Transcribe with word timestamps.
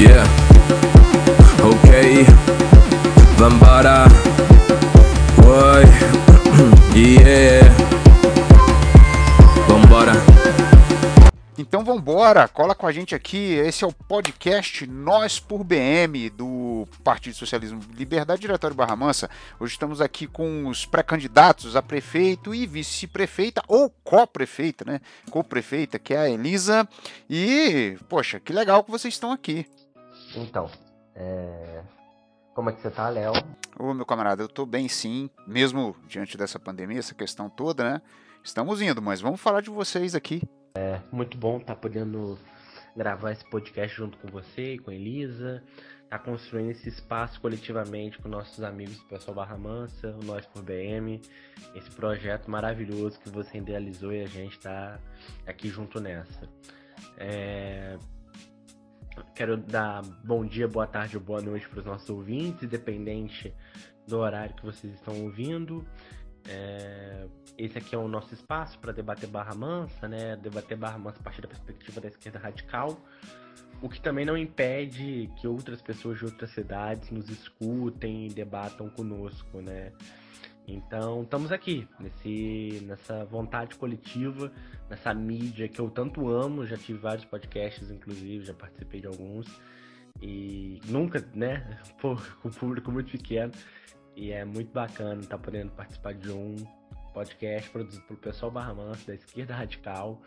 Yeah. 0.00 0.24
Ok. 1.62 2.24
Vambora. 3.36 4.06
Oi. 5.44 5.84
yeah. 6.96 7.68
Vambora. 9.68 10.12
Então 11.58 11.84
vambora, 11.84 12.48
cola 12.48 12.74
com 12.74 12.86
a 12.86 12.92
gente 12.92 13.14
aqui. 13.14 13.52
Esse 13.52 13.84
é 13.84 13.86
o 13.86 13.92
podcast 13.92 14.86
Nós 14.86 15.38
por 15.38 15.62
BM 15.62 16.30
do 16.30 16.88
Partido 17.04 17.36
Socialismo 17.36 17.82
Liberdade 17.94 18.40
Diretório 18.40 18.74
Barra 18.74 18.96
Mansa. 18.96 19.28
Hoje 19.58 19.74
estamos 19.74 20.00
aqui 20.00 20.26
com 20.26 20.66
os 20.66 20.86
pré-candidatos 20.86 21.76
a 21.76 21.82
prefeito 21.82 22.54
e 22.54 22.66
vice-prefeita 22.66 23.62
ou 23.68 23.90
co-prefeita, 24.02 24.82
né? 24.82 25.02
Co-prefeita, 25.30 25.98
que 25.98 26.14
é 26.14 26.20
a 26.20 26.30
Elisa. 26.30 26.88
E, 27.28 27.98
poxa, 28.08 28.40
que 28.40 28.54
legal 28.54 28.82
que 28.82 28.90
vocês 28.90 29.12
estão 29.12 29.30
aqui. 29.30 29.66
Então, 30.36 30.70
é... 31.14 31.82
como 32.54 32.70
é 32.70 32.72
que 32.72 32.80
você 32.80 32.90
tá, 32.90 33.08
Léo? 33.08 33.32
Ô, 33.78 33.94
meu 33.94 34.06
camarada, 34.06 34.42
eu 34.42 34.48
tô 34.48 34.64
bem 34.64 34.88
sim, 34.88 35.30
mesmo 35.46 35.96
diante 36.06 36.36
dessa 36.36 36.58
pandemia, 36.58 36.98
essa 36.98 37.14
questão 37.14 37.48
toda, 37.48 37.84
né? 37.84 38.02
Estamos 38.42 38.80
indo, 38.80 39.02
mas 39.02 39.20
vamos 39.20 39.40
falar 39.40 39.60
de 39.60 39.70
vocês 39.70 40.14
aqui. 40.14 40.42
É 40.74 41.00
muito 41.12 41.36
bom 41.36 41.58
estar 41.58 41.74
tá 41.74 41.80
podendo 41.80 42.38
gravar 42.96 43.32
esse 43.32 43.48
podcast 43.48 43.96
junto 43.96 44.18
com 44.18 44.28
você 44.28 44.74
e 44.74 44.78
com 44.78 44.90
a 44.90 44.94
Elisa, 44.94 45.62
tá 46.08 46.18
construindo 46.18 46.70
esse 46.70 46.88
espaço 46.88 47.40
coletivamente 47.40 48.18
com 48.18 48.28
nossos 48.28 48.62
amigos 48.64 48.98
do 48.98 49.04
Pessoal 49.06 49.34
Barra 49.34 49.56
Mansa, 49.56 50.16
o 50.20 50.24
Nós 50.24 50.44
por 50.46 50.62
BM, 50.62 51.20
esse 51.74 51.90
projeto 51.90 52.50
maravilhoso 52.50 53.18
que 53.20 53.28
você 53.28 53.58
idealizou 53.58 54.12
e 54.12 54.22
a 54.22 54.26
gente 54.26 54.56
está 54.56 54.98
aqui 55.46 55.68
junto 55.68 56.00
nessa. 56.00 56.48
É... 57.16 57.96
Quero 59.34 59.56
dar 59.56 60.02
bom 60.24 60.44
dia, 60.44 60.68
boa 60.68 60.86
tarde 60.86 61.16
ou 61.16 61.22
boa 61.22 61.40
noite 61.40 61.68
para 61.68 61.80
os 61.80 61.86
nossos 61.86 62.08
ouvintes, 62.10 62.62
independente 62.62 63.54
do 64.06 64.18
horário 64.18 64.54
que 64.54 64.64
vocês 64.64 64.92
estão 64.94 65.22
ouvindo. 65.22 65.86
É, 66.48 67.26
esse 67.58 67.78
aqui 67.78 67.94
é 67.94 67.98
o 67.98 68.08
nosso 68.08 68.32
espaço 68.34 68.78
para 68.78 68.92
debater 68.92 69.28
Barra 69.28 69.54
Mansa, 69.54 70.08
né? 70.08 70.36
Debater 70.36 70.76
Barra 70.76 70.98
Mansa 70.98 71.18
a 71.20 71.22
partir 71.22 71.42
da 71.42 71.48
perspectiva 71.48 72.00
da 72.00 72.08
esquerda 72.08 72.38
radical, 72.38 72.98
o 73.82 73.88
que 73.88 74.00
também 74.00 74.24
não 74.24 74.36
impede 74.36 75.30
que 75.36 75.46
outras 75.46 75.80
pessoas 75.80 76.18
de 76.18 76.24
outras 76.24 76.50
cidades 76.50 77.10
nos 77.10 77.28
escutem 77.28 78.26
e 78.26 78.28
debatam 78.28 78.88
conosco, 78.90 79.60
né? 79.60 79.92
Então, 80.72 81.22
estamos 81.22 81.50
aqui, 81.50 81.88
nesse, 81.98 82.80
nessa 82.86 83.24
vontade 83.24 83.74
coletiva, 83.74 84.52
nessa 84.88 85.12
mídia 85.12 85.68
que 85.68 85.80
eu 85.80 85.90
tanto 85.90 86.28
amo. 86.28 86.64
Já 86.64 86.76
tive 86.76 86.98
vários 86.98 87.24
podcasts, 87.24 87.90
inclusive, 87.90 88.44
já 88.44 88.54
participei 88.54 89.00
de 89.00 89.08
alguns. 89.08 89.46
E 90.22 90.80
nunca, 90.86 91.26
né, 91.34 91.80
por, 92.00 92.36
com 92.36 92.50
público 92.50 92.92
muito 92.92 93.10
pequeno. 93.10 93.52
E 94.14 94.30
é 94.30 94.44
muito 94.44 94.72
bacana 94.72 95.20
estar 95.20 95.38
tá 95.38 95.42
podendo 95.42 95.72
participar 95.72 96.14
de 96.14 96.30
um 96.30 96.56
podcast 97.12 97.68
produzido 97.70 98.02
pelo 98.04 98.18
pessoal 98.18 98.50
Barra 98.50 98.74
Mansa, 98.74 99.06
da 99.06 99.14
esquerda 99.14 99.54
radical, 99.54 100.20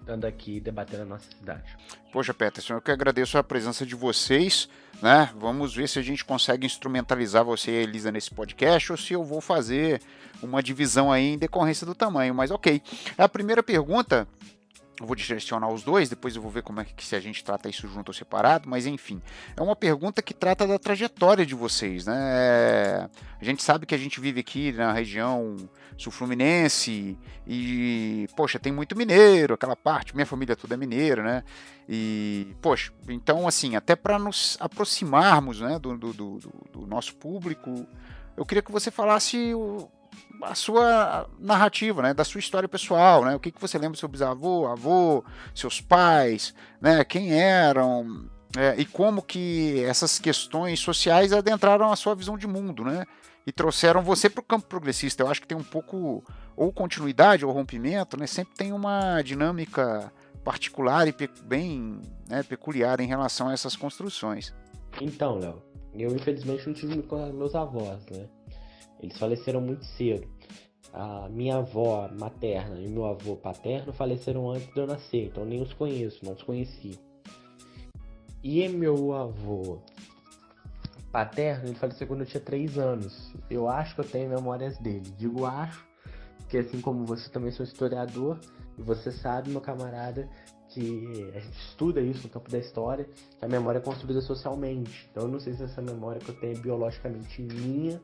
estando 0.00 0.24
aqui 0.24 0.60
debatendo 0.60 1.02
a 1.02 1.06
nossa 1.06 1.30
cidade. 1.30 1.76
Poxa, 2.12 2.34
Peterson, 2.34 2.74
eu 2.74 2.80
que 2.80 2.90
agradeço 2.90 3.38
a 3.38 3.42
presença 3.44 3.86
de 3.86 3.94
vocês, 3.94 4.68
né? 5.00 5.30
Vamos 5.36 5.74
ver 5.74 5.88
se 5.88 5.98
a 5.98 6.02
gente 6.02 6.24
consegue 6.24 6.66
instrumentalizar 6.66 7.44
você 7.44 7.70
e 7.70 7.78
a 7.78 7.82
Elisa 7.82 8.10
nesse 8.10 8.30
podcast 8.30 8.92
ou 8.92 8.98
se 8.98 9.12
eu 9.12 9.24
vou 9.24 9.40
fazer 9.40 10.00
uma 10.42 10.62
divisão 10.62 11.12
aí 11.12 11.34
em 11.34 11.38
decorrência 11.38 11.86
do 11.86 11.94
tamanho, 11.94 12.34
mas 12.34 12.50
ok. 12.50 12.82
A 13.16 13.28
primeira 13.28 13.62
pergunta 13.62 14.26
eu 15.00 15.06
vou 15.06 15.16
direcionar 15.16 15.68
os 15.68 15.82
dois, 15.82 16.08
depois 16.08 16.36
eu 16.36 16.42
vou 16.42 16.50
ver 16.50 16.62
como 16.62 16.80
é 16.80 16.84
que 16.84 17.04
se 17.04 17.16
a 17.16 17.20
gente 17.20 17.42
trata 17.42 17.68
isso 17.68 17.88
junto 17.88 18.10
ou 18.10 18.14
separado, 18.14 18.68
mas 18.68 18.86
enfim, 18.86 19.20
é 19.56 19.60
uma 19.60 19.74
pergunta 19.74 20.22
que 20.22 20.32
trata 20.32 20.66
da 20.66 20.78
trajetória 20.78 21.44
de 21.44 21.54
vocês, 21.54 22.06
né? 22.06 23.08
A 23.40 23.44
gente 23.44 23.62
sabe 23.62 23.84
que 23.84 23.94
a 23.94 23.98
gente 23.98 24.20
vive 24.20 24.40
aqui 24.40 24.70
na 24.70 24.92
região 24.92 25.56
sul-fluminense 25.96 27.18
e, 27.46 28.26
poxa, 28.36 28.58
tem 28.58 28.72
muito 28.72 28.96
mineiro, 28.96 29.54
aquela 29.54 29.76
parte, 29.76 30.14
minha 30.14 30.26
família 30.26 30.56
toda 30.56 30.74
é 30.74 30.76
mineira, 30.76 31.22
né? 31.22 31.44
E, 31.88 32.54
poxa, 32.60 32.92
então 33.08 33.46
assim, 33.46 33.76
até 33.76 33.96
para 33.96 34.18
nos 34.18 34.56
aproximarmos 34.60 35.60
né, 35.60 35.78
do, 35.78 35.96
do, 35.96 36.12
do, 36.12 36.38
do 36.72 36.86
nosso 36.86 37.14
público, 37.16 37.86
eu 38.36 38.46
queria 38.46 38.62
que 38.62 38.72
você 38.72 38.90
falasse 38.90 39.52
o, 39.54 39.88
a 40.42 40.54
sua 40.54 41.28
narrativa, 41.38 42.02
né, 42.02 42.14
da 42.14 42.24
sua 42.24 42.38
história 42.38 42.68
pessoal, 42.68 43.24
né, 43.24 43.34
o 43.34 43.40
que, 43.40 43.50
que 43.50 43.60
você 43.60 43.78
lembra 43.78 43.92
do 43.92 43.98
seu 43.98 44.08
bisavô, 44.08 44.66
avô, 44.66 45.24
seus 45.54 45.80
pais, 45.80 46.54
né, 46.80 47.04
quem 47.04 47.32
eram, 47.32 48.28
é, 48.56 48.74
e 48.78 48.84
como 48.84 49.22
que 49.22 49.82
essas 49.84 50.18
questões 50.18 50.80
sociais 50.80 51.32
adentraram 51.32 51.92
a 51.92 51.96
sua 51.96 52.14
visão 52.14 52.36
de 52.36 52.46
mundo, 52.46 52.84
né, 52.84 53.06
e 53.46 53.52
trouxeram 53.52 54.02
você 54.02 54.28
para 54.30 54.40
o 54.40 54.44
campo 54.44 54.66
progressista. 54.66 55.22
Eu 55.22 55.28
acho 55.28 55.40
que 55.40 55.46
tem 55.46 55.56
um 55.56 55.64
pouco, 55.64 56.22
ou 56.56 56.72
continuidade, 56.72 57.44
ou 57.44 57.52
rompimento, 57.52 58.18
né, 58.18 58.26
sempre 58.26 58.54
tem 58.54 58.72
uma 58.72 59.20
dinâmica 59.22 60.12
particular 60.44 61.06
e 61.08 61.14
bem 61.44 62.00
né, 62.28 62.42
peculiar 62.42 63.00
em 63.00 63.06
relação 63.06 63.48
a 63.48 63.52
essas 63.52 63.76
construções. 63.76 64.52
Então, 65.00 65.38
Léo, 65.38 65.62
eu 65.94 66.14
infelizmente 66.14 66.66
não 66.66 66.74
tive 66.74 67.02
com 67.02 67.32
meus 67.32 67.54
avós, 67.54 68.04
né? 68.10 68.28
Eles 69.00 69.18
faleceram 69.18 69.60
muito 69.60 69.84
cedo. 69.84 70.28
A 70.92 71.28
minha 71.28 71.56
avó 71.56 72.08
materna 72.18 72.78
e 72.78 72.86
meu 72.86 73.06
avô 73.06 73.36
paterno 73.36 73.92
faleceram 73.92 74.50
antes 74.50 74.72
de 74.72 74.78
eu 74.78 74.86
nascer, 74.86 75.26
então 75.26 75.44
nem 75.44 75.62
os 75.62 75.72
conheço, 75.72 76.24
não 76.24 76.34
os 76.34 76.42
conheci. 76.42 76.98
E 78.42 78.68
meu 78.68 79.14
avô 79.14 79.78
paterno, 81.12 81.66
ele 81.66 81.74
faleceu 81.74 82.06
quando 82.06 82.20
eu 82.20 82.26
tinha 82.26 82.40
3 82.40 82.78
anos. 82.78 83.32
Eu 83.50 83.68
acho 83.68 83.94
que 83.94 84.00
eu 84.00 84.04
tenho 84.04 84.30
memórias 84.30 84.78
dele. 84.78 85.12
Digo 85.18 85.44
acho, 85.44 85.86
porque 86.38 86.58
assim 86.58 86.80
como 86.80 87.04
você 87.04 87.28
também 87.28 87.52
sou 87.52 87.64
historiador, 87.64 88.40
e 88.78 88.82
você 88.82 89.12
sabe, 89.12 89.50
meu 89.50 89.60
camarada, 89.60 90.28
que 90.68 91.30
a 91.34 91.38
gente 91.38 91.58
estuda 91.68 92.00
isso 92.00 92.22
no 92.24 92.30
campo 92.30 92.50
da 92.50 92.58
história, 92.58 93.04
que 93.38 93.44
a 93.44 93.48
memória 93.48 93.78
é 93.78 93.82
construída 93.82 94.22
socialmente. 94.22 95.08
Então 95.10 95.24
eu 95.24 95.28
não 95.28 95.38
sei 95.38 95.52
se 95.52 95.62
essa 95.62 95.82
memória 95.82 96.18
que 96.18 96.30
eu 96.30 96.40
tenho 96.40 96.56
é 96.56 96.58
biologicamente 96.58 97.42
minha 97.42 98.00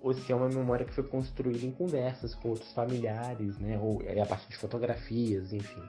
ou 0.00 0.14
se 0.14 0.30
é 0.30 0.34
uma 0.34 0.48
memória 0.48 0.86
que 0.86 0.94
foi 0.94 1.02
construída 1.02 1.66
em 1.66 1.72
conversas 1.72 2.34
com 2.36 2.50
outros 2.50 2.72
familiares, 2.72 3.58
né? 3.58 3.78
Ou 3.80 4.00
é 4.04 4.20
a 4.20 4.26
partir 4.26 4.48
de 4.48 4.56
fotografias, 4.56 5.52
enfim. 5.52 5.82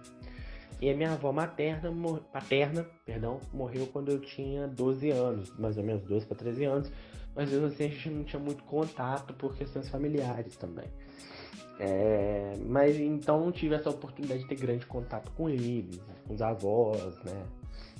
E 0.82 0.90
a 0.90 0.96
minha 0.96 1.12
avó 1.12 1.32
materna, 1.32 1.92
paterna, 2.32 2.86
perdão, 3.06 3.40
morreu 3.54 3.88
quando 3.88 4.12
eu 4.12 4.20
tinha 4.20 4.68
12 4.68 5.10
anos, 5.12 5.54
mais 5.58 5.78
ou 5.78 5.84
menos 5.84 6.04
12 6.04 6.26
para 6.26 6.38
13 6.38 6.64
anos, 6.66 6.92
mas 7.36 7.52
mesmo 7.52 7.66
assim 7.66 7.86
a 7.86 7.90
gente 7.90 8.10
não 8.10 8.24
tinha 8.24 8.40
muito 8.40 8.64
contato 8.64 9.34
por 9.34 9.56
questões 9.56 9.90
familiares 9.90 10.56
também. 10.56 10.88
É, 11.80 12.54
mas 12.66 12.98
então 12.98 13.40
não 13.40 13.52
tive 13.52 13.76
essa 13.76 13.90
oportunidade 13.90 14.42
de 14.42 14.48
ter 14.48 14.56
grande 14.56 14.86
contato 14.86 15.32
com 15.32 15.50
eles, 15.50 16.02
com 16.28 16.34
os 16.34 16.42
avós, 16.42 17.18
né? 17.24 17.46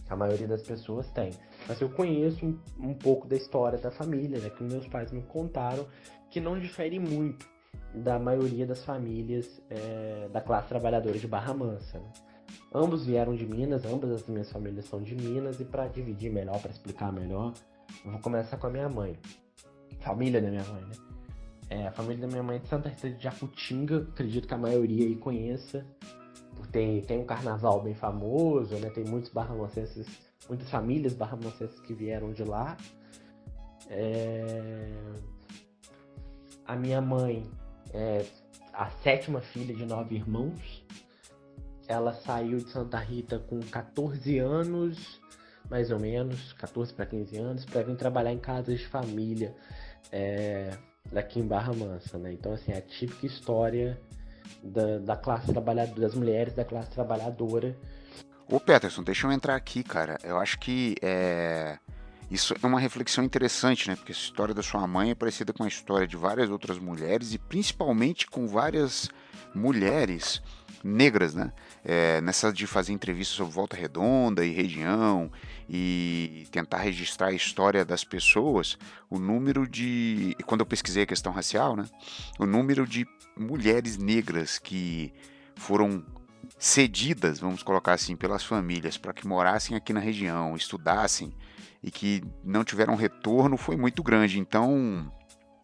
A 0.10 0.16
maioria 0.16 0.48
das 0.48 0.64
pessoas 0.64 1.10
tem. 1.12 1.32
Mas 1.68 1.80
eu 1.80 1.90
conheço 1.90 2.46
um, 2.46 2.60
um 2.80 2.94
pouco 2.94 3.28
da 3.28 3.36
história 3.36 3.78
da 3.78 3.92
família, 3.92 4.40
né? 4.40 4.50
Que 4.50 4.64
meus 4.64 4.88
pais 4.88 5.12
me 5.12 5.22
contaram, 5.22 5.86
que 6.30 6.42
não 6.42 6.60
difere 6.60 7.00
muito 7.00 7.48
da 7.94 8.20
maioria 8.20 8.66
das 8.66 8.84
famílias 8.84 9.62
é, 9.70 10.28
da 10.32 10.42
classe 10.42 10.68
trabalhadora 10.68 11.18
de 11.18 11.28
Barra 11.28 11.54
Mansa. 11.54 12.00
Né? 12.00 12.12
Ambos 12.74 13.06
vieram 13.06 13.36
de 13.36 13.46
Minas, 13.46 13.86
ambas 13.86 14.12
as 14.12 14.28
minhas 14.28 14.52
famílias 14.52 14.86
são 14.86 15.02
de 15.02 15.16
Minas, 15.16 15.60
e 15.60 15.66
para 15.66 15.88
dividir 15.88 16.32
melhor, 16.32 16.62
para 16.62 16.72
explicar 16.72 17.12
melhor, 17.12 17.54
eu 18.06 18.12
vou 18.12 18.20
começar 18.20 18.58
com 18.58 18.68
a 18.68 18.70
minha 18.70 18.90
mãe. 18.90 19.18
Família 20.00 20.42
da 20.42 20.50
minha 20.50 20.64
mãe, 20.64 20.82
né? 20.82 20.96
É, 21.70 21.88
a 21.88 21.92
família 21.92 22.22
da 22.22 22.28
minha 22.28 22.44
mãe 22.44 22.58
é 22.58 22.60
de 22.60 22.68
Santa 22.68 22.90
Rita 22.90 23.10
de 23.10 23.24
Jacutinga, 23.24 24.08
acredito 24.12 24.48
que 24.48 24.54
a 24.54 24.58
maioria 24.58 25.06
aí 25.06 25.16
conheça 25.16 25.86
tem, 26.72 27.02
tem 27.02 27.20
um 27.20 27.26
carnaval 27.26 27.82
bem 27.82 27.94
famoso, 27.94 28.76
né? 28.76 28.90
Tem 28.90 29.04
muitos 29.04 29.32
barramancenses, 29.32 30.08
muitas 30.48 30.70
famílias 30.70 31.14
barramancenses 31.14 31.80
que 31.80 31.94
vieram 31.94 32.32
de 32.32 32.44
lá. 32.44 32.78
É... 33.90 34.92
A 36.66 36.76
minha 36.76 37.02
mãe 37.02 37.50
é 37.94 38.26
a 38.74 38.90
sétima 38.90 39.42
filha 39.42 39.74
de 39.74 39.86
nove 39.86 40.16
irmãos. 40.16 40.79
Ela 41.90 42.14
saiu 42.14 42.60
de 42.60 42.70
Santa 42.70 43.00
Rita 43.00 43.40
com 43.40 43.60
14 43.60 44.38
anos, 44.38 45.20
mais 45.68 45.90
ou 45.90 46.00
menos, 46.00 46.54
14 46.54 46.94
para 46.94 47.08
15 47.08 47.38
anos, 47.38 47.66
para 47.66 47.82
vir 47.82 47.96
trabalhar 47.96 48.32
em 48.32 48.38
casas 48.38 48.78
de 48.78 48.88
família 48.88 49.56
é, 50.12 50.70
daqui 51.12 51.40
em 51.40 51.48
Barra 51.48 51.74
Mansa, 51.74 52.20
né? 52.20 52.32
Então, 52.32 52.54
assim, 52.54 52.72
é 52.72 52.78
a 52.78 52.82
típica 52.82 53.26
história 53.26 54.00
da, 54.64 55.00
da 55.00 55.18
classe 55.18 55.52
trabalhadora, 55.52 56.00
das 56.00 56.14
mulheres 56.14 56.54
da 56.54 56.64
classe 56.64 56.92
trabalhadora. 56.92 57.76
Ô 58.48 58.60
Peterson, 58.60 59.04
deixa 59.04 59.26
eu 59.26 59.32
entrar 59.32 59.56
aqui, 59.56 59.84
cara. 59.84 60.20
Eu 60.24 60.38
acho 60.38 60.60
que 60.60 60.96
é... 61.02 61.80
isso 62.30 62.54
é 62.62 62.68
uma 62.68 62.80
reflexão 62.80 63.24
interessante, 63.24 63.88
né? 63.88 63.96
Porque 63.96 64.12
a 64.12 64.16
história 64.16 64.54
da 64.54 64.62
sua 64.62 64.86
mãe 64.88 65.10
é 65.10 65.16
parecida 65.16 65.54
com 65.54 65.64
a 65.64 65.68
história 65.68 66.08
de 66.08 66.16
várias 66.16 66.52
outras 66.52 66.78
mulheres 66.78 67.34
e 67.34 67.40
principalmente 67.40 68.28
com 68.28 68.48
várias 68.48 69.10
mulheres 69.56 70.40
negras, 70.84 71.34
né? 71.34 71.52
É, 71.84 72.20
nessa 72.22 72.52
de 72.52 72.68
fazer 72.68 72.92
entrevistas 72.92 73.38
sobre 73.38 73.54
Volta 73.54 73.78
Redonda 73.78 74.46
e 74.46 74.52
região 74.52 75.32
e 75.70 76.46
tentar 76.52 76.80
registrar 76.80 77.28
a 77.28 77.34
história 77.34 77.86
das 77.86 78.04
pessoas, 78.04 78.78
o 79.10 79.18
número 79.18 79.68
de. 79.68 80.36
Quando 80.46 80.62
eu 80.62 80.66
pesquisei 80.66 81.04
a 81.04 81.08
questão 81.08 81.32
racial, 81.32 81.76
né? 81.76 81.86
O 82.38 82.46
número 82.46 82.86
de 82.86 83.08
mulheres 83.38 83.98
negras 83.98 84.60
que 84.60 85.14
foram 85.56 86.04
cedidas, 86.58 87.40
vamos 87.40 87.64
colocar 87.64 87.94
assim, 87.94 88.16
pelas 88.16 88.44
famílias 88.44 88.98
para 88.98 89.14
que 89.14 89.26
morassem 89.26 89.78
aqui 89.78 89.94
na 89.94 90.00
região, 90.02 90.56
estudassem 90.56 91.34
e 91.82 91.90
que 91.90 92.22
não 92.44 92.66
tiveram 92.66 92.96
retorno 92.96 93.56
foi 93.56 93.78
muito 93.78 94.04
grande. 94.04 94.40
Então, 94.40 95.10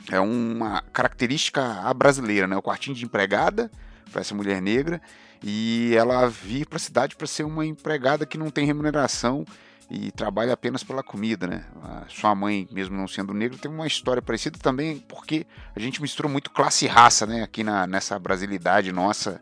é 0.09 0.19
uma 0.19 0.81
característica 0.81 1.93
brasileira, 1.93 2.47
né? 2.47 2.55
O 2.55 2.61
quartinho 2.61 2.95
de 2.95 3.03
empregada 3.03 3.69
para 4.11 4.21
essa 4.21 4.33
mulher 4.33 4.61
negra 4.61 5.01
e 5.45 5.95
ela 5.95 6.27
vir 6.27 6.65
para 6.65 6.77
a 6.77 6.79
cidade 6.79 7.15
para 7.15 7.27
ser 7.27 7.43
uma 7.43 7.63
empregada 7.63 8.25
que 8.25 8.35
não 8.35 8.49
tem 8.49 8.65
remuneração 8.65 9.45
e 9.91 10.11
trabalha 10.11 10.51
apenas 10.53 10.83
pela 10.83 11.03
comida, 11.03 11.45
né? 11.45 11.63
A 11.83 12.05
sua 12.09 12.33
mãe, 12.33 12.67
mesmo 12.71 12.97
não 12.97 13.07
sendo 13.07 13.31
negra, 13.31 13.55
tem 13.55 13.69
uma 13.69 13.85
história 13.85 14.23
parecida 14.23 14.57
também 14.57 14.97
porque 15.07 15.45
a 15.75 15.79
gente 15.79 16.01
mistura 16.01 16.27
muito 16.27 16.49
classe 16.49 16.85
e 16.85 16.87
raça, 16.87 17.27
né? 17.27 17.43
Aqui 17.43 17.63
na, 17.63 17.85
nessa 17.85 18.17
brasilidade 18.17 18.91
nossa 18.91 19.39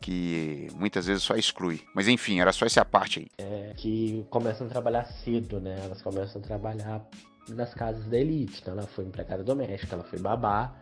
que 0.00 0.68
muitas 0.76 1.06
vezes 1.06 1.24
só 1.24 1.34
exclui. 1.34 1.82
Mas 1.96 2.06
enfim, 2.06 2.40
era 2.40 2.52
só 2.52 2.64
essa 2.64 2.84
parte 2.84 3.18
aí. 3.18 3.26
É, 3.38 3.74
que 3.76 4.24
começam 4.30 4.68
a 4.68 4.70
trabalhar 4.70 5.04
cedo, 5.04 5.60
né? 5.60 5.80
Elas 5.84 6.00
começam 6.00 6.40
a 6.40 6.44
trabalhar 6.44 7.04
nas 7.48 7.74
casas 7.74 8.06
da 8.06 8.16
elite. 8.16 8.60
Então 8.62 8.74
ela 8.74 8.86
foi 8.86 9.04
empregada 9.04 9.42
doméstica, 9.42 9.96
ela 9.96 10.04
foi 10.04 10.20
babá. 10.20 10.72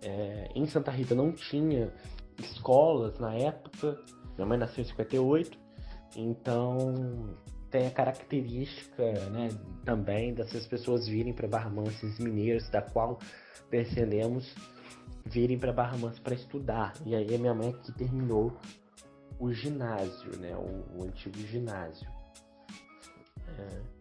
É, 0.00 0.48
em 0.54 0.66
Santa 0.66 0.90
Rita 0.90 1.14
não 1.14 1.30
tinha 1.32 1.92
escolas 2.40 3.18
na 3.18 3.34
época. 3.34 3.98
Minha 4.36 4.46
mãe 4.46 4.58
nasceu 4.58 4.82
em 4.82 4.86
58, 4.86 5.58
então 6.16 7.36
tem 7.70 7.86
a 7.86 7.90
característica 7.90 9.12
né, 9.30 9.48
também 9.84 10.34
dessas 10.34 10.66
pessoas 10.66 11.06
virem 11.06 11.32
para 11.32 11.46
Barra 11.46 11.70
Mansa, 11.70 12.06
mineiros, 12.18 12.68
da 12.70 12.82
qual 12.82 13.18
descendemos, 13.70 14.54
virem 15.24 15.58
para 15.58 15.72
Barra 15.72 15.96
Mansa 15.96 16.20
para 16.20 16.34
estudar. 16.34 16.94
E 17.06 17.14
aí 17.14 17.34
a 17.34 17.38
minha 17.38 17.54
mãe 17.54 17.70
aqui 17.70 17.92
terminou 17.92 18.52
o 19.38 19.52
ginásio, 19.52 20.36
né, 20.38 20.54
o, 20.56 21.00
o 21.00 21.04
antigo 21.04 21.38
ginásio. 21.38 22.08
É, 23.58 23.99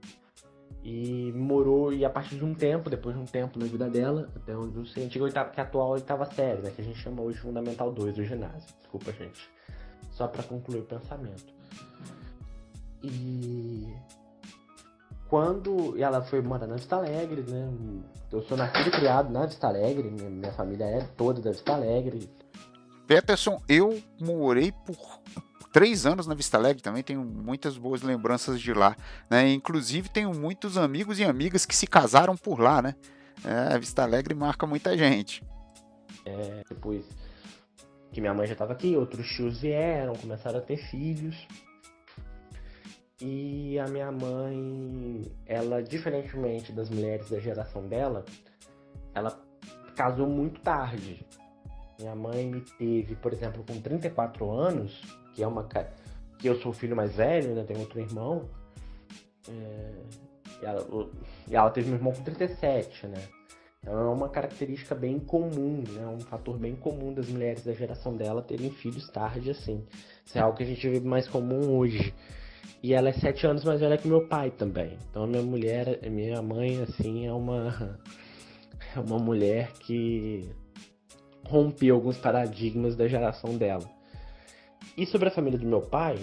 e 0.84 1.32
morou, 1.34 1.92
e 1.92 2.06
a 2.06 2.10
partir 2.10 2.36
de 2.36 2.46
um 2.46 2.54
tempo, 2.54 2.90
depois 2.90 3.16
de 3.16 3.22
um 3.22 3.26
tempo 3.26 3.60
na 3.60 3.66
vida 3.66 3.90
dela, 3.90 4.30
até 4.36 4.56
onde 4.56 4.78
eu 4.78 4.86
sei, 4.86 5.06
antiga 5.06 5.26
oitava, 5.26 5.50
que 5.50 5.60
é 5.60 5.64
a 5.64 5.66
atual 5.66 5.92
oitava 5.92 6.26
série, 6.26 6.62
né? 6.62 6.72
Que 6.72 6.82
a 6.82 6.84
gente 6.84 6.98
chama 7.00 7.22
hoje 7.22 7.40
Fundamental 7.40 7.92
2 7.92 8.16
do 8.16 8.24
ginásio. 8.24 8.74
Desculpa, 8.80 9.12
gente. 9.12 9.50
Só 10.12 10.28
para 10.28 10.44
concluir 10.44 10.80
o 10.80 10.86
pensamento. 10.86 11.54
E 13.04 13.94
quando 15.28 16.02
ela 16.02 16.22
foi 16.22 16.42
morar 16.42 16.68
na 16.68 16.76
Vista 16.76 16.96
Alegre, 16.96 17.44
né? 17.48 17.72
Eu 18.32 18.42
sou 18.44 18.58
nascido 18.58 18.88
e 18.88 18.92
criado 18.92 19.32
na 19.32 19.46
Vista 19.46 19.68
Alegre, 19.68 20.10
minha, 20.10 20.52
família 20.54 20.86
é 20.86 21.02
toda 21.18 21.42
da 21.42 21.52
Vista 21.52 21.74
Alegre. 21.74 22.30
Peterson, 23.06 23.62
eu 23.68 24.02
morei 24.20 24.72
por 24.72 25.20
três 25.72 26.06
anos 26.06 26.28
na 26.28 26.34
Vista 26.34 26.58
Alegre 26.58 26.82
também, 26.82 27.04
tenho 27.04 27.24
muitas 27.24 27.78
boas 27.78 28.02
lembranças 28.02 28.60
de 28.60 28.74
lá. 28.74 28.96
Né? 29.30 29.52
Inclusive, 29.52 30.10
tenho 30.10 30.34
muitos 30.34 30.78
amigos 30.78 31.20
e 31.20 31.24
amigas 31.24 31.66
que 31.66 31.76
se 31.76 31.88
casaram 31.88 32.36
por 32.36 32.60
lá, 32.60 32.82
né? 32.82 32.96
É, 33.44 33.74
a 33.76 33.78
Vista 33.78 34.04
Alegre 34.04 34.34
marca 34.34 34.68
muita 34.68 34.98
gente. 34.98 35.44
É, 36.26 36.64
depois 36.70 37.06
que 38.12 38.20
minha 38.20 38.34
mãe 38.34 38.48
já 38.48 38.54
estava 38.54 38.74
aqui, 38.74 38.96
outros 38.96 39.28
tios 39.30 39.62
vieram, 39.62 40.14
começaram 40.16 40.60
a 40.60 40.62
ter 40.62 40.78
filhos. 40.78 41.48
E 43.22 43.78
a 43.80 43.88
minha 43.88 44.12
mãe, 44.12 45.32
ela, 45.46 45.84
diferentemente 45.84 46.72
das 46.72 46.90
mulheres 46.90 47.30
da 47.30 47.40
geração 47.40 47.88
dela, 47.88 48.26
ela 49.14 49.40
casou 49.96 50.28
muito 50.28 50.62
tarde. 50.62 51.26
Minha 52.00 52.16
mãe 52.16 52.50
me 52.50 52.62
teve, 52.62 53.16
por 53.16 53.34
exemplo, 53.34 53.64
com 53.68 53.80
34 53.82 54.50
anos, 54.50 55.02
que 55.40 55.44
é 55.44 55.48
uma 55.48 55.66
que 56.38 56.48
eu 56.48 56.60
sou 56.60 56.72
o 56.72 56.76
filho 56.76 56.96
mais 56.96 57.16
velho, 57.16 57.56
né? 57.56 57.64
Tenho 57.64 57.80
outro 57.80 57.98
irmão. 57.98 58.50
É, 59.48 59.92
e, 60.62 60.66
ela, 60.66 61.10
e 61.48 61.56
ela 61.56 61.70
teve 61.70 61.88
meu 61.88 61.98
irmão 61.98 62.12
com 62.12 62.22
37, 62.24 63.08
né? 63.08 63.22
Então 63.82 63.98
é 63.98 64.10
uma 64.10 64.28
característica 64.28 64.94
bem 64.94 65.18
comum, 65.18 65.82
né? 65.88 66.06
Um 66.08 66.20
fator 66.20 66.58
bem 66.58 66.76
comum 66.76 67.14
das 67.14 67.30
mulheres 67.30 67.64
da 67.64 67.72
geração 67.72 68.18
dela 68.18 68.42
terem 68.42 68.70
filhos 68.70 69.10
tarde, 69.10 69.50
assim. 69.50 69.86
Isso 70.26 70.38
é 70.38 70.42
algo 70.42 70.58
que 70.58 70.64
a 70.64 70.66
gente 70.66 70.90
vê 70.90 71.00
mais 71.00 71.26
comum 71.26 71.78
hoje. 71.78 72.14
E 72.84 72.94
ela 72.94 73.08
é 73.08 73.14
sete 73.14 73.48
anos 73.48 73.64
mais 73.64 73.80
velha 73.80 73.98
que 73.98 74.10
meu 74.10 74.28
pai 74.28 74.52
também. 74.52 74.98
Então 75.10 75.24
a 75.24 75.28
minha 75.28 75.42
mulher, 75.42 76.02
minha 76.10 76.42
mãe, 76.42 76.82
assim, 76.82 77.28
é 77.28 77.32
uma 77.32 77.98
é 78.94 79.00
uma 79.00 79.18
mulher 79.18 79.72
que 79.80 80.50
rompeu 81.46 81.96
alguns 81.96 82.18
paradigmas 82.18 82.98
da 82.98 83.08
geração 83.08 83.58
dela. 83.58 83.99
E 85.00 85.06
sobre 85.06 85.30
a 85.30 85.32
família 85.32 85.58
do 85.58 85.66
meu 85.66 85.82
pai, 85.82 86.20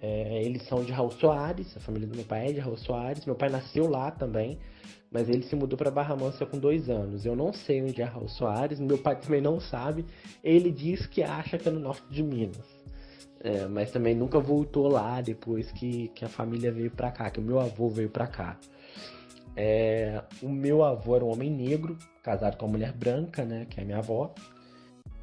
é, 0.00 0.42
eles 0.42 0.62
são 0.62 0.82
de 0.82 0.90
Raul 0.90 1.10
Soares, 1.10 1.76
a 1.76 1.80
família 1.80 2.08
do 2.08 2.16
meu 2.16 2.24
pai 2.24 2.48
é 2.48 2.52
de 2.54 2.58
Raul 2.58 2.78
Soares, 2.78 3.26
meu 3.26 3.34
pai 3.34 3.50
nasceu 3.50 3.86
lá 3.86 4.10
também, 4.10 4.58
mas 5.12 5.28
ele 5.28 5.42
se 5.42 5.54
mudou 5.54 5.76
para 5.76 5.90
Barra 5.90 6.16
Mansa 6.16 6.46
com 6.46 6.58
dois 6.58 6.88
anos. 6.88 7.26
Eu 7.26 7.36
não 7.36 7.52
sei 7.52 7.82
onde 7.82 8.00
é 8.00 8.04
Raul 8.06 8.26
Soares, 8.26 8.80
meu 8.80 8.96
pai 8.96 9.20
também 9.20 9.42
não 9.42 9.60
sabe. 9.60 10.06
Ele 10.42 10.70
diz 10.70 11.06
que 11.06 11.22
acha 11.22 11.58
que 11.58 11.68
é 11.68 11.70
no 11.70 11.78
norte 11.78 12.02
de 12.08 12.22
Minas. 12.22 12.66
É, 13.40 13.66
mas 13.66 13.90
também 13.90 14.14
nunca 14.14 14.40
voltou 14.40 14.88
lá 14.88 15.20
depois 15.20 15.70
que, 15.72 16.08
que 16.14 16.24
a 16.24 16.28
família 16.30 16.72
veio 16.72 16.90
para 16.90 17.12
cá, 17.12 17.28
que 17.28 17.40
o 17.40 17.42
meu 17.42 17.60
avô 17.60 17.90
veio 17.90 18.08
para 18.08 18.26
cá. 18.26 18.58
É, 19.54 20.22
o 20.42 20.48
meu 20.48 20.82
avô 20.82 21.14
era 21.14 21.26
um 21.26 21.30
homem 21.30 21.50
negro, 21.50 21.98
casado 22.22 22.56
com 22.56 22.64
uma 22.64 22.72
mulher 22.72 22.92
branca, 22.92 23.44
né, 23.44 23.66
que 23.68 23.78
é 23.78 23.84
minha 23.84 23.98
avó. 23.98 24.34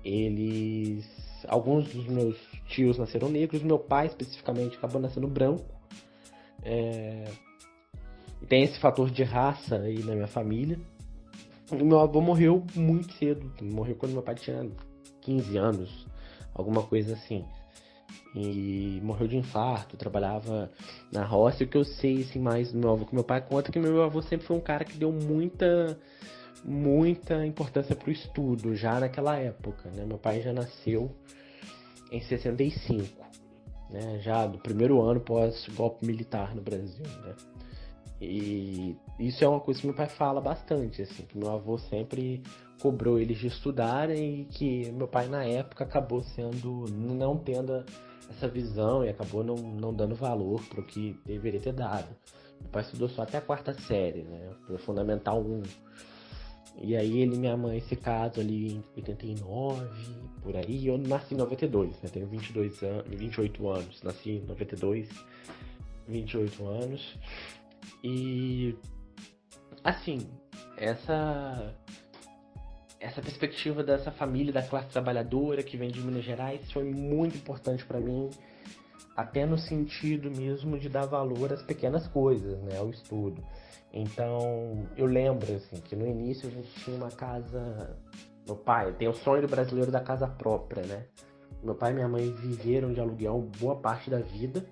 Eles 0.06 1.31
alguns 1.48 1.94
dos 1.94 2.06
meus 2.08 2.38
tios 2.68 2.98
nasceram 2.98 3.30
negros, 3.30 3.62
meu 3.62 3.80
pai 3.80 4.08
especificamente 4.08 4.78
acabou 4.78 5.02
nascendo 5.02 5.28
branco. 5.28 5.66
É... 6.64 7.26
Tem 8.48 8.64
esse 8.64 8.80
fator 8.80 9.10
de 9.10 9.24
raça 9.24 9.78
aí 9.78 10.04
na 10.04 10.14
minha 10.14 10.28
família. 10.28 10.80
E 11.72 11.84
meu 11.84 12.00
avô 12.00 12.20
morreu 12.20 12.66
muito 12.76 13.14
cedo, 13.14 13.50
morreu 13.62 13.96
quando 13.96 14.12
meu 14.12 14.22
pai 14.22 14.36
tinha 14.36 14.70
15 15.22 15.58
anos, 15.58 16.08
alguma 16.54 16.84
coisa 16.84 17.14
assim. 17.14 17.46
E 18.36 19.00
morreu 19.04 19.28
de 19.28 19.38
infarto, 19.38 19.96
trabalhava 19.98 20.70
na 21.12 21.24
roça. 21.24 21.64
O 21.64 21.68
que 21.68 21.78
eu 21.78 21.84
sei 21.84 22.22
assim, 22.22 22.40
mais 22.40 22.72
do 22.72 22.80
meu 22.80 22.92
avô, 22.92 23.06
que 23.06 23.14
meu 23.14 23.24
pai 23.24 23.42
conta 23.42 23.72
que 23.72 23.80
meu 23.80 24.04
avô 24.04 24.22
sempre 24.22 24.46
foi 24.46 24.58
um 24.58 24.62
cara 24.62 24.84
que 24.84 24.98
deu 24.98 25.12
muita 25.12 25.98
muita 26.64 27.46
importância 27.46 27.96
para 27.96 28.10
o 28.10 28.12
estudo 28.12 28.76
já 28.76 29.00
naquela 29.00 29.38
época. 29.38 29.90
Né? 29.90 30.06
Meu 30.06 30.18
pai 30.18 30.42
já 30.42 30.54
nasceu 30.54 31.16
em 32.12 32.22
65, 32.22 33.08
né? 33.90 34.20
já 34.20 34.46
do 34.46 34.58
primeiro 34.58 35.02
ano 35.02 35.20
pós 35.20 35.68
golpe 35.76 36.06
militar 36.06 36.56
no 36.56 36.62
Brasil. 36.62 37.06
Né? 37.24 37.36
E 38.22 38.96
isso 39.20 39.44
é 39.44 39.48
uma 39.48 39.60
coisa 39.60 39.80
que 39.80 39.88
meu 39.88 39.96
pai 39.96 40.08
fala 40.08 40.40
bastante, 40.40 41.02
assim, 41.02 41.24
que 41.24 41.38
meu 41.38 41.50
avô 41.50 41.78
sempre 41.80 42.44
cobrou 42.80 43.20
eles 43.20 43.40
de 43.40 43.48
estudarem 43.48 44.42
e 44.42 44.46
que 44.46 44.92
meu 44.92 45.08
pai 45.08 45.28
na 45.28 45.44
época 45.44 45.84
acabou 45.84 46.22
sendo 46.22 46.86
não 46.92 47.38
tendo 47.38 47.84
essa 48.30 48.48
visão 48.48 49.04
e 49.04 49.10
acabou 49.10 49.44
não, 49.44 49.56
não 49.56 49.94
dando 49.94 50.16
valor 50.16 50.64
para 50.68 50.82
o 50.82 50.84
que 50.84 51.20
deveria 51.26 51.60
ter 51.60 51.74
dado. 51.74 52.08
Meu 52.60 52.70
pai 52.70 52.84
estudou 52.84 53.10
só 53.10 53.24
até 53.24 53.38
a 53.38 53.42
quarta 53.42 53.74
série, 53.74 54.24
né? 54.24 54.52
Fundamental 54.86 55.42
1. 55.42 55.64
E 56.78 56.96
aí 56.96 57.20
ele 57.20 57.36
e 57.36 57.40
minha 57.40 57.56
mãe 57.56 57.80
se 57.82 57.96
casam 57.96 58.44
ali 58.44 58.74
em 58.74 58.84
89, 58.96 59.88
por 60.42 60.56
aí. 60.56 60.88
Eu 60.88 60.98
nasci 60.98 61.34
em 61.34 61.38
92, 61.38 61.90
né? 62.02 62.10
Tenho 62.12 62.28
22 62.28 62.82
anos, 62.84 63.08
28 63.10 63.70
anos. 63.70 64.04
Nasci 64.04 64.32
em 64.32 64.46
92, 64.46 65.10
28 66.08 66.66
anos. 66.66 67.18
E 68.04 68.76
assim, 69.84 70.28
essa 70.78 71.76
essa 73.00 73.20
perspectiva 73.20 73.84
dessa 73.84 74.12
família 74.12 74.54
da 74.54 74.62
classe 74.62 74.90
trabalhadora 74.90 75.64
que 75.64 75.76
vem 75.76 75.90
de 75.90 76.00
Minas 76.00 76.24
Gerais 76.24 76.72
foi 76.72 76.84
muito 76.84 77.36
importante 77.36 77.84
para 77.84 78.00
mim, 78.00 78.30
até 79.18 79.44
no 79.44 79.58
sentido 79.58 80.30
mesmo 80.30 80.78
de 80.78 80.88
dar 80.88 81.08
valor 81.08 81.52
às 81.52 81.64
pequenas 81.64 82.08
coisas, 82.08 82.62
né, 82.62 82.78
ao 82.78 82.92
estudo. 82.92 83.44
Então, 83.94 84.88
eu 84.96 85.06
lembro, 85.06 85.54
assim, 85.54 85.82
que 85.82 85.96
no 85.96 86.08
início 86.08 86.48
a 86.48 86.52
gente 86.52 86.70
tinha 86.80 86.96
uma 86.96 87.12
casa. 87.12 87.98
Meu 88.46 88.56
pai 88.56 88.94
tem 88.94 89.08
o 89.08 89.14
sonho 89.14 89.42
do 89.42 89.48
brasileiro 89.48 89.92
da 89.92 90.00
casa 90.00 90.28
própria, 90.28 90.86
né? 90.86 91.06
Meu 91.62 91.76
pai 91.76 91.92
e 91.92 91.96
minha 91.96 92.08
mãe 92.08 92.32
viveram 92.32 92.94
de 92.94 93.00
aluguel 93.00 93.50
boa 93.60 93.76
parte 93.76 94.10
da 94.10 94.20
vida. 94.20 94.66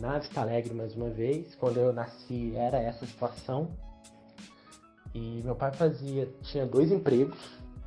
Na 0.00 0.18
Vista 0.18 0.40
Alegre, 0.40 0.74
mais 0.74 0.94
uma 0.94 1.10
vez. 1.10 1.54
Quando 1.56 1.78
eu 1.78 1.92
nasci, 1.92 2.54
era 2.56 2.78
essa 2.78 3.04
situação. 3.04 3.76
E 5.14 5.42
meu 5.42 5.56
pai 5.56 5.72
fazia. 5.72 6.28
Tinha 6.42 6.66
dois 6.66 6.92
empregos. 6.92 7.38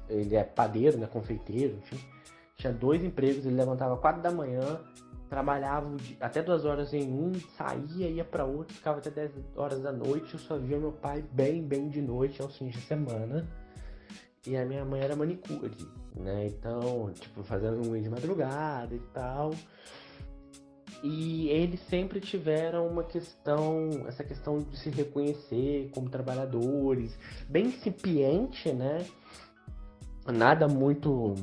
Ele 0.10 0.36
é 0.36 0.44
padeiro, 0.44 0.98
né? 0.98 1.08
Confeiteiro, 1.08 1.78
enfim. 1.78 2.00
tinha 2.58 2.74
dois 2.74 3.04
empregos, 3.04 3.46
ele 3.46 3.56
levantava 3.56 3.96
quatro 3.98 4.22
da 4.22 4.30
manhã, 4.30 4.80
trabalhava 5.32 5.96
até 6.20 6.44
duas 6.44 6.66
horas 6.66 6.94
em 6.94 7.10
um, 7.10 7.32
saía, 7.58 8.10
ia 8.10 8.26
para 8.26 8.44
outro, 8.44 8.76
ficava 8.76 8.98
até 8.98 9.10
10 9.10 9.32
horas 9.56 9.82
da 9.82 9.90
noite. 9.90 10.34
Eu 10.34 10.40
só 10.42 10.58
via 10.58 10.78
meu 10.78 10.92
pai 10.92 11.24
bem, 11.32 11.64
bem 11.64 11.88
de 11.88 12.02
noite 12.02 12.42
aos 12.42 12.58
fins 12.58 12.74
de 12.74 12.82
semana. 12.82 13.48
E 14.46 14.58
a 14.58 14.66
minha 14.66 14.84
mãe 14.84 15.00
era 15.00 15.16
manicure, 15.16 15.72
né? 16.18 16.48
Então, 16.48 17.14
tipo, 17.14 17.44
fazendo 17.44 17.90
unha 17.90 18.02
de 18.02 18.10
madrugada 18.10 18.94
e 18.94 19.00
tal. 19.14 19.52
E 21.02 21.48
eles 21.48 21.80
sempre 21.88 22.20
tiveram 22.20 22.86
uma 22.88 23.06
questão, 23.06 23.88
essa 24.08 24.26
questão 24.26 24.58
de 24.58 24.78
se 24.78 24.90
reconhecer 24.90 25.90
como 25.94 26.10
trabalhadores, 26.10 27.18
bem 27.48 27.68
incipiente, 27.68 28.74
né? 28.74 29.08
Nada 30.28 30.68
muito 30.68 31.36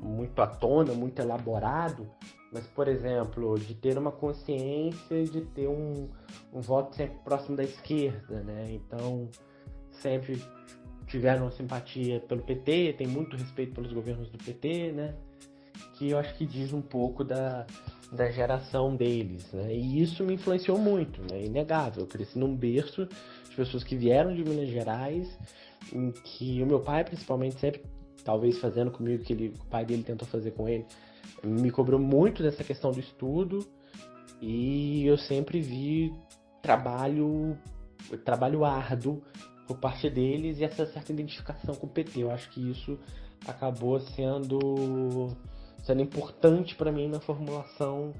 muito 0.00 0.40
à 0.40 0.46
tona, 0.46 0.94
muito 0.94 1.20
elaborado, 1.20 2.10
mas, 2.52 2.66
por 2.66 2.86
exemplo, 2.86 3.58
de 3.58 3.74
ter 3.74 3.96
uma 3.96 4.12
consciência 4.12 5.24
de 5.24 5.40
ter 5.40 5.68
um, 5.68 6.08
um 6.52 6.60
voto 6.60 6.94
sempre 6.94 7.18
próximo 7.24 7.56
da 7.56 7.64
esquerda, 7.64 8.42
né? 8.42 8.66
Então, 8.70 9.28
sempre 9.90 10.42
tiveram 11.06 11.50
simpatia 11.50 12.20
pelo 12.20 12.42
PT, 12.42 12.94
tem 12.98 13.06
muito 13.06 13.36
respeito 13.36 13.74
pelos 13.74 13.92
governos 13.92 14.28
do 14.28 14.36
PT, 14.36 14.92
né? 14.92 15.14
Que 15.94 16.10
eu 16.10 16.18
acho 16.18 16.34
que 16.34 16.44
diz 16.44 16.74
um 16.74 16.82
pouco 16.82 17.24
da, 17.24 17.66
da 18.12 18.30
geração 18.30 18.94
deles, 18.94 19.50
né? 19.52 19.74
E 19.74 20.02
isso 20.02 20.22
me 20.22 20.34
influenciou 20.34 20.76
muito, 20.76 21.22
né? 21.22 21.42
Inegável. 21.42 22.02
Eu 22.02 22.06
cresci 22.06 22.38
num 22.38 22.54
berço 22.54 23.08
de 23.48 23.56
pessoas 23.56 23.82
que 23.82 23.96
vieram 23.96 24.34
de 24.34 24.44
Minas 24.44 24.68
Gerais, 24.68 25.38
em 25.90 26.10
que 26.12 26.62
o 26.62 26.66
meu 26.66 26.80
pai, 26.80 27.02
principalmente, 27.02 27.58
sempre, 27.58 27.82
talvez 28.22 28.58
fazendo 28.58 28.90
comigo 28.90 29.22
o 29.22 29.24
que 29.24 29.32
ele, 29.32 29.54
o 29.58 29.66
pai 29.66 29.86
dele 29.86 30.02
tentou 30.02 30.28
fazer 30.28 30.50
com 30.50 30.68
ele, 30.68 30.84
me 31.42 31.70
cobrou 31.70 32.00
muito 32.00 32.42
dessa 32.42 32.62
questão 32.62 32.92
do 32.92 33.00
estudo 33.00 33.66
e 34.40 35.06
eu 35.06 35.18
sempre 35.18 35.60
vi 35.60 36.12
trabalho 36.60 37.58
trabalho 38.24 38.64
árduo 38.64 39.22
por 39.66 39.78
parte 39.78 40.10
deles 40.10 40.58
e 40.58 40.64
essa 40.64 40.84
certa 40.86 41.12
identificação 41.12 41.74
com 41.74 41.86
o 41.86 41.90
PT. 41.90 42.22
Eu 42.22 42.30
acho 42.30 42.50
que 42.50 42.70
isso 42.70 42.98
acabou 43.46 44.00
sendo 44.00 45.28
sendo 45.82 46.02
importante 46.02 46.74
para 46.74 46.92
mim 46.92 47.08
na 47.08 47.20
formulação 47.20 48.12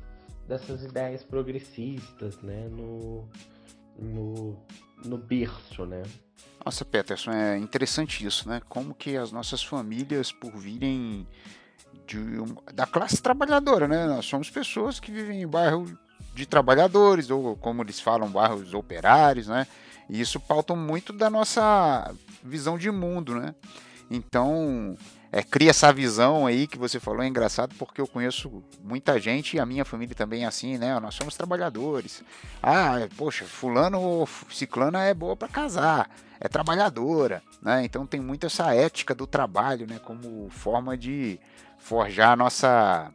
dessas 0.48 0.82
ideias 0.82 1.22
progressistas, 1.22 2.36
né, 2.42 2.68
no 2.68 3.28
no, 3.98 4.56
no 5.04 5.18
berço, 5.18 5.84
né? 5.84 6.02
Nossa, 6.64 6.84
Peterson, 6.84 7.30
é 7.30 7.58
interessante 7.58 8.24
isso, 8.24 8.48
né? 8.48 8.60
Como 8.68 8.94
que 8.94 9.16
as 9.16 9.32
nossas 9.32 9.62
famílias, 9.62 10.32
por 10.32 10.56
virem 10.56 11.26
de, 12.06 12.18
da 12.74 12.86
classe 12.86 13.20
trabalhadora, 13.20 13.86
né? 13.88 14.06
Nós 14.06 14.24
somos 14.24 14.50
pessoas 14.50 15.00
que 15.00 15.10
vivem 15.10 15.42
em 15.42 15.46
bairro 15.46 15.86
de 16.34 16.46
trabalhadores, 16.46 17.30
ou 17.30 17.56
como 17.56 17.82
eles 17.82 18.00
falam, 18.00 18.28
bairros 18.28 18.74
operários, 18.74 19.48
né? 19.48 19.66
E 20.08 20.20
isso 20.20 20.40
pauta 20.40 20.74
muito 20.74 21.12
da 21.12 21.30
nossa 21.30 22.12
visão 22.42 22.76
de 22.76 22.90
mundo, 22.90 23.34
né? 23.34 23.54
Então, 24.10 24.96
é, 25.30 25.42
cria 25.42 25.70
essa 25.70 25.90
visão 25.90 26.46
aí 26.46 26.66
que 26.66 26.76
você 26.76 27.00
falou, 27.00 27.22
é 27.22 27.26
engraçado 27.26 27.74
porque 27.78 28.00
eu 28.00 28.06
conheço 28.06 28.62
muita 28.84 29.18
gente 29.18 29.56
e 29.56 29.60
a 29.60 29.64
minha 29.64 29.84
família 29.84 30.14
também 30.14 30.44
é 30.44 30.46
assim, 30.46 30.76
né? 30.76 31.00
Nós 31.00 31.14
somos 31.14 31.34
trabalhadores. 31.34 32.22
Ah, 32.62 33.08
poxa, 33.16 33.46
fulano 33.46 33.98
ou 33.98 34.28
ciclana 34.50 35.02
é 35.04 35.14
boa 35.14 35.34
para 35.34 35.48
casar, 35.48 36.10
é 36.38 36.48
trabalhadora, 36.48 37.42
né? 37.62 37.82
Então 37.82 38.06
tem 38.06 38.20
muito 38.20 38.44
essa 38.44 38.74
ética 38.74 39.14
do 39.14 39.26
trabalho, 39.26 39.86
né? 39.86 39.98
Como 40.04 40.50
forma 40.50 40.98
de 40.98 41.40
forjar 41.82 42.32
a 42.32 42.36
nossa 42.36 43.12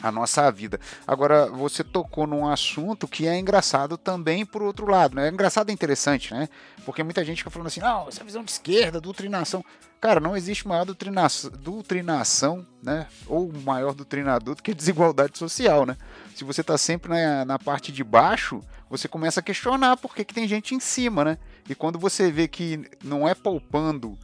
a 0.00 0.12
nossa 0.12 0.50
vida. 0.50 0.78
Agora, 1.06 1.46
você 1.46 1.82
tocou 1.82 2.26
num 2.26 2.48
assunto 2.48 3.08
que 3.08 3.26
é 3.26 3.36
engraçado 3.36 3.96
também 3.96 4.46
por 4.46 4.62
outro 4.62 4.86
lado, 4.86 5.16
né? 5.16 5.26
É 5.26 5.30
engraçado 5.30 5.70
e 5.70 5.72
interessante, 5.72 6.32
né? 6.32 6.48
Porque 6.84 7.02
muita 7.02 7.24
gente 7.24 7.38
fica 7.38 7.50
falando 7.50 7.66
assim, 7.66 7.80
não, 7.80 8.08
essa 8.08 8.22
visão 8.22 8.44
de 8.44 8.50
esquerda, 8.50 9.00
doutrinação. 9.00 9.64
Cara, 10.00 10.20
não 10.20 10.36
existe 10.36 10.68
maior 10.68 10.84
doutrinação, 10.84 11.50
doutrinação 11.50 12.64
né? 12.80 13.08
Ou 13.26 13.52
maior 13.52 13.92
doutrinador 13.92 14.54
do 14.54 14.62
que 14.62 14.72
desigualdade 14.72 15.36
social, 15.36 15.84
né? 15.84 15.96
Se 16.36 16.44
você 16.44 16.60
está 16.60 16.78
sempre 16.78 17.10
na, 17.10 17.44
na 17.44 17.58
parte 17.58 17.90
de 17.90 18.04
baixo, 18.04 18.62
você 18.88 19.08
começa 19.08 19.40
a 19.40 19.42
questionar 19.42 19.96
por 19.96 20.14
que, 20.14 20.24
que 20.24 20.34
tem 20.34 20.46
gente 20.46 20.74
em 20.74 20.80
cima, 20.80 21.24
né? 21.24 21.38
E 21.68 21.74
quando 21.74 21.98
você 21.98 22.30
vê 22.30 22.46
que 22.46 22.88
não 23.02 23.28
é 23.28 23.34
poupando 23.34 24.16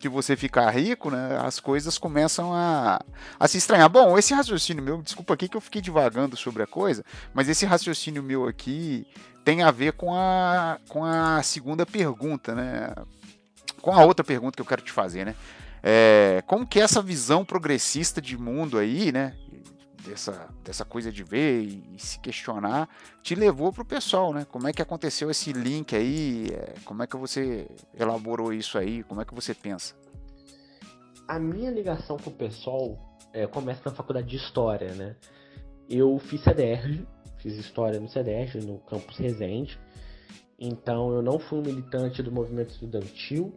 que 0.00 0.08
você 0.08 0.34
ficar 0.34 0.70
rico, 0.70 1.10
né, 1.10 1.38
as 1.42 1.60
coisas 1.60 1.98
começam 1.98 2.52
a, 2.54 2.98
a 3.38 3.46
se 3.46 3.58
estranhar. 3.58 3.88
Bom, 3.88 4.18
esse 4.18 4.34
raciocínio 4.34 4.82
meu, 4.82 5.02
desculpa 5.02 5.34
aqui 5.34 5.48
que 5.48 5.56
eu 5.56 5.60
fiquei 5.60 5.82
divagando 5.82 6.36
sobre 6.36 6.62
a 6.62 6.66
coisa, 6.66 7.04
mas 7.34 7.48
esse 7.48 7.66
raciocínio 7.66 8.22
meu 8.22 8.48
aqui 8.48 9.06
tem 9.44 9.62
a 9.62 9.70
ver 9.70 9.92
com 9.92 10.14
a, 10.14 10.78
com 10.88 11.04
a 11.04 11.42
segunda 11.42 11.84
pergunta, 11.84 12.54
né? 12.54 12.94
Com 13.80 13.92
a 13.92 14.04
outra 14.04 14.24
pergunta 14.24 14.56
que 14.56 14.62
eu 14.62 14.66
quero 14.66 14.82
te 14.82 14.92
fazer, 14.92 15.24
né? 15.24 15.34
É, 15.82 16.42
como 16.46 16.66
que 16.66 16.80
essa 16.80 17.00
visão 17.00 17.44
progressista 17.44 18.20
de 18.20 18.36
mundo 18.36 18.78
aí, 18.78 19.12
né? 19.12 19.34
Dessa, 20.04 20.48
dessa 20.64 20.84
coisa 20.84 21.12
de 21.12 21.22
ver 21.22 21.62
e, 21.62 21.84
e 21.94 21.98
se 21.98 22.18
questionar 22.20 22.88
te 23.22 23.34
levou 23.34 23.72
para 23.72 23.82
o 23.82 23.84
pessoal, 23.84 24.32
né? 24.32 24.46
Como 24.50 24.66
é 24.66 24.72
que 24.72 24.80
aconteceu 24.80 25.30
esse 25.30 25.52
link 25.52 25.94
aí? 25.94 26.48
É, 26.50 26.74
como 26.84 27.02
é 27.02 27.06
que 27.06 27.16
você 27.16 27.68
elaborou 27.98 28.52
isso 28.52 28.78
aí? 28.78 29.02
Como 29.02 29.20
é 29.20 29.24
que 29.24 29.34
você 29.34 29.54
pensa? 29.54 29.94
A 31.28 31.38
minha 31.38 31.70
ligação 31.70 32.16
com 32.16 32.30
o 32.30 32.32
pessoal 32.32 32.98
é, 33.32 33.46
começa 33.46 33.82
na 33.84 33.94
faculdade 33.94 34.28
de 34.28 34.36
História, 34.36 34.92
né? 34.94 35.16
Eu 35.88 36.18
fiz 36.18 36.42
CDR, 36.42 37.06
fiz 37.38 37.56
História 37.56 38.00
no 38.00 38.08
CDR, 38.08 38.64
no 38.64 38.78
campus 38.78 39.16
Resende. 39.18 39.78
Então 40.58 41.12
eu 41.12 41.22
não 41.22 41.38
fui 41.38 41.58
um 41.58 41.62
militante 41.62 42.22
do 42.22 42.30
movimento 42.30 42.70
estudantil, 42.70 43.54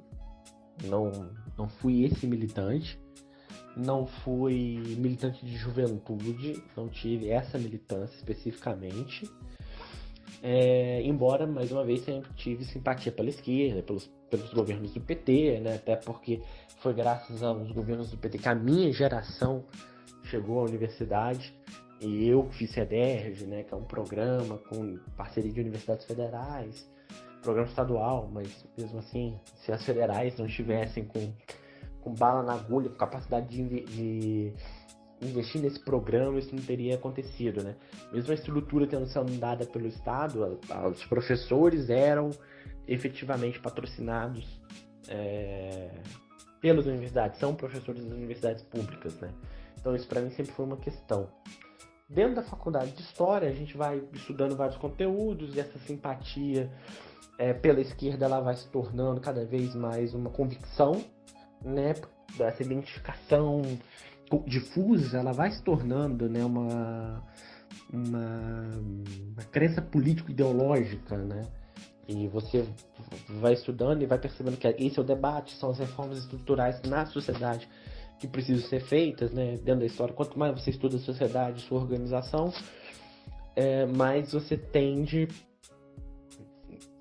não, 0.85 1.11
não 1.57 1.67
fui 1.67 2.03
esse 2.03 2.25
militante 2.25 2.99
não 3.75 4.05
fui 4.05 4.81
militante 4.97 5.45
de 5.45 5.55
juventude, 5.55 6.61
não 6.75 6.87
tive 6.87 7.29
essa 7.29 7.57
militância 7.57 8.15
especificamente. 8.15 9.29
É, 10.41 11.01
embora, 11.03 11.47
mais 11.47 11.71
uma 11.71 11.85
vez, 11.85 12.03
sempre 12.03 12.29
tive 12.35 12.65
simpatia 12.65 13.11
pela 13.11 13.29
esquerda, 13.29 13.81
pelos, 13.81 14.11
pelos 14.29 14.53
governos 14.53 14.93
do 14.93 15.01
PT, 15.01 15.59
né? 15.61 15.75
até 15.75 15.95
porque 15.95 16.41
foi 16.79 16.93
graças 16.93 17.41
aos 17.41 17.71
governos 17.71 18.11
do 18.11 18.17
PT 18.17 18.39
que 18.39 18.49
a 18.49 18.55
minha 18.55 18.91
geração 18.91 19.63
chegou 20.23 20.59
à 20.59 20.63
universidade. 20.63 21.53
E 22.01 22.27
eu 22.27 22.49
fiz 22.51 22.71
CEDERJ, 22.71 23.45
né, 23.45 23.63
que 23.63 23.73
é 23.73 23.77
um 23.77 23.85
programa 23.85 24.57
com 24.57 24.99
parceria 25.15 25.53
de 25.53 25.61
universidades 25.61 26.05
federais, 26.05 26.85
programa 27.41 27.69
estadual, 27.69 28.29
mas 28.29 28.65
mesmo 28.77 28.99
assim, 28.99 29.39
se 29.55 29.71
as 29.71 29.85
federais 29.85 30.37
não 30.37 30.45
estivessem 30.45 31.05
com 31.05 31.31
com 32.03 32.13
bala 32.13 32.43
na 32.43 32.53
agulha, 32.53 32.89
com 32.89 32.95
capacidade 32.95 33.47
de, 33.47 33.83
de 33.85 34.53
investir 35.21 35.61
nesse 35.61 35.79
programa, 35.79 36.37
isso 36.37 36.53
não 36.53 36.61
teria 36.61 36.95
acontecido, 36.95 37.63
né? 37.63 37.75
Mesmo 38.11 38.31
a 38.31 38.35
estrutura 38.35 38.85
tendo 38.85 39.05
sido 39.07 39.39
dada 39.39 39.65
pelo 39.65 39.87
Estado, 39.87 40.59
os 40.91 41.05
professores 41.05 41.89
eram 41.89 42.29
efetivamente 42.87 43.59
patrocinados 43.59 44.61
é, 45.07 45.91
pelas 46.61 46.85
universidades, 46.85 47.39
são 47.39 47.55
professores 47.55 48.03
das 48.03 48.13
universidades 48.13 48.63
públicas, 48.63 49.19
né? 49.19 49.29
Então 49.79 49.95
isso 49.95 50.07
para 50.07 50.21
mim 50.21 50.29
sempre 50.31 50.51
foi 50.53 50.65
uma 50.65 50.77
questão. 50.77 51.29
Dentro 52.09 52.35
da 52.35 52.43
faculdade 52.43 52.91
de 52.91 53.01
História, 53.01 53.49
a 53.49 53.53
gente 53.53 53.75
vai 53.75 54.03
estudando 54.13 54.55
vários 54.55 54.77
conteúdos 54.77 55.55
e 55.55 55.59
essa 55.59 55.79
simpatia 55.79 56.69
é, 57.37 57.53
pela 57.53 57.81
esquerda 57.81 58.25
ela 58.25 58.39
vai 58.39 58.55
se 58.55 58.69
tornando 58.69 59.19
cada 59.19 59.45
vez 59.45 59.73
mais 59.73 60.13
uma 60.13 60.29
convicção 60.29 61.03
né, 61.63 61.93
dessa 62.37 62.63
identificação 62.63 63.61
difusa, 64.47 65.19
ela 65.19 65.31
vai 65.31 65.51
se 65.51 65.61
tornando 65.61 66.27
né, 66.29 66.43
uma, 66.43 67.23
uma, 67.91 68.69
uma 69.31 69.43
crença 69.51 69.81
político-ideológica, 69.81 71.17
né? 71.17 71.43
E 72.07 72.27
você 72.27 72.67
vai 73.29 73.53
estudando 73.53 74.01
e 74.01 74.05
vai 74.05 74.17
percebendo 74.17 74.57
que 74.57 74.67
esse 74.67 74.99
é 74.99 75.01
o 75.01 75.05
debate, 75.05 75.53
são 75.55 75.69
as 75.69 75.79
reformas 75.79 76.17
estruturais 76.17 76.81
na 76.81 77.05
sociedade 77.05 77.69
que 78.19 78.27
precisam 78.27 78.67
ser 78.67 78.81
feitas, 78.81 79.31
né? 79.31 79.57
Dentro 79.57 79.81
da 79.81 79.85
história, 79.85 80.13
quanto 80.13 80.37
mais 80.37 80.59
você 80.59 80.71
estuda 80.71 80.97
a 80.97 80.99
sociedade, 80.99 81.61
sua 81.61 81.79
organização, 81.79 82.51
é, 83.55 83.85
mais 83.85 84.33
você 84.33 84.57
tende 84.57 85.27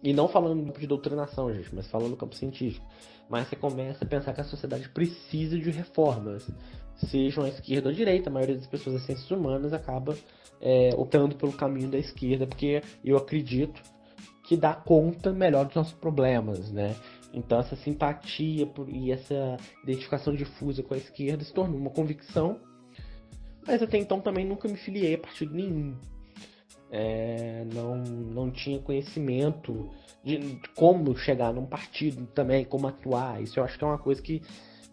e 0.02 0.12
não 0.12 0.28
falando 0.28 0.72
de 0.78 0.86
doutrinação, 0.86 1.52
gente, 1.52 1.74
mas 1.74 1.86
falando 1.86 2.10
no 2.10 2.16
campo 2.16 2.34
científico 2.34 2.84
mas 3.32 3.48
você 3.48 3.56
começa 3.56 4.04
a 4.04 4.06
pensar 4.06 4.34
que 4.34 4.42
a 4.42 4.44
sociedade 4.44 4.90
precisa 4.90 5.58
de 5.58 5.70
reformas. 5.70 6.46
Sejam 6.94 7.44
a 7.44 7.48
esquerda 7.48 7.88
ou 7.88 7.92
a 7.94 7.96
direita, 7.96 8.28
a 8.28 8.32
maioria 8.32 8.56
das 8.56 8.66
pessoas 8.66 8.96
das 8.96 9.06
ciências 9.06 9.30
humanas 9.30 9.72
acaba 9.72 10.14
é, 10.60 10.90
optando 10.94 11.34
pelo 11.34 11.54
caminho 11.54 11.88
da 11.88 11.96
esquerda, 11.96 12.46
porque 12.46 12.82
eu 13.02 13.16
acredito 13.16 13.80
que 14.44 14.54
dá 14.54 14.74
conta 14.74 15.32
melhor 15.32 15.64
dos 15.64 15.74
nossos 15.74 15.94
problemas, 15.94 16.70
né? 16.70 16.94
Então 17.32 17.58
essa 17.58 17.74
simpatia 17.74 18.70
e 18.86 19.10
essa 19.10 19.56
identificação 19.82 20.34
difusa 20.34 20.82
com 20.82 20.92
a 20.92 20.98
esquerda 20.98 21.42
se 21.42 21.54
tornou 21.54 21.80
uma 21.80 21.88
convicção 21.88 22.60
mas 23.66 23.82
até 23.82 23.96
então 23.96 24.20
também 24.20 24.44
nunca 24.44 24.68
me 24.68 24.76
filiei 24.76 25.14
a 25.14 25.18
partido 25.18 25.54
nenhum. 25.54 25.96
É, 26.94 27.64
não, 27.72 27.96
não 27.96 28.50
tinha 28.50 28.78
conhecimento 28.78 29.88
de, 30.22 30.60
como 30.76 31.16
chegar 31.16 31.50
num 31.50 31.64
partido 31.64 32.26
também, 32.26 32.66
como 32.66 32.86
atuar. 32.86 33.42
Isso 33.42 33.58
eu 33.58 33.64
acho 33.64 33.78
que 33.78 33.84
é 33.84 33.86
uma 33.86 33.98
coisa 33.98 34.20
que, 34.20 34.42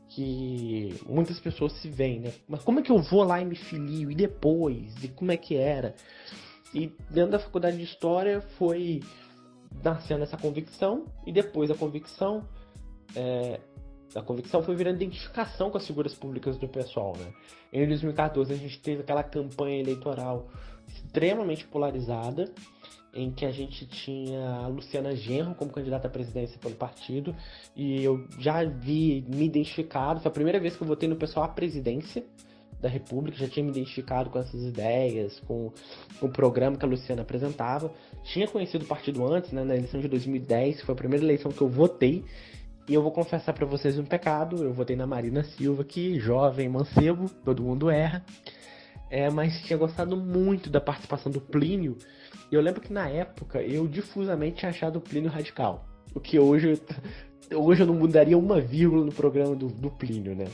que 0.07 0.95
muitas 1.05 1.41
pessoas 1.41 1.73
se 1.73 1.89
veem, 1.89 2.21
né? 2.21 2.31
Mas 2.47 2.63
como 2.63 2.79
é 2.79 2.81
que 2.81 2.91
eu 2.91 2.99
vou 2.99 3.23
lá 3.23 3.41
e 3.41 3.45
me 3.45 3.55
filio? 3.55 4.09
E 4.09 4.15
depois? 4.15 5.03
E 5.03 5.09
como 5.09 5.33
é 5.33 5.37
que 5.37 5.57
era? 5.57 5.93
E 6.73 6.87
dentro 7.09 7.31
da 7.31 7.39
faculdade 7.39 7.75
de 7.75 7.83
História 7.83 8.39
foi 8.57 9.01
nascendo 9.83 10.23
essa 10.23 10.37
convicção, 10.37 11.05
e 11.25 11.31
depois 11.31 11.69
da 11.69 11.75
convicção, 11.75 12.47
é, 13.15 13.59
a 14.15 14.21
convicção 14.21 14.63
foi 14.63 14.75
virando 14.75 14.95
identificação 14.95 15.69
com 15.69 15.77
as 15.77 15.85
figuras 15.85 16.13
públicas 16.13 16.57
do 16.57 16.67
pessoal, 16.67 17.13
né? 17.17 17.31
Em 17.71 17.87
2014 17.87 18.51
a 18.51 18.55
gente 18.55 18.79
teve 18.79 19.01
aquela 19.01 19.23
campanha 19.23 19.79
eleitoral 19.79 20.47
extremamente 20.89 21.65
polarizada, 21.65 22.51
em 23.13 23.31
que 23.31 23.45
a 23.45 23.51
gente 23.51 23.87
tinha 23.87 24.49
a 24.49 24.67
Luciana 24.67 25.15
Genro 25.15 25.55
como 25.55 25.71
candidata 25.71 26.07
à 26.07 26.11
presidência 26.11 26.59
pelo 26.59 26.75
partido, 26.75 27.35
e 27.75 28.03
eu 28.03 28.27
já 28.37 28.63
vi 28.63 29.25
me 29.27 29.45
identificado, 29.45 30.19
foi 30.19 30.29
a 30.29 30.33
primeira 30.33 30.59
vez 30.59 30.75
que 30.75 30.83
eu 30.83 30.87
votei 30.87 31.09
no 31.09 31.15
pessoal 31.15 31.45
à 31.45 31.49
presidência, 31.49 32.23
da 32.81 32.87
República, 32.87 33.37
já 33.37 33.47
tinha 33.47 33.63
me 33.63 33.71
identificado 33.71 34.29
com 34.29 34.39
essas 34.39 34.63
ideias, 34.63 35.39
com, 35.41 35.71
com 36.19 36.27
o 36.27 36.29
programa 36.29 36.77
que 36.77 36.85
a 36.85 36.87
Luciana 36.87 37.21
apresentava. 37.21 37.91
Tinha 38.23 38.47
conhecido 38.47 38.85
o 38.85 38.87
partido 38.87 39.25
antes, 39.31 39.51
né, 39.51 39.63
na 39.63 39.75
eleição 39.75 39.99
de 39.99 40.07
2010, 40.07 40.79
que 40.79 40.85
foi 40.85 40.93
a 40.93 40.97
primeira 40.97 41.25
eleição 41.25 41.51
que 41.51 41.61
eu 41.61 41.67
votei. 41.67 42.23
E 42.87 42.93
eu 42.93 43.03
vou 43.03 43.11
confessar 43.11 43.53
para 43.53 43.65
vocês 43.65 43.99
um 43.99 44.05
pecado, 44.05 44.63
eu 44.63 44.73
votei 44.73 44.95
na 44.95 45.05
Marina 45.05 45.43
Silva, 45.43 45.83
que 45.83 46.19
jovem, 46.19 46.69
mancebo, 46.69 47.29
todo 47.43 47.61
mundo 47.61 47.89
erra. 47.89 48.23
É, 49.09 49.29
mas 49.29 49.61
tinha 49.61 49.77
gostado 49.77 50.15
muito 50.15 50.69
da 50.69 50.79
participação 50.79 51.31
do 51.31 51.41
Plínio. 51.41 51.97
E 52.51 52.55
eu 52.55 52.61
lembro 52.61 52.81
que 52.81 52.93
na 52.93 53.07
época 53.07 53.61
eu 53.61 53.87
difusamente 53.87 54.57
tinha 54.57 54.69
achado 54.69 54.97
o 54.97 55.01
Plínio 55.01 55.29
radical. 55.29 55.85
O 56.13 56.19
que 56.19 56.39
hoje, 56.39 56.79
hoje 57.53 57.81
eu 57.81 57.87
não 57.87 57.95
mudaria 57.95 58.37
uma 58.37 58.61
vírgula 58.61 59.05
no 59.05 59.11
programa 59.11 59.55
do, 59.55 59.67
do 59.67 59.89
Plínio, 59.89 60.35
né? 60.35 60.45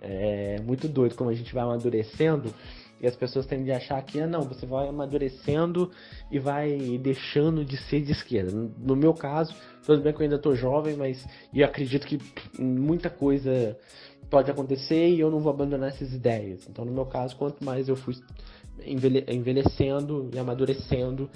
É 0.00 0.60
muito 0.62 0.86
doido 0.86 1.14
como 1.14 1.30
a 1.30 1.34
gente 1.34 1.52
vai 1.52 1.64
amadurecendo 1.64 2.52
e 3.00 3.06
as 3.06 3.14
pessoas 3.14 3.46
tendem 3.46 3.74
a 3.74 3.76
achar 3.76 4.00
que, 4.02 4.20
ah, 4.20 4.26
não, 4.26 4.42
você 4.42 4.64
vai 4.64 4.88
amadurecendo 4.88 5.90
e 6.30 6.38
vai 6.38 6.98
deixando 6.98 7.64
de 7.64 7.76
ser 7.76 8.00
de 8.00 8.12
esquerda. 8.12 8.70
No 8.78 8.96
meu 8.96 9.12
caso, 9.12 9.54
tudo 9.84 10.02
bem 10.02 10.12
que 10.12 10.20
eu 10.20 10.24
ainda 10.24 10.36
estou 10.36 10.54
jovem, 10.54 10.96
mas 10.96 11.26
eu 11.54 11.64
acredito 11.64 12.06
que 12.06 12.18
muita 12.58 13.10
coisa 13.10 13.76
pode 14.30 14.50
acontecer 14.50 15.08
e 15.08 15.20
eu 15.20 15.30
não 15.30 15.40
vou 15.40 15.52
abandonar 15.52 15.90
essas 15.90 16.12
ideias. 16.12 16.66
Então, 16.68 16.84
no 16.84 16.92
meu 16.92 17.06
caso, 17.06 17.36
quanto 17.36 17.64
mais 17.64 17.88
eu 17.88 17.96
fui 17.96 18.14
envelhecendo 18.84 20.28
e 20.32 20.38
amadurecendo, 20.38 21.30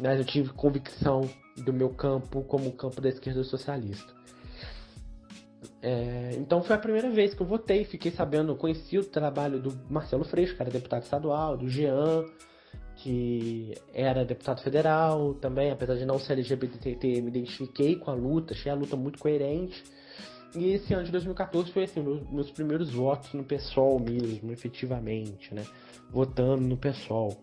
mais 0.00 0.18
eu 0.18 0.24
tive 0.24 0.50
convicção 0.50 1.28
do 1.56 1.72
meu 1.72 1.90
campo 1.90 2.42
como 2.44 2.72
campo 2.72 3.00
da 3.00 3.08
esquerda 3.08 3.42
socialista. 3.44 4.14
É, 5.82 6.32
então 6.38 6.62
foi 6.62 6.74
a 6.74 6.78
primeira 6.78 7.10
vez 7.10 7.34
que 7.34 7.40
eu 7.40 7.46
votei, 7.46 7.84
fiquei 7.84 8.10
sabendo, 8.10 8.56
conheci 8.56 8.98
o 8.98 9.04
trabalho 9.04 9.60
do 9.60 9.72
Marcelo 9.88 10.24
Freixo, 10.24 10.54
que 10.56 10.62
era 10.62 10.70
deputado 10.70 11.02
estadual, 11.02 11.56
do 11.56 11.68
Jean, 11.68 12.24
que 12.96 13.74
era 13.92 14.24
deputado 14.24 14.62
federal 14.62 15.34
também, 15.34 15.70
apesar 15.70 15.94
de 15.94 16.04
não 16.04 16.18
ser 16.18 16.32
LGBT, 16.32 17.20
me 17.20 17.28
identifiquei 17.28 17.96
com 17.96 18.10
a 18.10 18.14
luta, 18.14 18.54
achei 18.54 18.72
a 18.72 18.74
luta 18.74 18.96
muito 18.96 19.18
coerente. 19.18 19.84
E 20.54 20.72
esse 20.72 20.94
ano 20.94 21.04
de 21.04 21.12
2014 21.12 21.70
foi 21.72 21.84
assim, 21.84 22.00
meus, 22.02 22.28
meus 22.30 22.50
primeiros 22.50 22.90
votos 22.90 23.32
no 23.34 23.44
PSOL 23.44 23.98
mesmo, 23.98 24.52
efetivamente, 24.52 25.54
né? 25.54 25.64
Votando 26.10 26.66
no 26.66 26.76
PSOL. 26.76 27.36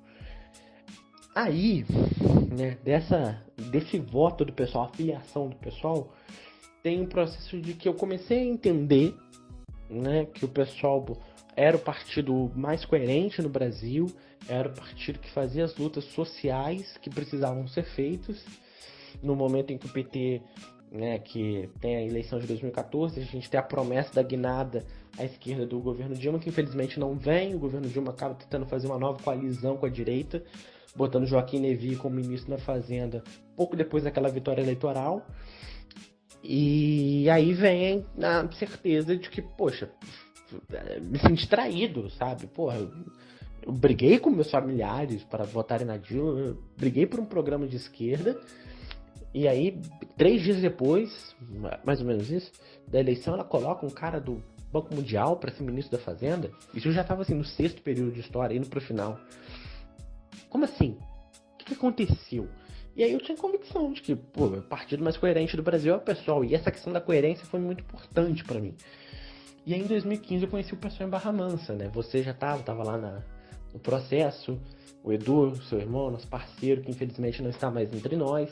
Aí, 1.36 1.86
né, 2.56 2.78
dessa, 2.84 3.42
desse 3.72 3.98
voto 4.00 4.46
do 4.46 4.54
pessoal, 4.54 4.86
a 4.86 4.96
filiação 4.96 5.50
do 5.50 5.56
pessoal, 5.56 6.14
tem 6.84 7.02
um 7.02 7.08
processo 7.08 7.60
de 7.60 7.74
que 7.74 7.88
eu 7.88 7.94
comecei 7.94 8.40
a 8.40 8.46
entender 8.46 9.16
né, 9.90 10.26
que 10.26 10.46
o 10.46 10.48
pessoal 10.48 11.06
era 11.56 11.78
o 11.78 11.80
partido 11.80 12.52
mais 12.56 12.84
coerente 12.86 13.42
no 13.42 13.50
Brasil, 13.50 14.08
era 14.48 14.70
o 14.70 14.74
partido 14.74 15.20
que 15.20 15.30
fazia 15.32 15.64
as 15.64 15.76
lutas 15.78 16.04
sociais 16.06 16.98
que 16.98 17.10
precisavam 17.10 17.68
ser 17.68 17.84
feitas. 17.84 18.44
No 19.22 19.36
momento 19.36 19.72
em 19.72 19.78
que 19.78 19.86
o 19.86 19.90
PT, 19.90 20.42
né, 20.94 21.18
que 21.18 21.68
tem 21.82 21.96
a 21.96 22.02
eleição 22.04 22.38
de 22.38 22.46
2014, 22.46 23.20
a 23.20 23.24
gente 23.24 23.50
tem 23.50 23.60
a 23.60 23.64
promessa 23.64 24.14
da 24.14 24.22
guinada 24.22 24.86
à 25.18 25.26
esquerda 25.26 25.66
do 25.66 25.80
governo 25.80 26.16
Dilma, 26.16 26.38
que 26.38 26.50
infelizmente 26.50 27.00
não 27.00 27.16
vem. 27.18 27.56
O 27.56 27.60
governo 27.60 27.90
Dilma 27.90 28.12
acaba 28.12 28.36
tentando 28.36 28.68
fazer 28.68 28.86
uma 28.86 29.00
nova 29.00 29.18
coalizão 29.24 29.76
com 29.76 29.88
a 29.88 29.90
direita, 29.90 30.44
botando 30.96 31.26
Joaquim 31.26 31.62
Levy 31.62 31.96
como 31.96 32.16
ministro 32.16 32.52
da 32.52 32.60
Fazenda 32.60 33.24
pouco 33.56 33.76
depois 33.76 34.04
daquela 34.04 34.30
vitória 34.30 34.62
eleitoral. 34.62 35.26
E 36.44 37.28
aí 37.30 37.54
vem 37.54 38.06
a 38.22 38.52
certeza 38.52 39.18
de 39.18 39.30
que, 39.32 39.42
poxa, 39.42 39.90
me 41.02 41.18
senti 41.18 41.48
traído, 41.48 42.08
sabe? 42.12 42.46
Porra, 42.46 42.78
eu, 42.78 42.92
eu 43.66 43.72
briguei 43.72 44.20
com 44.20 44.30
meus 44.30 44.52
familiares 44.52 45.24
para 45.24 45.44
votarem 45.44 45.88
na 45.88 45.98
Dilma, 45.98 46.56
briguei 46.78 47.08
por 47.08 47.20
um 47.20 47.26
programa 47.26 47.66
de 47.66 47.78
esquerda. 47.78 48.40
E 49.34 49.48
aí, 49.48 49.82
três 50.16 50.42
dias 50.44 50.62
depois, 50.62 51.36
mais 51.84 52.00
ou 52.00 52.06
menos 52.06 52.30
isso, 52.30 52.52
da 52.88 53.00
eleição, 53.00 53.34
ela 53.34 53.44
coloca 53.44 53.86
um 53.86 53.90
cara 53.90 54.20
do 54.20 54.44
Banco 54.72 54.94
Mundial 54.94 55.38
para 55.38 55.52
ser 55.52 55.64
ministro 55.64 55.98
da 55.98 56.04
Fazenda. 56.04 56.52
Isso 56.74 56.92
já 56.92 57.02
estava 57.02 57.24
assim 57.24 57.34
no 57.34 57.44
sexto 57.44 57.82
período 57.82 58.12
de 58.12 58.20
história, 58.20 58.56
indo 58.56 58.68
pro 58.68 58.80
final. 58.82 59.20
Como 60.50 60.66
assim? 60.66 60.98
O 61.54 61.58
que, 61.58 61.66
que 61.66 61.74
aconteceu? 61.74 62.48
E 62.96 63.04
aí 63.04 63.12
eu 63.12 63.20
tinha 63.20 63.36
convicção 63.36 63.92
de 63.92 64.02
que, 64.02 64.16
pô, 64.16 64.46
o 64.46 64.62
partido 64.62 65.04
mais 65.04 65.18
coerente 65.18 65.58
do 65.58 65.64
Brasil 65.64 65.94
é 65.94 65.98
o 65.98 66.02
pessoal. 66.02 66.46
E 66.46 66.54
essa 66.54 66.72
questão 66.72 66.94
da 66.94 67.02
coerência 67.02 67.46
foi 67.46 67.60
muito 67.60 67.82
importante 67.82 68.44
para 68.44 68.60
mim. 68.60 68.76
E 69.66 69.74
aí 69.74 69.82
em 69.82 69.88
2015 69.88 70.44
eu 70.44 70.50
conheci 70.50 70.74
o 70.74 70.78
pessoal 70.78 71.08
em 71.08 71.12
Barra 71.12 71.32
Mansa, 71.32 71.74
né? 71.74 71.90
Você 71.94 72.22
já 72.22 72.34
tava, 72.34 72.62
tava 72.62 72.84
lá 72.84 72.98
na, 72.98 73.24
no 73.74 73.80
processo. 73.80 74.60
O 75.04 75.12
Edu, 75.12 75.56
seu 75.64 75.80
irmão, 75.80 76.12
nosso 76.12 76.28
parceiro, 76.28 76.82
que 76.82 76.92
infelizmente 76.92 77.42
não 77.42 77.50
está 77.50 77.72
mais 77.72 77.92
entre 77.94 78.16
nós. 78.16 78.50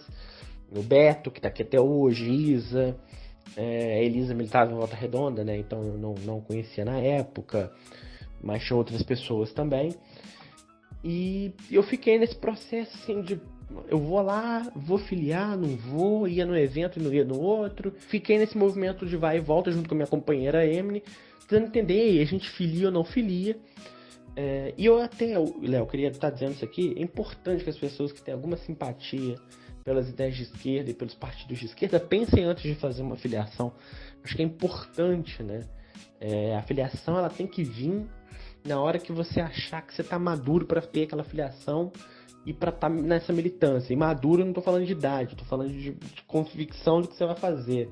O 0.74 0.82
Beto, 0.82 1.30
que 1.30 1.42
tá 1.42 1.50
aqui 1.50 1.64
até 1.64 1.80
hoje, 1.80 2.30
Isa. 2.30 2.98
É, 3.58 4.04
Elisa 4.06 4.34
militava 4.34 4.72
em 4.72 4.76
Volta 4.76 4.96
Redonda, 4.96 5.44
né? 5.44 5.58
Então 5.58 5.84
eu 5.84 5.98
não, 5.98 6.16
não 6.24 6.40
conhecia 6.40 6.86
na 6.86 6.98
época. 7.00 7.72
Mas 8.42 8.64
tinha 8.64 8.78
outras 8.78 9.04
pessoas 9.04 9.52
também. 9.52 9.94
E 11.04 11.54
eu 11.70 11.84
fiquei 11.84 12.18
nesse 12.18 12.36
processo 12.36 12.96
assim 12.96 13.22
de 13.22 13.40
eu 13.88 14.00
vou 14.00 14.22
lá, 14.22 14.70
vou 14.76 14.98
filiar, 14.98 15.58
não 15.58 15.76
vou, 15.76 16.28
ia 16.28 16.46
no 16.46 16.58
evento 16.58 17.00
e 17.00 17.02
não 17.02 17.14
ia 17.14 17.24
no 17.24 17.40
outro. 17.40 17.94
Fiquei 17.98 18.38
nesse 18.38 18.58
movimento 18.58 19.06
de 19.06 19.16
vai 19.18 19.38
e 19.38 19.40
volta 19.40 19.72
junto 19.72 19.88
com 19.88 19.96
a 19.96 19.98
minha 19.98 20.08
companheira 20.08 20.66
Emily, 20.66 21.04
tentando 21.48 21.68
entender, 21.68 22.22
a 22.22 22.26
gente 22.26 22.50
filia 22.50 22.88
ou 22.88 22.92
não 22.92 23.04
filia. 23.04 23.58
É, 24.36 24.74
e 24.78 24.86
eu 24.86 25.02
até, 25.02 25.38
Léo, 25.62 25.86
queria 25.88 26.10
estar 26.10 26.30
dizendo 26.30 26.54
isso 26.54 26.64
aqui, 26.64 26.94
é 26.98 27.02
importante 27.02 27.64
que 27.64 27.70
as 27.70 27.78
pessoas 27.78 28.12
que 28.12 28.22
têm 28.22 28.34
alguma 28.34 28.58
simpatia 28.58 29.36
pelas 29.84 30.10
ideias 30.10 30.36
de 30.36 30.44
esquerda 30.44 30.92
e 30.92 30.94
pelos 30.94 31.14
partidos 31.14 31.60
de 31.60 31.66
esquerda 31.66 32.00
pensem 32.00 32.44
antes 32.44 32.64
de 32.64 32.76
fazer 32.76 33.02
uma 33.02 33.16
filiação. 33.16 33.74
Acho 34.24 34.36
que 34.36 34.42
é 34.42 34.46
importante, 34.46 35.42
né? 35.44 35.68
É, 36.20 36.56
a 36.56 36.62
filiação 36.62 37.18
ela 37.18 37.30
tem 37.30 37.48
que 37.48 37.64
vir 37.64 38.06
na 38.64 38.80
hora 38.80 39.00
que 39.00 39.12
você 39.12 39.42
achar 39.42 39.82
que 39.82 39.94
você 39.94 40.02
está 40.02 40.20
maduro 40.20 40.66
para 40.66 40.82
ter 40.82 41.04
aquela 41.04 41.24
filiação 41.24 41.92
e 42.46 42.54
para 42.54 42.70
estar 42.70 42.90
tá 42.90 42.96
nessa 42.96 43.34
militância. 43.34 43.94
E 43.94 43.96
maduro, 43.96 44.42
eu 44.42 44.46
não 44.46 44.54
tô 44.54 44.62
falando 44.62 44.86
de 44.86 44.92
idade, 44.92 45.36
tô 45.36 45.46
falando 45.46 45.72
de, 45.72 45.92
de 45.92 46.24
convicção 46.28 47.02
do 47.02 47.08
que 47.08 47.16
você 47.16 47.26
vai 47.26 47.36
fazer. 47.36 47.90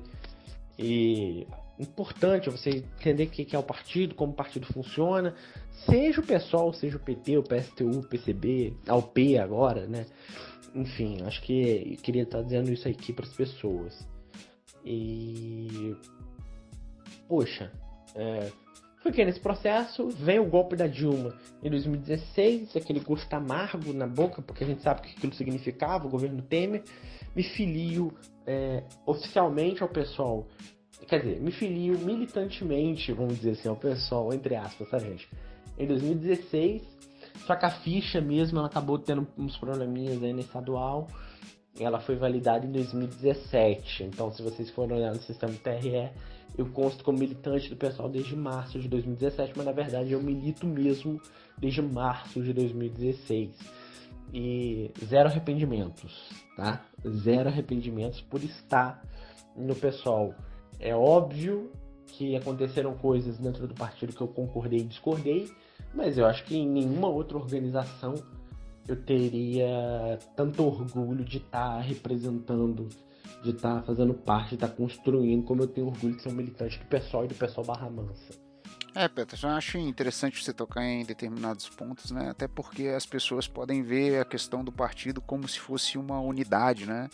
E 0.78 1.46
importante 1.80 2.50
você 2.50 2.84
entender 2.98 3.24
o 3.24 3.30
que 3.30 3.56
é 3.56 3.58
o 3.58 3.62
partido, 3.62 4.14
como 4.14 4.32
o 4.32 4.36
partido 4.36 4.66
funciona, 4.66 5.34
seja 5.86 6.20
o 6.20 6.26
pessoal, 6.26 6.72
seja 6.72 6.96
o 6.96 7.00
PT, 7.00 7.38
o 7.38 7.42
PSTU, 7.42 8.00
o 8.00 8.06
PCB, 8.06 8.74
a 8.86 8.96
UP 8.96 9.38
agora, 9.38 9.86
né? 9.86 10.06
Enfim, 10.74 11.22
acho 11.24 11.42
que 11.42 11.96
queria 12.02 12.22
estar 12.22 12.42
dizendo 12.42 12.70
isso 12.70 12.86
aqui 12.86 13.12
para 13.12 13.24
as 13.24 13.32
pessoas. 13.32 14.06
E 14.84 15.96
poxa, 17.28 17.72
é, 18.14 18.50
Fiquei 19.02 19.24
nesse 19.24 19.40
processo, 19.40 20.08
vem 20.10 20.38
o 20.38 20.44
golpe 20.44 20.76
da 20.76 20.86
Dilma 20.86 21.34
em 21.62 21.70
2016, 21.70 22.76
aquele 22.76 23.00
gosto 23.00 23.32
amargo 23.32 23.94
na 23.94 24.06
boca, 24.06 24.42
porque 24.42 24.62
a 24.62 24.66
gente 24.66 24.82
sabe 24.82 25.00
o 25.00 25.02
que 25.02 25.16
aquilo 25.16 25.32
significava, 25.34 26.06
o 26.06 26.10
governo 26.10 26.42
Temer. 26.42 26.84
Me 27.34 27.42
filio 27.42 28.12
é, 28.46 28.82
oficialmente 29.06 29.82
ao 29.82 29.88
pessoal, 29.88 30.46
quer 31.06 31.20
dizer, 31.20 31.40
me 31.40 31.50
filio 31.50 31.98
militantemente, 31.98 33.12
vamos 33.12 33.36
dizer 33.36 33.52
assim, 33.52 33.68
ao 33.68 33.76
pessoal, 33.76 34.32
entre 34.32 34.56
aspas, 34.56 34.88
tá 34.88 34.98
gente? 34.98 35.28
Em 35.78 35.86
2016, 35.86 36.82
só 37.46 37.56
que 37.56 37.64
a 37.64 37.70
ficha 37.70 38.20
mesmo, 38.20 38.58
ela 38.58 38.68
acabou 38.68 38.98
tendo 38.98 39.26
uns 39.36 39.56
probleminhas 39.56 40.22
aí 40.22 40.32
no 40.32 40.40
estadual, 40.40 41.06
ela 41.78 42.00
foi 42.00 42.16
validada 42.16 42.66
em 42.66 42.72
2017. 42.72 44.04
Então, 44.04 44.30
se 44.32 44.42
vocês 44.42 44.70
forem 44.70 44.98
olhar 44.98 45.12
no 45.12 45.20
sistema 45.22 45.52
TRE, 45.54 46.10
eu 46.56 46.66
consto 46.66 47.04
como 47.04 47.18
militante 47.18 47.70
do 47.70 47.76
pessoal 47.76 48.08
desde 48.08 48.36
março 48.36 48.78
de 48.78 48.88
2017, 48.88 49.52
mas 49.56 49.66
na 49.66 49.72
verdade 49.72 50.12
eu 50.12 50.22
milito 50.22 50.66
mesmo 50.66 51.20
desde 51.58 51.80
março 51.80 52.42
de 52.42 52.52
2016. 52.52 53.50
E 54.32 54.90
zero 55.04 55.28
arrependimentos, 55.28 56.30
tá? 56.56 56.84
Zero 57.08 57.48
arrependimentos 57.48 58.20
por 58.20 58.42
estar 58.44 59.02
no 59.56 59.74
pessoal. 59.74 60.34
É 60.80 60.94
óbvio 60.94 61.70
que 62.06 62.34
aconteceram 62.34 62.94
coisas 62.94 63.38
dentro 63.38 63.66
do 63.66 63.74
partido 63.74 64.12
que 64.14 64.20
eu 64.20 64.28
concordei 64.28 64.80
e 64.80 64.84
discordei, 64.84 65.50
mas 65.94 66.18
eu 66.18 66.26
acho 66.26 66.44
que 66.44 66.56
em 66.56 66.68
nenhuma 66.68 67.08
outra 67.08 67.36
organização 67.36 68.14
eu 68.88 68.96
teria 68.96 70.18
tanto 70.34 70.64
orgulho 70.64 71.24
de 71.24 71.36
estar 71.36 71.76
tá 71.76 71.80
representando, 71.80 72.88
de 73.42 73.50
estar 73.50 73.76
tá 73.76 73.82
fazendo 73.82 74.14
parte, 74.14 74.50
de 74.50 74.54
estar 74.56 74.68
tá 74.68 74.74
construindo, 74.74 75.44
como 75.44 75.62
eu 75.62 75.68
tenho 75.68 75.86
orgulho 75.86 76.16
de 76.16 76.22
ser 76.22 76.30
um 76.30 76.34
militante 76.34 76.78
do 76.78 76.86
pessoal 76.86 77.24
e 77.24 77.28
do 77.28 77.34
pessoal 77.34 77.64
Barra 77.64 77.88
Mansa. 77.90 78.34
É, 78.94 79.06
Peterson, 79.06 79.48
eu 79.48 79.54
acho 79.54 79.78
interessante 79.78 80.42
você 80.42 80.52
tocar 80.52 80.84
em 80.84 81.04
determinados 81.04 81.68
pontos, 81.68 82.10
né? 82.10 82.30
Até 82.30 82.48
porque 82.48 82.88
as 82.88 83.06
pessoas 83.06 83.46
podem 83.46 83.82
ver 83.82 84.20
a 84.20 84.24
questão 84.24 84.64
do 84.64 84.72
partido 84.72 85.20
como 85.20 85.46
se 85.46 85.60
fosse 85.60 85.96
uma 85.96 86.18
unidade, 86.20 86.86
né? 86.86 87.08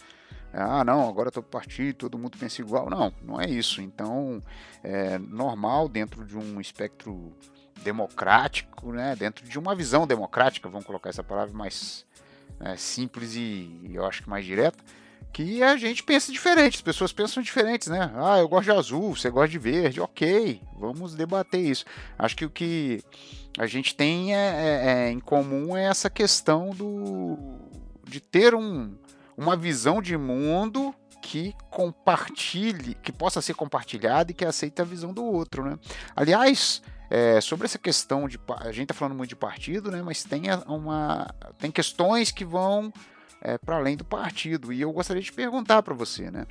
Ah, 0.56 0.84
não, 0.84 1.08
agora 1.08 1.30
todo 1.30 1.44
partido, 1.44 1.96
todo 1.96 2.18
mundo 2.18 2.38
pensa 2.38 2.60
igual. 2.60 2.88
Não, 2.88 3.12
não 3.22 3.40
é 3.40 3.48
isso. 3.48 3.80
Então, 3.80 4.40
é 4.82 5.18
normal 5.18 5.88
dentro 5.88 6.24
de 6.24 6.36
um 6.36 6.60
espectro 6.60 7.32
democrático, 7.82 8.92
né? 8.92 9.14
Dentro 9.16 9.46
de 9.46 9.58
uma 9.58 9.74
visão 9.74 10.06
democrática, 10.06 10.68
vamos 10.68 10.86
colocar 10.86 11.10
essa 11.10 11.22
palavra 11.22 11.54
mais 11.54 12.06
né, 12.58 12.76
simples 12.76 13.34
e 13.34 13.90
eu 13.92 14.04
acho 14.06 14.22
que 14.22 14.30
mais 14.30 14.44
direta 14.44 14.82
que 15.36 15.62
a 15.62 15.76
gente 15.76 16.02
pensa 16.02 16.32
diferente, 16.32 16.76
as 16.76 16.80
pessoas 16.80 17.12
pensam 17.12 17.42
diferentes, 17.42 17.88
né? 17.88 18.10
Ah, 18.14 18.38
eu 18.38 18.48
gosto 18.48 18.64
de 18.64 18.70
azul, 18.70 19.14
você 19.14 19.28
gosta 19.28 19.50
de 19.50 19.58
verde, 19.58 20.00
ok, 20.00 20.62
vamos 20.78 21.14
debater 21.14 21.60
isso. 21.60 21.84
Acho 22.18 22.34
que 22.34 22.46
o 22.46 22.48
que 22.48 23.02
a 23.58 23.66
gente 23.66 23.94
tem 23.94 24.34
é, 24.34 24.38
é, 24.38 24.88
é, 24.88 25.10
em 25.10 25.20
comum 25.20 25.76
é 25.76 25.84
essa 25.84 26.08
questão 26.08 26.70
do 26.70 27.36
de 28.08 28.18
ter 28.18 28.54
um, 28.54 28.96
uma 29.36 29.56
visão 29.56 30.00
de 30.00 30.16
mundo 30.16 30.94
que 31.20 31.54
compartilhe, 31.70 32.94
que 33.02 33.10
possa 33.10 33.42
ser 33.42 33.54
compartilhada 33.54 34.30
e 34.30 34.34
que 34.34 34.44
aceite 34.44 34.80
a 34.80 34.84
visão 34.84 35.12
do 35.12 35.24
outro, 35.24 35.64
né? 35.64 35.78
Aliás, 36.14 36.82
é, 37.10 37.40
sobre 37.40 37.66
essa 37.66 37.78
questão 37.78 38.28
de 38.28 38.38
a 38.60 38.72
gente 38.72 38.84
está 38.84 38.94
falando 38.94 39.16
muito 39.16 39.30
de 39.30 39.36
partido, 39.36 39.90
né? 39.90 40.02
Mas 40.02 40.24
tem 40.24 40.42
uma 40.66 41.28
tem 41.58 41.70
questões 41.70 42.30
que 42.30 42.44
vão 42.44 42.92
é, 43.40 43.58
para 43.58 43.76
além 43.76 43.96
do 43.96 44.04
partido. 44.04 44.72
E 44.72 44.80
eu 44.80 44.92
gostaria 44.92 45.22
de 45.22 45.32
perguntar 45.32 45.82
para 45.82 45.94
você, 45.94 46.30
né? 46.30 46.46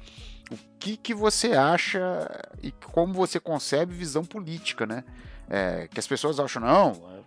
O 0.51 0.57
que, 0.79 0.95
que 0.95 1.13
você 1.13 1.53
acha 1.53 2.29
e 2.61 2.71
como 2.71 3.13
você 3.13 3.39
concebe 3.39 3.93
visão 3.93 4.23
política, 4.23 4.85
né? 4.85 5.03
É, 5.49 5.87
que 5.87 5.99
as 5.99 6.07
pessoas 6.07 6.39
acham, 6.39 6.61
não, 6.61 7.23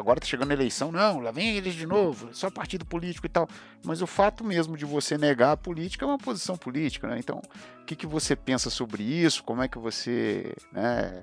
agora 0.00 0.18
está 0.18 0.26
chegando 0.26 0.50
a 0.50 0.54
eleição, 0.54 0.90
não, 0.90 1.20
lá 1.20 1.30
vem 1.30 1.56
eles 1.56 1.74
de 1.74 1.86
novo, 1.86 2.30
só 2.32 2.50
partido 2.50 2.84
político 2.84 3.26
e 3.26 3.28
tal. 3.28 3.48
Mas 3.84 4.02
o 4.02 4.06
fato 4.06 4.42
mesmo 4.42 4.76
de 4.76 4.84
você 4.84 5.16
negar 5.16 5.52
a 5.52 5.56
política 5.56 6.04
é 6.04 6.08
uma 6.08 6.18
posição 6.18 6.56
política, 6.56 7.06
né? 7.06 7.18
Então, 7.18 7.40
o 7.82 7.84
que, 7.84 7.94
que 7.94 8.06
você 8.06 8.34
pensa 8.34 8.70
sobre 8.70 9.02
isso? 9.02 9.44
Como 9.44 9.62
é 9.62 9.68
que 9.68 9.78
você 9.78 10.54
né, 10.72 11.22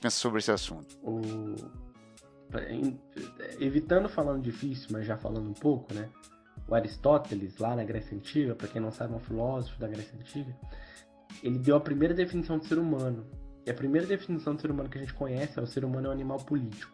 pensa 0.00 0.16
sobre 0.16 0.38
esse 0.38 0.50
assunto? 0.50 0.98
O... 1.02 1.54
Evitando 3.60 4.08
falando 4.08 4.42
difícil, 4.42 4.88
mas 4.90 5.06
já 5.06 5.16
falando 5.16 5.50
um 5.50 5.54
pouco, 5.54 5.92
né? 5.92 6.08
o 6.68 6.74
Aristóteles, 6.74 7.56
lá 7.58 7.74
na 7.74 7.82
Grécia 7.82 8.16
Antiga, 8.16 8.54
para 8.54 8.68
quem 8.68 8.80
não 8.80 8.92
sabe, 8.92 9.14
é 9.14 9.16
um 9.16 9.20
filósofo 9.20 9.80
da 9.80 9.88
Grécia 9.88 10.18
Antiga, 10.18 10.54
ele 11.42 11.58
deu 11.58 11.76
a 11.76 11.80
primeira 11.80 12.14
definição 12.14 12.58
de 12.58 12.66
ser 12.66 12.78
humano. 12.78 13.26
E 13.64 13.70
a 13.70 13.74
primeira 13.74 14.06
definição 14.06 14.54
de 14.54 14.60
ser 14.60 14.70
humano 14.70 14.88
que 14.88 14.98
a 14.98 15.00
gente 15.00 15.14
conhece 15.14 15.58
é 15.58 15.62
o 15.62 15.66
ser 15.66 15.84
humano 15.84 16.06
é 16.06 16.10
um 16.10 16.12
animal 16.12 16.38
político. 16.38 16.92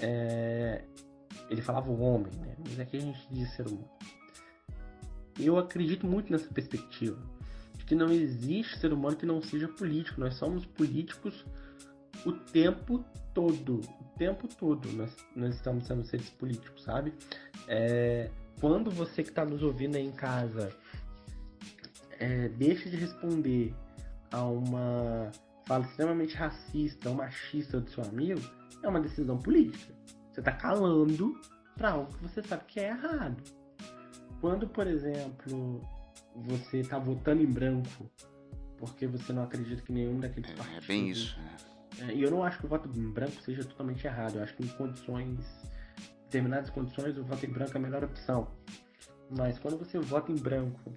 É... 0.00 0.84
Ele 1.50 1.62
falava 1.62 1.90
o 1.90 2.00
homem, 2.00 2.32
né? 2.40 2.56
Mas 2.58 2.80
aqui 2.80 2.96
a 2.96 3.00
gente 3.00 3.26
diz 3.30 3.50
ser 3.54 3.66
humano. 3.66 3.88
Eu 5.38 5.58
acredito 5.58 6.06
muito 6.06 6.32
nessa 6.32 6.52
perspectiva 6.52 7.18
de 7.76 7.84
que 7.84 7.94
não 7.94 8.10
existe 8.10 8.78
ser 8.78 8.92
humano 8.92 9.16
que 9.16 9.26
não 9.26 9.42
seja 9.42 9.68
político. 9.68 10.20
Nós 10.20 10.34
somos 10.34 10.64
políticos 10.64 11.44
o 12.24 12.32
tempo 12.32 13.04
todo. 13.34 13.80
O 13.80 14.18
tempo 14.18 14.48
todo 14.48 14.90
nós, 14.92 15.14
nós 15.34 15.54
estamos 15.54 15.86
sendo 15.86 16.04
seres 16.04 16.30
políticos, 16.30 16.82
sabe? 16.82 17.12
É, 17.68 18.30
quando 18.60 18.90
você 18.90 19.22
que 19.22 19.28
está 19.28 19.44
nos 19.44 19.62
ouvindo 19.62 19.96
aí 19.96 20.06
em 20.06 20.12
casa 20.12 20.72
é, 22.18 22.48
deixa 22.48 22.88
de 22.88 22.96
responder 22.96 23.74
a 24.32 24.42
uma 24.44 25.30
fala 25.66 25.84
extremamente 25.84 26.34
racista 26.36 27.08
ou 27.08 27.14
machista 27.14 27.80
do 27.80 27.90
seu 27.90 28.04
amigo, 28.04 28.40
é 28.82 28.88
uma 28.88 29.00
decisão 29.00 29.38
política. 29.38 29.94
Você 30.32 30.40
está 30.40 30.52
calando 30.52 31.40
para 31.76 31.92
algo 31.92 32.12
que 32.12 32.22
você 32.22 32.42
sabe 32.42 32.64
que 32.66 32.80
é 32.80 32.88
errado. 32.88 33.42
Quando, 34.40 34.68
por 34.68 34.86
exemplo, 34.86 35.80
você 36.34 36.78
está 36.78 36.98
votando 36.98 37.42
em 37.42 37.46
branco 37.46 38.10
porque 38.78 39.06
você 39.06 39.32
não 39.32 39.42
acredita 39.42 39.80
que 39.82 39.92
nenhum 39.92 40.20
daqueles 40.20 40.50
é, 40.50 40.54
partidos. 40.54 40.84
É 40.84 40.86
bem 40.86 41.10
isso. 41.10 41.38
É, 42.00 42.14
e 42.14 42.22
eu 42.22 42.30
não 42.30 42.42
acho 42.44 42.58
que 42.58 42.66
o 42.66 42.68
voto 42.68 42.90
em 42.94 43.10
branco 43.10 43.40
seja 43.42 43.64
totalmente 43.64 44.06
errado. 44.06 44.36
Eu 44.36 44.42
acho 44.42 44.54
que 44.54 44.64
em 44.64 44.68
condições 44.68 45.38
determinadas 46.26 46.70
condições, 46.70 47.16
o 47.16 47.24
voto 47.24 47.46
em 47.46 47.50
branco 47.50 47.72
é 47.74 47.78
a 47.78 47.80
melhor 47.80 48.04
opção. 48.04 48.48
Mas 49.30 49.58
quando 49.58 49.78
você 49.78 49.98
vota 49.98 50.30
em 50.30 50.36
branco 50.36 50.92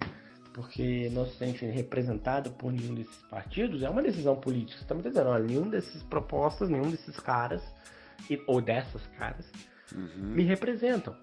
porque 0.52 1.08
não 1.12 1.26
se 1.26 1.36
sente 1.36 1.64
representado 1.64 2.50
por 2.52 2.72
nenhum 2.72 2.94
desses 2.94 3.22
partidos, 3.28 3.82
é 3.82 3.90
uma 3.90 4.02
decisão 4.02 4.36
política. 4.36 4.78
Você 4.78 4.84
está 4.84 4.94
me 4.94 5.02
dizendo, 5.02 5.28
olha, 5.28 5.44
nenhum 5.44 5.68
desses 5.68 6.02
propostas, 6.04 6.68
nenhum 6.68 6.90
desses 6.90 7.18
caras, 7.18 7.62
ou 8.46 8.60
dessas 8.60 9.06
caras, 9.18 9.50
uhum. 9.94 10.34
me 10.34 10.42
representam. 10.42 11.16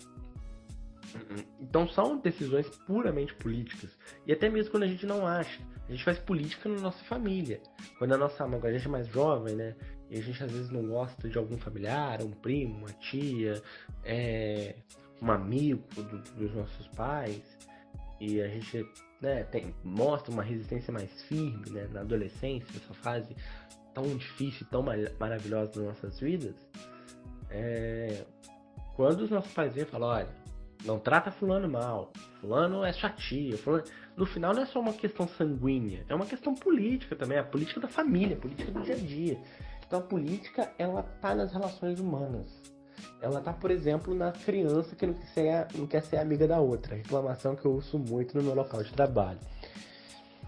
Então 1.60 1.88
são 1.88 2.18
decisões 2.18 2.68
puramente 2.86 3.34
políticas. 3.36 3.98
E 4.26 4.34
até 4.34 4.50
mesmo 4.50 4.72
quando 4.72 4.84
a 4.84 4.88
gente 4.88 5.06
não 5.06 5.26
acha. 5.26 5.62
A 5.88 5.92
gente 5.92 6.04
faz 6.04 6.20
política 6.20 6.68
na 6.68 6.82
nossa 6.82 7.04
família. 7.06 7.62
Quando 7.98 8.13
a 8.13 8.18
nossa 8.18 8.44
quando 8.46 8.66
a 8.66 8.72
gente 8.72 8.88
é 8.88 8.90
mais 8.90 9.08
jovem, 9.08 9.56
né? 9.56 9.76
E 10.10 10.18
a 10.18 10.22
gente 10.22 10.44
às 10.44 10.52
vezes 10.52 10.70
não 10.70 10.86
gosta 10.86 11.30
de 11.30 11.38
algum 11.38 11.58
familiar, 11.58 12.22
um 12.22 12.32
primo, 12.32 12.80
uma 12.80 12.94
tia, 12.94 13.62
é, 14.04 14.76
um 15.22 15.32
amigo 15.32 15.84
do, 15.96 16.20
dos 16.34 16.54
nossos 16.54 16.88
pais. 16.90 17.42
E 18.20 18.42
a 18.42 18.48
gente 18.48 18.86
né, 19.21 19.43
tem, 19.45 19.73
mostra 19.84 20.32
uma 20.32 20.43
resistência 20.43 20.91
mais 20.93 21.21
firme 21.23 21.69
né, 21.69 21.88
na 21.91 22.01
adolescência, 22.01 22.67
essa 22.75 22.93
fase 22.93 23.36
tão 23.93 24.15
difícil 24.15 24.67
tão 24.69 24.84
maravilhosa 25.19 25.71
das 25.71 25.84
nossas 25.84 26.19
vidas. 26.19 26.56
É, 27.49 28.25
quando 28.95 29.21
os 29.21 29.30
nossos 29.30 29.51
pais 29.53 29.73
vêm 29.73 29.84
e 29.84 29.88
falam, 29.88 30.10
olha, 30.10 30.30
não 30.86 30.99
trata 30.99 31.32
fulano 31.32 31.67
mal, 31.67 32.12
fulano 32.39 32.84
é 32.84 32.91
tia, 32.91 33.58
fulano... 33.58 33.84
no 34.15 34.25
final 34.25 34.53
não 34.53 34.62
é 34.62 34.65
só 34.65 34.80
uma 34.80 34.93
questão 34.93 35.27
sanguínea, 35.27 36.06
é 36.08 36.13
uma 36.13 36.25
questão 36.25 36.53
política 36.53 37.15
também, 37.15 37.38
a 37.39 37.43
política 37.43 37.80
da 37.80 37.88
família, 37.88 38.38
a 38.38 38.39
política 38.39 38.71
do 38.71 38.82
dia 38.82 38.95
a 38.95 38.99
dia. 38.99 39.41
Então 39.86 39.99
a 39.99 40.03
política, 40.03 40.71
ela 40.77 41.01
tá 41.01 41.34
nas 41.34 41.51
relações 41.51 41.99
humanas. 41.99 42.77
Ela 43.21 43.41
tá, 43.41 43.51
por 43.51 43.71
exemplo, 43.71 44.13
na 44.13 44.31
criança 44.31 44.95
que 44.95 45.05
não 45.05 45.13
quer 45.13 45.27
ser, 45.27 45.67
não 45.75 45.88
quer 45.88 46.03
ser 46.03 46.17
amiga 46.17 46.47
da 46.47 46.60
outra. 46.60 46.95
Reclamação 46.95 47.55
que 47.55 47.65
eu 47.65 47.73
ouço 47.73 47.97
muito 47.97 48.38
no 48.38 48.43
meu 48.43 48.53
local 48.53 48.83
de 48.83 48.91
trabalho. 48.91 49.39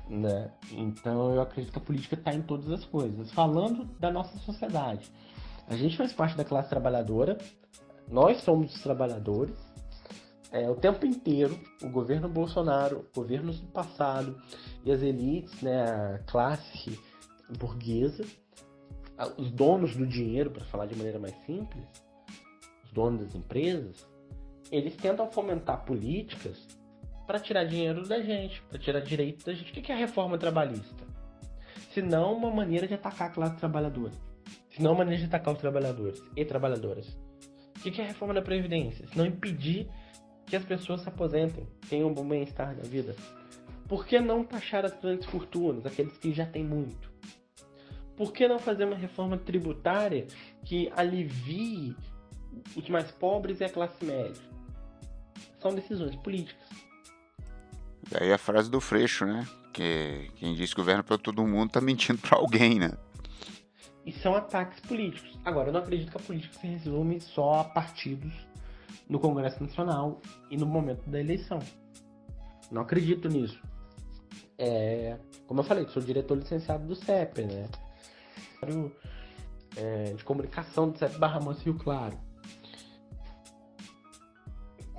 Né? 0.07 0.51
Então 0.71 1.35
eu 1.35 1.41
acredito 1.41 1.71
que 1.71 1.77
a 1.77 1.81
política 1.81 2.15
está 2.15 2.33
em 2.33 2.41
todas 2.41 2.69
as 2.71 2.85
coisas. 2.85 3.31
Falando 3.31 3.85
da 3.99 4.11
nossa 4.11 4.37
sociedade, 4.39 5.11
a 5.67 5.75
gente 5.75 5.95
faz 5.97 6.11
parte 6.13 6.35
da 6.35 6.43
classe 6.43 6.69
trabalhadora, 6.69 7.37
nós 8.07 8.41
somos 8.41 8.75
os 8.75 8.81
trabalhadores, 8.81 9.55
é, 10.51 10.67
o 10.67 10.75
tempo 10.75 11.05
inteiro, 11.05 11.59
o 11.83 11.89
governo 11.89 12.27
Bolsonaro, 12.27 13.07
governos 13.15 13.59
do 13.59 13.67
passado 13.67 14.35
e 14.83 14.91
as 14.91 15.01
elites, 15.03 15.61
né, 15.61 15.83
a 15.83 16.19
classe 16.25 16.99
burguesa, 17.59 18.25
os 19.37 19.51
donos 19.51 19.95
do 19.95 20.07
dinheiro, 20.07 20.49
para 20.49 20.65
falar 20.65 20.87
de 20.87 20.95
maneira 20.95 21.19
mais 21.19 21.35
simples, 21.45 21.85
os 22.89 22.91
donos 22.91 23.25
das 23.25 23.35
empresas, 23.35 24.07
eles 24.71 24.95
tentam 24.95 25.31
fomentar 25.31 25.85
políticas 25.85 26.67
para 27.25 27.39
tirar 27.39 27.63
dinheiro 27.63 28.07
da 28.07 28.21
gente, 28.21 28.61
para 28.63 28.79
tirar 28.79 28.99
direito 28.99 29.45
da 29.45 29.53
gente. 29.53 29.71
O 29.71 29.81
que 29.81 29.91
é 29.91 29.95
a 29.95 29.97
reforma 29.97 30.37
trabalhista? 30.37 31.07
Se 31.91 32.01
não 32.01 32.33
uma 32.33 32.51
maneira 32.51 32.87
de 32.87 32.95
atacar 32.95 33.29
a 33.29 33.31
classe 33.31 33.55
trabalhadora. 33.57 34.13
Se 34.71 34.81
não 34.81 34.91
uma 34.91 34.99
maneira 34.99 35.19
de 35.19 35.27
atacar 35.27 35.53
os 35.53 35.59
trabalhadores 35.59 36.21
e 36.35 36.43
trabalhadoras. 36.43 37.17
O 37.77 37.79
que 37.79 38.01
é 38.01 38.03
a 38.03 38.07
reforma 38.07 38.33
da 38.33 38.41
Previdência? 38.41 39.07
Se 39.07 39.17
não 39.17 39.25
impedir 39.25 39.87
que 40.45 40.55
as 40.55 40.65
pessoas 40.65 41.01
se 41.01 41.09
aposentem, 41.09 41.67
tenham 41.89 42.09
um 42.09 42.13
bom 42.13 42.27
bem-estar 42.27 42.75
na 42.75 42.83
vida. 42.83 43.15
Por 43.87 44.05
que 44.05 44.19
não 44.19 44.43
taxar 44.43 44.85
as 44.85 44.99
grandes 44.99 45.25
fortunas, 45.27 45.85
aqueles 45.85 46.17
que 46.17 46.33
já 46.33 46.45
têm 46.45 46.63
muito? 46.63 47.11
Por 48.15 48.33
que 48.33 48.47
não 48.47 48.59
fazer 48.59 48.83
uma 48.83 48.97
reforma 48.97 49.37
tributária 49.37 50.27
que 50.65 50.91
alivie 50.95 51.95
os 52.75 52.89
mais 52.89 53.11
pobres 53.11 53.59
e 53.59 53.63
a 53.63 53.69
classe 53.69 54.03
média? 54.03 54.41
São 55.59 55.73
decisões 55.73 56.15
políticas. 56.17 56.67
Daí 58.09 58.31
a 58.31 58.37
frase 58.37 58.69
do 58.69 58.79
Freixo, 58.79 59.25
né? 59.25 59.47
Que 59.73 60.31
quem 60.35 60.55
diz 60.55 60.71
que 60.71 60.77
governa 60.77 61.03
para 61.03 61.17
todo 61.17 61.45
mundo 61.45 61.71
tá 61.71 61.81
mentindo 61.81 62.19
para 62.19 62.37
alguém, 62.37 62.79
né? 62.79 62.91
E 64.05 64.11
são 64.11 64.35
ataques 64.35 64.79
políticos. 64.79 65.37
Agora, 65.45 65.69
eu 65.69 65.73
não 65.73 65.81
acredito 65.81 66.11
que 66.11 66.17
a 66.17 66.21
política 66.21 66.57
se 66.59 66.65
resume 66.65 67.21
só 67.21 67.59
a 67.59 67.63
partidos 67.63 68.33
no 69.07 69.19
Congresso 69.19 69.61
Nacional 69.61 70.19
e 70.49 70.57
no 70.57 70.65
momento 70.65 71.07
da 71.09 71.19
eleição. 71.19 71.59
Não 72.71 72.81
acredito 72.81 73.27
nisso. 73.27 73.59
É, 74.57 75.17
como 75.47 75.59
eu 75.59 75.63
falei, 75.63 75.87
sou 75.87 76.01
diretor 76.01 76.37
licenciado 76.37 76.85
do 76.85 76.95
CEP, 76.95 77.43
né? 77.43 77.69
É, 79.75 80.13
de 80.13 80.23
comunicação 80.23 80.89
do 80.89 80.97
CEP 80.97 81.17
Barra 81.17 81.39
Manso 81.39 81.63
Rio 81.63 81.75
Claro. 81.75 82.17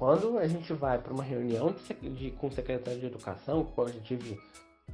Quando 0.00 0.38
a 0.38 0.48
gente 0.48 0.72
vai 0.72 0.96
para 0.96 1.12
uma 1.12 1.22
reunião 1.22 1.74
de, 1.74 2.08
de, 2.08 2.30
com 2.30 2.46
o 2.46 2.50
secretário 2.50 2.98
de 2.98 3.04
Educação, 3.04 3.70
eu 3.76 3.88
já 3.88 4.00
tive 4.00 4.40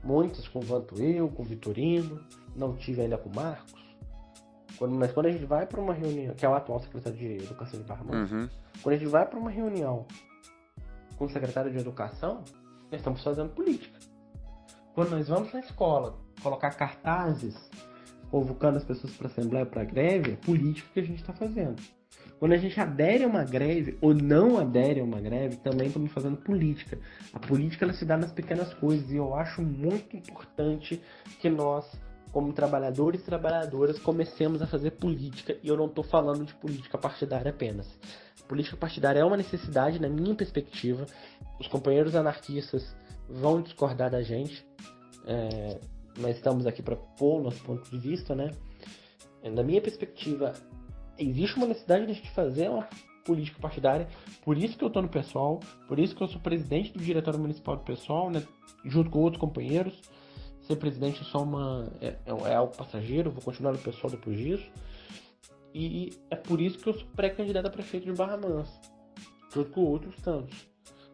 muitas 0.02 0.48
com 0.48 0.58
o 0.58 0.62
Vantuil, 0.62 1.28
com 1.28 1.44
o 1.44 1.46
Vitorino, 1.46 2.20
não 2.56 2.74
tive 2.74 3.02
ainda 3.02 3.16
com 3.16 3.28
o 3.28 3.32
Marcos. 3.36 3.86
Quando, 4.76 4.96
mas 4.96 5.12
quando 5.12 5.26
a 5.26 5.30
gente 5.30 5.44
vai 5.44 5.64
para 5.64 5.80
uma 5.80 5.94
reunião, 5.94 6.34
que 6.34 6.44
é 6.44 6.48
o 6.48 6.54
atual 6.56 6.80
secretário 6.80 7.16
de 7.16 7.36
Educação 7.36 7.78
de 7.78 7.86
Barra 7.86 8.02
uhum. 8.02 8.48
quando 8.82 8.94
a 8.96 8.98
gente 8.98 9.08
vai 9.08 9.24
para 9.24 9.38
uma 9.38 9.48
reunião 9.48 10.04
com 11.16 11.26
o 11.26 11.30
secretário 11.30 11.70
de 11.70 11.78
Educação, 11.78 12.42
nós 12.90 12.94
estamos 13.00 13.22
fazendo 13.22 13.50
política. 13.50 14.00
Quando 14.92 15.10
nós 15.10 15.28
vamos 15.28 15.52
na 15.52 15.60
escola 15.60 16.18
colocar 16.42 16.72
cartazes 16.72 17.70
convocando 18.28 18.78
as 18.78 18.84
pessoas 18.84 19.14
para 19.14 19.28
assembleia, 19.28 19.64
para 19.64 19.84
greve, 19.84 20.32
é 20.32 20.36
política 20.36 20.88
que 20.92 20.98
a 20.98 21.04
gente 21.04 21.20
está 21.20 21.32
fazendo. 21.32 21.80
Quando 22.38 22.52
a 22.52 22.58
gente 22.58 22.78
adere 22.78 23.24
a 23.24 23.26
uma 23.26 23.44
greve 23.44 23.96
ou 24.00 24.12
não 24.12 24.58
adere 24.58 25.00
a 25.00 25.04
uma 25.04 25.20
greve, 25.20 25.56
também 25.56 25.86
estamos 25.86 26.12
fazendo 26.12 26.36
política. 26.36 26.98
A 27.32 27.38
política 27.38 27.84
ela 27.84 27.94
se 27.94 28.04
dá 28.04 28.16
nas 28.16 28.32
pequenas 28.32 28.74
coisas 28.74 29.10
e 29.10 29.16
eu 29.16 29.34
acho 29.34 29.62
muito 29.62 30.16
importante 30.16 31.00
que 31.40 31.48
nós 31.48 31.90
como 32.36 32.52
trabalhadores 32.52 33.22
e 33.22 33.24
trabalhadoras, 33.24 33.98
comecemos 33.98 34.60
a 34.60 34.66
fazer 34.66 34.90
política, 34.90 35.56
e 35.62 35.68
eu 35.68 35.74
não 35.74 35.86
estou 35.86 36.04
falando 36.04 36.44
de 36.44 36.52
política 36.52 36.98
partidária 36.98 37.50
apenas. 37.50 37.88
política 38.46 38.76
partidária 38.76 39.20
é 39.20 39.24
uma 39.24 39.38
necessidade, 39.38 39.98
na 39.98 40.06
minha 40.06 40.34
perspectiva. 40.34 41.06
Os 41.58 41.66
companheiros 41.66 42.14
anarquistas 42.14 42.94
vão 43.26 43.62
discordar 43.62 44.10
da 44.10 44.20
gente, 44.22 44.66
é, 45.26 45.80
mas 46.18 46.36
estamos 46.36 46.66
aqui 46.66 46.82
para 46.82 46.96
pôr 46.96 47.40
o 47.40 47.44
nosso 47.44 47.62
ponto 47.64 47.90
de 47.90 47.98
vista, 47.98 48.34
né? 48.34 48.50
Na 49.42 49.62
minha 49.62 49.80
perspectiva, 49.80 50.52
existe 51.18 51.56
uma 51.56 51.66
necessidade 51.66 52.06
de 52.06 52.12
a 52.12 52.14
gente 52.14 52.30
fazer 52.30 52.70
uma 52.70 52.88
política 53.24 53.58
partidária, 53.60 54.08
por 54.44 54.56
isso 54.56 54.78
que 54.78 54.84
eu 54.84 54.88
estou 54.88 55.02
no 55.02 55.08
pessoal, 55.08 55.60
por 55.88 55.98
isso 55.98 56.14
que 56.14 56.22
eu 56.22 56.28
sou 56.28 56.40
presidente 56.40 56.92
do 56.92 57.02
Diretório 57.02 57.40
Municipal 57.40 57.76
do 57.76 57.82
Pessoal, 57.82 58.30
né, 58.30 58.42
junto 58.84 59.10
com 59.10 59.18
outros 59.18 59.40
companheiros, 59.40 60.00
ser 60.66 60.76
presidente 60.76 61.22
é 61.22 61.24
só 61.24 61.42
uma. 61.42 61.88
É, 62.00 62.16
é, 62.26 62.50
é 62.50 62.54
algo 62.54 62.76
passageiro, 62.76 63.30
vou 63.30 63.42
continuar 63.42 63.72
no 63.72 63.78
pessoal 63.78 64.10
depois 64.10 64.36
disso. 64.36 64.68
E 65.72 66.10
é 66.30 66.36
por 66.36 66.60
isso 66.60 66.78
que 66.78 66.88
eu 66.88 66.94
sou 66.94 67.06
pré-candidato 67.14 67.66
a 67.66 67.70
prefeito 67.70 68.04
de 68.04 68.12
Barra 68.12 68.36
Mansa, 68.36 68.80
junto 69.52 69.70
com 69.70 69.82
outros 69.82 70.16
tantos 70.22 70.66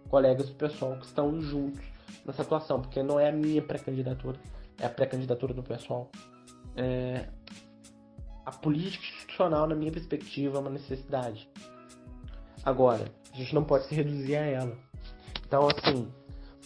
colegas 0.09 0.49
do 0.49 0.55
pessoal 0.55 0.97
que 0.97 1.07
estão 1.07 1.41
juntos 1.41 1.83
nessa 2.25 2.43
atuação, 2.43 2.81
porque 2.81 3.03
não 3.03 3.19
é 3.19 3.29
a 3.29 3.33
minha 3.33 3.61
pré-candidatura, 3.61 4.38
é 4.79 4.87
a 4.87 4.91
pré-candidatura 4.91 5.53
do 5.53 5.62
pessoal. 5.62 6.11
É... 6.77 7.29
A 8.45 8.53
política 8.53 9.05
institucional, 9.33 9.66
na 9.66 9.75
minha 9.75 9.90
perspectiva, 9.90 10.59
é 10.59 10.61
uma 10.61 10.71
necessidade. 10.71 11.49
Agora, 12.64 13.07
a 13.33 13.37
gente 13.37 13.55
não 13.55 13.64
pode 13.64 13.87
se 13.87 13.95
reduzir 13.95 14.37
a 14.37 14.45
ela. 14.45 14.77
Então, 15.47 15.66
assim, 15.68 16.09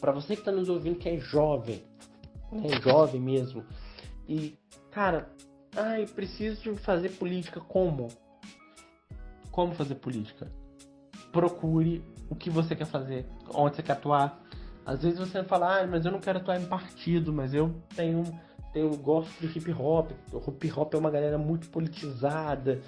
para 0.01 0.13
você 0.13 0.35
que 0.35 0.43
está 0.43 0.53
nos 0.53 0.69
ouvindo 0.69 0.99
que 0.99 1.09
é 1.09 1.17
jovem, 1.17 1.83
né, 2.53 2.81
jovem 2.83 3.21
mesmo. 3.21 3.65
E, 4.29 4.59
cara, 4.91 5.31
ai, 5.75 6.07
preciso 6.07 6.77
fazer 6.77 7.11
política 7.11 7.61
como? 7.61 8.09
Como 9.51 9.75
fazer 9.75 9.95
política? 9.97 10.51
Procure 11.33 12.05
o 12.29 12.35
que 12.35 12.51
você 12.51 12.75
quer 12.75 12.87
fazer, 12.87 13.27
onde 13.55 13.77
você 13.77 13.83
quer 13.83 13.93
atuar. 13.93 14.43
Às 14.85 15.03
vezes 15.03 15.19
você 15.19 15.43
fala, 15.45 15.81
ah, 15.81 15.87
mas 15.87 16.05
eu 16.05 16.13
não 16.13 16.21
quero 16.21 16.39
atuar 16.39 16.61
em 16.61 16.67
partido, 16.67 17.33
mas 17.33 17.55
eu 17.55 17.75
tenho, 17.95 18.23
tenho 18.77 18.95
gosto 18.99 19.33
de 19.41 19.59
hip 19.59 19.73
hop. 19.73 20.11
Hip 20.47 20.73
hop 20.73 20.93
é 20.93 20.99
uma 20.99 21.11
galera 21.11 21.39
muito 21.39 21.67
politizada. 21.71 22.83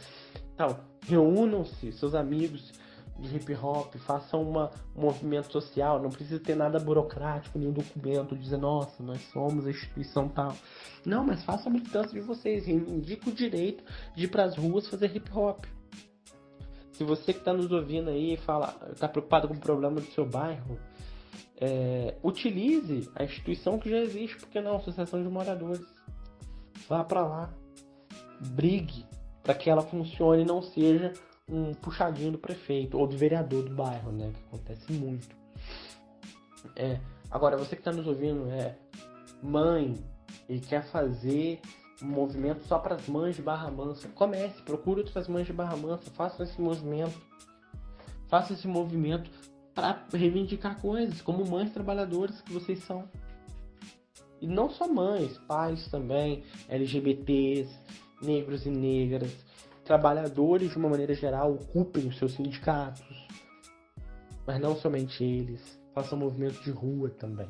Tal. 0.55 0.81
Reúnam-se, 1.07 1.93
seus 1.93 2.15
amigos, 2.15 2.75
de 3.19 3.35
hip 3.35 3.55
hop, 3.55 3.95
façam 4.01 4.43
uma, 4.43 4.71
um 4.95 5.01
movimento 5.01 5.51
social, 5.51 5.99
não 6.03 6.11
precisa 6.11 6.39
ter 6.39 6.55
nada 6.55 6.79
burocrático, 6.79 7.59
nenhum 7.59 7.73
documento 7.73 8.37
dizendo, 8.37 8.63
nossa, 8.63 9.03
nós 9.03 9.19
somos 9.33 9.67
a 9.67 9.71
instituição 9.71 10.29
tal. 10.29 10.55
Não, 11.07 11.25
mas 11.25 11.43
faça 11.43 11.71
a 11.71 11.73
militância 11.73 12.13
de 12.13 12.21
vocês, 12.21 12.69
indica 12.69 13.31
o 13.31 13.33
direito 13.33 13.83
de 14.15 14.25
ir 14.25 14.29
para 14.29 14.45
as 14.45 14.59
ruas 14.59 14.87
fazer 14.89 15.17
hip 15.17 15.31
hop. 15.33 15.65
Se 16.93 17.03
você 17.03 17.33
que 17.33 17.39
está 17.39 17.55
nos 17.55 17.73
ouvindo 17.73 18.11
aí 18.11 18.37
fala, 18.37 18.77
está 18.93 19.09
preocupado 19.09 19.49
com 19.49 19.55
o 19.55 19.59
problema 19.59 20.03
do 20.03 20.07
seu 20.09 20.27
bairro, 20.27 20.79
é, 21.61 22.15
utilize 22.23 23.11
a 23.15 23.25
instituição 23.25 23.79
que 23.79 23.91
já 23.91 23.99
existe, 23.99 24.37
porque 24.37 24.61
não, 24.61 24.77
Associação 24.77 25.23
de 25.23 25.29
Moradores. 25.29 25.85
Vá 26.89 27.05
para 27.05 27.27
lá, 27.27 27.55
brigue 28.53 29.05
para 29.43 29.55
que 29.55 29.69
ela 29.69 29.83
funcione 29.83 30.43
e 30.43 30.47
não 30.47 30.63
seja 30.63 31.13
um 31.49 31.73
puxadinho 31.75 32.33
do 32.33 32.39
prefeito 32.39 32.99
ou 32.99 33.07
do 33.07 33.17
vereador 33.17 33.65
do 33.65 33.75
bairro, 33.75 34.13
né? 34.13 34.31
Que 34.33 34.45
acontece 34.45 34.93
muito. 34.93 35.37
É, 36.77 37.01
agora, 37.31 37.57
você 37.57 37.75
que 37.75 37.81
está 37.81 37.93
nos 37.93 38.07
ouvindo 38.07 38.49
é 38.51 38.77
mãe 39.43 39.95
e 40.49 40.61
quer 40.61 40.85
fazer 40.85 41.61
um 42.03 42.07
movimento 42.07 42.65
só 42.65 42.79
para 42.79 42.95
as 42.95 43.09
mães 43.09 43.37
de 43.37 43.43
Barra 43.43 43.71
Mansa, 43.71 44.09
comece, 44.09 44.63
procure 44.63 45.01
outras 45.01 45.27
mães 45.27 45.47
de 45.47 45.53
Barra 45.53 45.77
Mansa, 45.77 46.11
faça 46.11 46.43
esse 46.43 46.61
movimento. 46.61 47.19
Faça 48.29 48.53
esse 48.53 48.69
movimento 48.69 49.31
para 49.79 50.19
reivindicar 50.19 50.81
coisas, 50.81 51.23
como 51.23 51.49
mães 51.49 51.73
trabalhadoras 51.73 52.43
que 52.43 52.53
vocês 52.53 52.81
são. 52.81 53.09
E 54.41 54.47
não 54.47 54.69
só 54.69 54.89
mães, 54.89 55.39
pais 55.47 55.87
também, 55.89 56.43
LGBTs, 56.69 57.79
negros 58.21 58.67
e 58.67 58.71
negras, 58.71 59.33
trabalhadores, 59.85 60.71
de 60.71 60.77
uma 60.77 60.89
maneira 60.89 61.15
geral, 61.15 61.55
ocupem 61.55 62.09
os 62.09 62.19
seus 62.19 62.33
sindicatos, 62.33 63.07
mas 64.45 64.61
não 64.61 64.75
somente 64.75 65.23
eles, 65.23 65.81
façam 65.95 66.19
movimento 66.19 66.61
de 66.65 66.73
rua 66.73 67.11
também. 67.11 67.49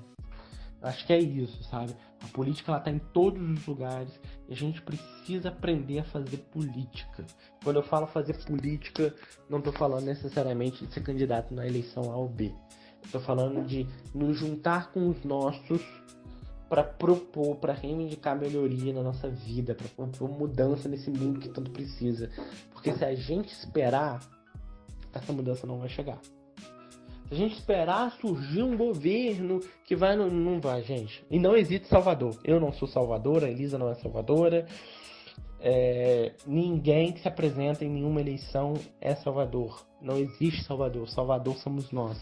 Acho 0.82 1.06
que 1.06 1.14
é 1.14 1.18
isso, 1.18 1.64
sabe? 1.64 1.96
A 2.22 2.26
política 2.28 2.72
ela 2.72 2.80
tá 2.80 2.90
em 2.90 2.98
todos 2.98 3.40
os 3.40 3.66
lugares 3.66 4.20
e 4.48 4.52
a 4.52 4.56
gente 4.56 4.82
precisa 4.82 5.48
aprender 5.48 6.00
a 6.00 6.04
fazer 6.04 6.38
política. 6.50 7.24
Quando 7.62 7.76
eu 7.76 7.82
falo 7.82 8.06
fazer 8.06 8.34
política, 8.44 9.14
não 9.48 9.58
estou 9.58 9.72
falando 9.72 10.04
necessariamente 10.04 10.84
de 10.84 10.92
ser 10.92 11.02
candidato 11.02 11.54
na 11.54 11.66
eleição 11.66 12.10
A 12.10 12.16
ou 12.16 12.28
B. 12.28 12.52
Estou 13.04 13.20
falando 13.20 13.64
de 13.64 13.86
nos 14.14 14.36
juntar 14.36 14.92
com 14.92 15.08
os 15.08 15.24
nossos 15.24 15.80
para 16.68 16.84
propor, 16.84 17.56
para 17.56 17.72
reivindicar 17.72 18.38
melhoria 18.38 18.92
na 18.92 19.02
nossa 19.02 19.28
vida, 19.28 19.74
para 19.74 19.88
propor 19.88 20.28
mudança 20.28 20.88
nesse 20.88 21.10
mundo 21.10 21.40
que 21.40 21.48
tanto 21.48 21.70
precisa. 21.70 22.30
Porque 22.70 22.92
se 22.92 23.04
a 23.04 23.14
gente 23.14 23.52
esperar, 23.52 24.20
essa 25.12 25.32
mudança 25.32 25.66
não 25.66 25.78
vai 25.78 25.88
chegar. 25.88 26.20
Se 27.28 27.34
a 27.34 27.36
gente 27.36 27.58
esperar 27.58 28.10
surgir 28.12 28.62
um 28.62 28.76
governo 28.76 29.60
que 29.84 29.94
vai. 29.94 30.16
Não, 30.16 30.30
não 30.30 30.60
vai, 30.60 30.82
gente. 30.82 31.22
E 31.30 31.38
não 31.38 31.54
existe 31.54 31.86
Salvador. 31.86 32.38
Eu 32.42 32.58
não 32.58 32.72
sou 32.72 32.88
salvadora, 32.88 33.46
a 33.46 33.50
Elisa 33.50 33.76
não 33.76 33.90
é 33.90 33.94
salvadora. 33.96 34.66
É, 35.60 36.32
ninguém 36.46 37.12
que 37.12 37.20
se 37.20 37.28
apresenta 37.28 37.84
em 37.84 37.90
nenhuma 37.90 38.20
eleição 38.20 38.74
é 39.00 39.14
Salvador. 39.14 39.84
Não 40.00 40.16
existe 40.16 40.64
Salvador. 40.64 41.08
Salvador 41.10 41.56
somos 41.58 41.90
nós. 41.90 42.16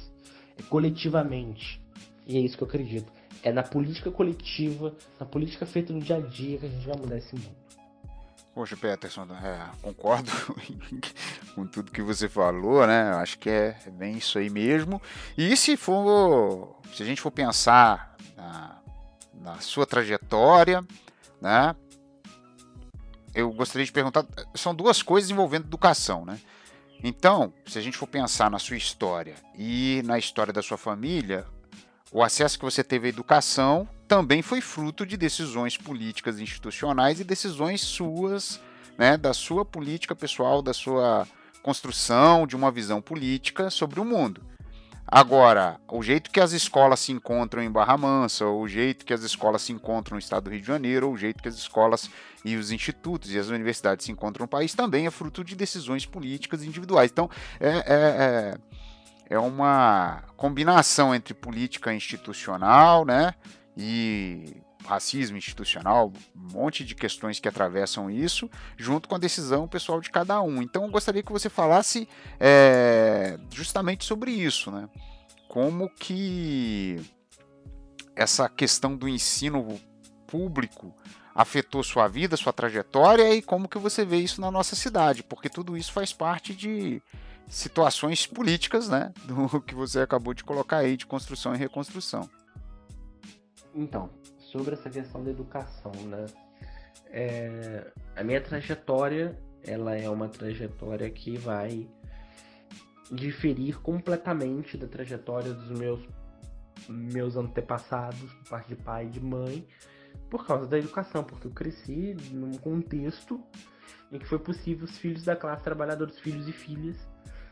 É 0.59 0.62
coletivamente. 0.62 1.81
E 2.27 2.37
é 2.37 2.40
isso 2.40 2.57
que 2.57 2.64
eu 2.64 2.69
acredito. 2.69 3.12
É 3.45 3.53
na 3.53 3.62
política 3.62 4.11
coletiva, 4.11 4.92
na 5.21 5.27
política 5.27 5.66
feita 5.66 5.92
no 5.92 6.01
dia 6.01 6.16
a 6.16 6.21
dia 6.21 6.59
que 6.59 6.66
a 6.66 6.69
gente 6.69 6.87
vai 6.87 6.97
mudar 6.97 7.19
esse 7.19 7.35
mundo. 7.37 7.65
Poxa, 8.57 8.75
Peterson, 8.75 9.27
é, 9.45 9.69
concordo 9.83 10.33
com 11.55 11.66
tudo 11.66 11.92
que 11.92 12.01
você 12.01 12.27
falou, 12.27 12.87
né? 12.87 13.12
Acho 13.16 13.38
que 13.38 13.51
é, 13.51 13.79
é, 13.85 13.90
bem 13.90 14.16
isso 14.16 14.38
aí 14.38 14.49
mesmo. 14.49 15.01
E 15.37 15.55
se 15.59 15.77
for, 15.77 16.75
se 16.95 17.03
a 17.03 17.07
gente 17.07 17.21
for 17.21 17.31
pensar 17.31 18.16
na, 18.35 18.79
na 19.35 19.61
sua 19.61 19.85
trajetória, 19.85 20.83
né? 21.38 21.77
Eu 23.35 23.53
gostaria 23.53 23.85
de 23.85 23.92
perguntar, 23.92 24.25
são 24.55 24.75
duas 24.75 25.03
coisas 25.03 25.31
envolvendo 25.31 25.66
educação, 25.66 26.25
né? 26.25 26.40
Então, 27.05 27.53
se 27.66 27.79
a 27.79 27.83
gente 27.83 27.99
for 27.99 28.07
pensar 28.07 28.51
na 28.51 28.59
sua 28.59 28.79
história 28.79 29.35
e 29.55 30.01
na 30.07 30.19
história 30.19 30.51
da 30.51 30.62
sua 30.62 30.79
família, 30.79 31.47
o 32.12 32.23
acesso 32.23 32.59
que 32.59 32.64
você 32.64 32.85
teve 32.85 33.07
à 33.07 33.09
educação 33.09 33.88
também 34.07 34.42
foi 34.42 34.61
fruto 34.61 35.05
de 35.05 35.16
decisões 35.16 35.77
políticas 35.77 36.38
institucionais 36.38 37.21
e 37.21 37.25
decisões 37.25 37.81
suas, 37.81 38.61
né, 38.97 39.16
da 39.16 39.35
sua 39.35 39.64
política 39.64 40.14
pessoal, 40.14 40.62
da 40.62 40.73
sua 40.73 41.27
construção 41.62 42.47
de 42.47 42.55
uma 42.55 42.71
visão 42.71 43.03
política 43.03 43.71
sobre 43.71 43.99
o 43.99 44.05
mundo. 44.05 44.40
Agora, 45.09 45.79
o 45.88 46.03
jeito 46.03 46.31
que 46.31 46.40
as 46.40 46.51
escolas 46.51 46.99
se 46.99 47.12
encontram 47.12 47.62
em 47.62 47.71
Barra 47.71 47.97
Mansa, 47.97 48.45
o 48.47 48.66
jeito 48.66 49.07
que 49.07 49.12
as 49.12 49.23
escolas 49.23 49.62
se 49.62 49.73
encontram 49.73 50.16
no 50.16 50.19
estado 50.19 50.45
do 50.45 50.51
Rio 50.51 50.61
de 50.61 50.66
Janeiro, 50.66 51.09
o 51.09 51.16
jeito 51.16 51.40
que 51.40 51.49
as 51.49 51.55
escolas 51.55 52.11
e 52.45 52.57
os 52.57 52.73
institutos 52.73 53.33
e 53.33 53.38
as 53.38 53.49
universidades 53.49 54.05
se 54.05 54.11
encontram 54.11 54.45
no 54.45 54.49
país 54.49 54.75
também 54.75 55.07
é 55.07 55.11
fruto 55.11 55.45
de 55.45 55.55
decisões 55.55 56.05
políticas 56.05 56.64
individuais. 56.64 57.11
Então, 57.12 57.31
é, 57.61 57.69
é, 57.69 57.75
é, 57.87 58.55
é 59.29 59.39
uma 59.39 60.23
combinação 60.37 61.15
entre 61.15 61.35
política 61.35 61.93
institucional 61.93 63.05
né, 63.05 63.35
e 63.77 64.62
racismo 64.87 65.37
institucional, 65.37 66.12
um 66.35 66.53
monte 66.53 66.85
de 66.85 66.95
questões 66.95 67.41
que 67.41 67.49
atravessam 67.49 68.09
isso, 68.09 68.49
junto 68.77 69.09
com 69.09 69.17
a 69.17 69.19
decisão 69.19 69.67
pessoal 69.67 70.01
de 70.01 70.11
cada 70.11 70.41
um. 70.41 70.62
Então, 70.62 70.85
eu 70.85 70.91
gostaria 70.91 71.23
que 71.23 71.33
você 71.33 71.49
falasse 71.49 72.09
é, 72.39 73.39
justamente 73.53 74.05
sobre 74.05 74.31
isso, 74.31 74.71
né? 74.71 74.89
Como 75.49 75.89
que 75.89 77.01
essa 78.15 78.49
questão 78.49 78.97
do 78.97 79.09
ensino 79.09 79.79
público 80.27 80.95
afetou 81.35 81.83
sua 81.83 82.09
vida, 82.09 82.37
sua 82.37 82.53
trajetória 82.53 83.35
e 83.35 83.43
como 83.43 83.69
que 83.69 83.79
você 83.79 84.05
vê 84.05 84.19
isso 84.19 84.41
na 84.41 84.51
nossa 84.51 84.75
cidade, 84.75 85.23
porque 85.23 85.51
tudo 85.51 85.77
isso 85.77 85.93
faz 85.93 86.12
parte 86.12 86.55
de 86.55 87.03
situações 87.49 88.27
políticas, 88.27 88.89
né, 88.89 89.13
do 89.25 89.61
que 89.63 89.75
você 89.75 90.01
acabou 90.01 90.35
de 90.35 90.45
colocar 90.45 90.79
aí 90.79 90.97
de 90.97 91.07
construção 91.07 91.55
e 91.55 91.59
reconstrução. 91.59 92.29
Então, 93.75 94.11
sobre 94.39 94.75
essa 94.75 94.89
questão 94.89 95.23
da 95.23 95.31
educação, 95.31 95.93
né? 96.07 96.27
É, 97.09 97.93
a 98.17 98.25
minha 98.25 98.41
trajetória, 98.41 99.39
ela 99.63 99.97
é 99.97 100.09
uma 100.09 100.29
trajetória 100.29 101.09
que 101.11 101.37
vai 101.37 101.89
diferir 103.11 103.79
completamente 103.81 104.77
da 104.77 104.87
trajetória 104.87 105.53
dos 105.53 105.71
meus 105.79 106.01
meus 106.89 107.37
antepassados, 107.37 108.33
por 108.33 108.49
parte 108.49 108.69
de 108.69 108.77
pai 108.77 109.07
e 109.07 109.11
de 109.11 109.21
mãe, 109.21 109.67
por 110.31 110.47
causa 110.47 110.67
da 110.67 110.79
educação, 110.79 111.25
porque 111.25 111.47
eu 111.47 111.51
cresci 111.51 112.15
num 112.31 112.53
contexto 112.53 113.43
em 114.13 114.19
que 114.19 114.27
foi 114.27 114.39
possível 114.39 114.85
os 114.85 114.97
filhos 114.99 115.25
da 115.25 115.35
classe 115.35 115.65
trabalhadora, 115.65 116.11
os 116.11 116.21
filhos 116.21 116.49
e 116.49 116.53
filhas, 116.53 116.97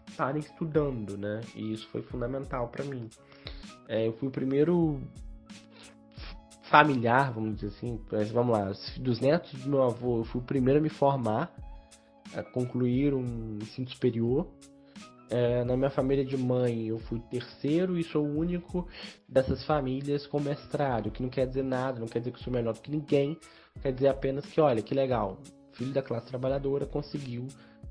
estarem 0.08 0.40
estudando, 0.40 1.16
né? 1.16 1.40
E 1.54 1.72
isso 1.72 1.88
foi 1.88 2.02
fundamental 2.02 2.68
para 2.68 2.84
mim. 2.84 3.08
É, 3.88 4.06
eu 4.06 4.12
fui 4.14 4.28
o 4.28 4.30
primeiro 4.30 5.00
familiar, 6.64 7.32
vamos 7.32 7.56
dizer 7.56 7.68
assim. 7.68 8.00
Mas 8.10 8.30
vamos 8.30 8.56
lá, 8.56 8.72
dos 8.98 9.20
netos 9.20 9.52
do 9.62 9.68
meu 9.68 9.82
avô, 9.82 10.18
eu 10.18 10.24
fui 10.24 10.40
o 10.40 10.44
primeiro 10.44 10.80
a 10.80 10.82
me 10.82 10.88
formar, 10.88 11.54
a 12.34 12.42
concluir 12.42 13.14
um 13.14 13.58
ensino 13.60 13.88
superior. 13.88 14.48
É, 15.30 15.64
na 15.64 15.76
minha 15.76 15.90
família 15.90 16.24
de 16.24 16.36
mãe, 16.36 16.86
eu 16.86 16.98
fui 16.98 17.18
terceiro 17.30 17.98
e 17.98 18.04
sou 18.04 18.24
o 18.24 18.38
único 18.38 18.86
dessas 19.28 19.64
famílias 19.64 20.26
com 20.26 20.38
mestrado, 20.38 21.10
que 21.10 21.22
não 21.22 21.30
quer 21.30 21.46
dizer 21.46 21.64
nada, 21.64 21.98
não 21.98 22.06
quer 22.06 22.18
dizer 22.18 22.30
que 22.32 22.42
sou 22.42 22.52
melhor 22.52 22.74
do 22.74 22.80
que 22.80 22.90
ninguém, 22.90 23.38
quer 23.80 23.92
dizer 23.92 24.08
apenas 24.08 24.44
que, 24.46 24.60
olha, 24.60 24.82
que 24.82 24.94
legal, 24.94 25.38
filho 25.72 25.92
da 25.92 26.02
classe 26.02 26.26
trabalhadora 26.26 26.86
conseguiu 26.86 27.48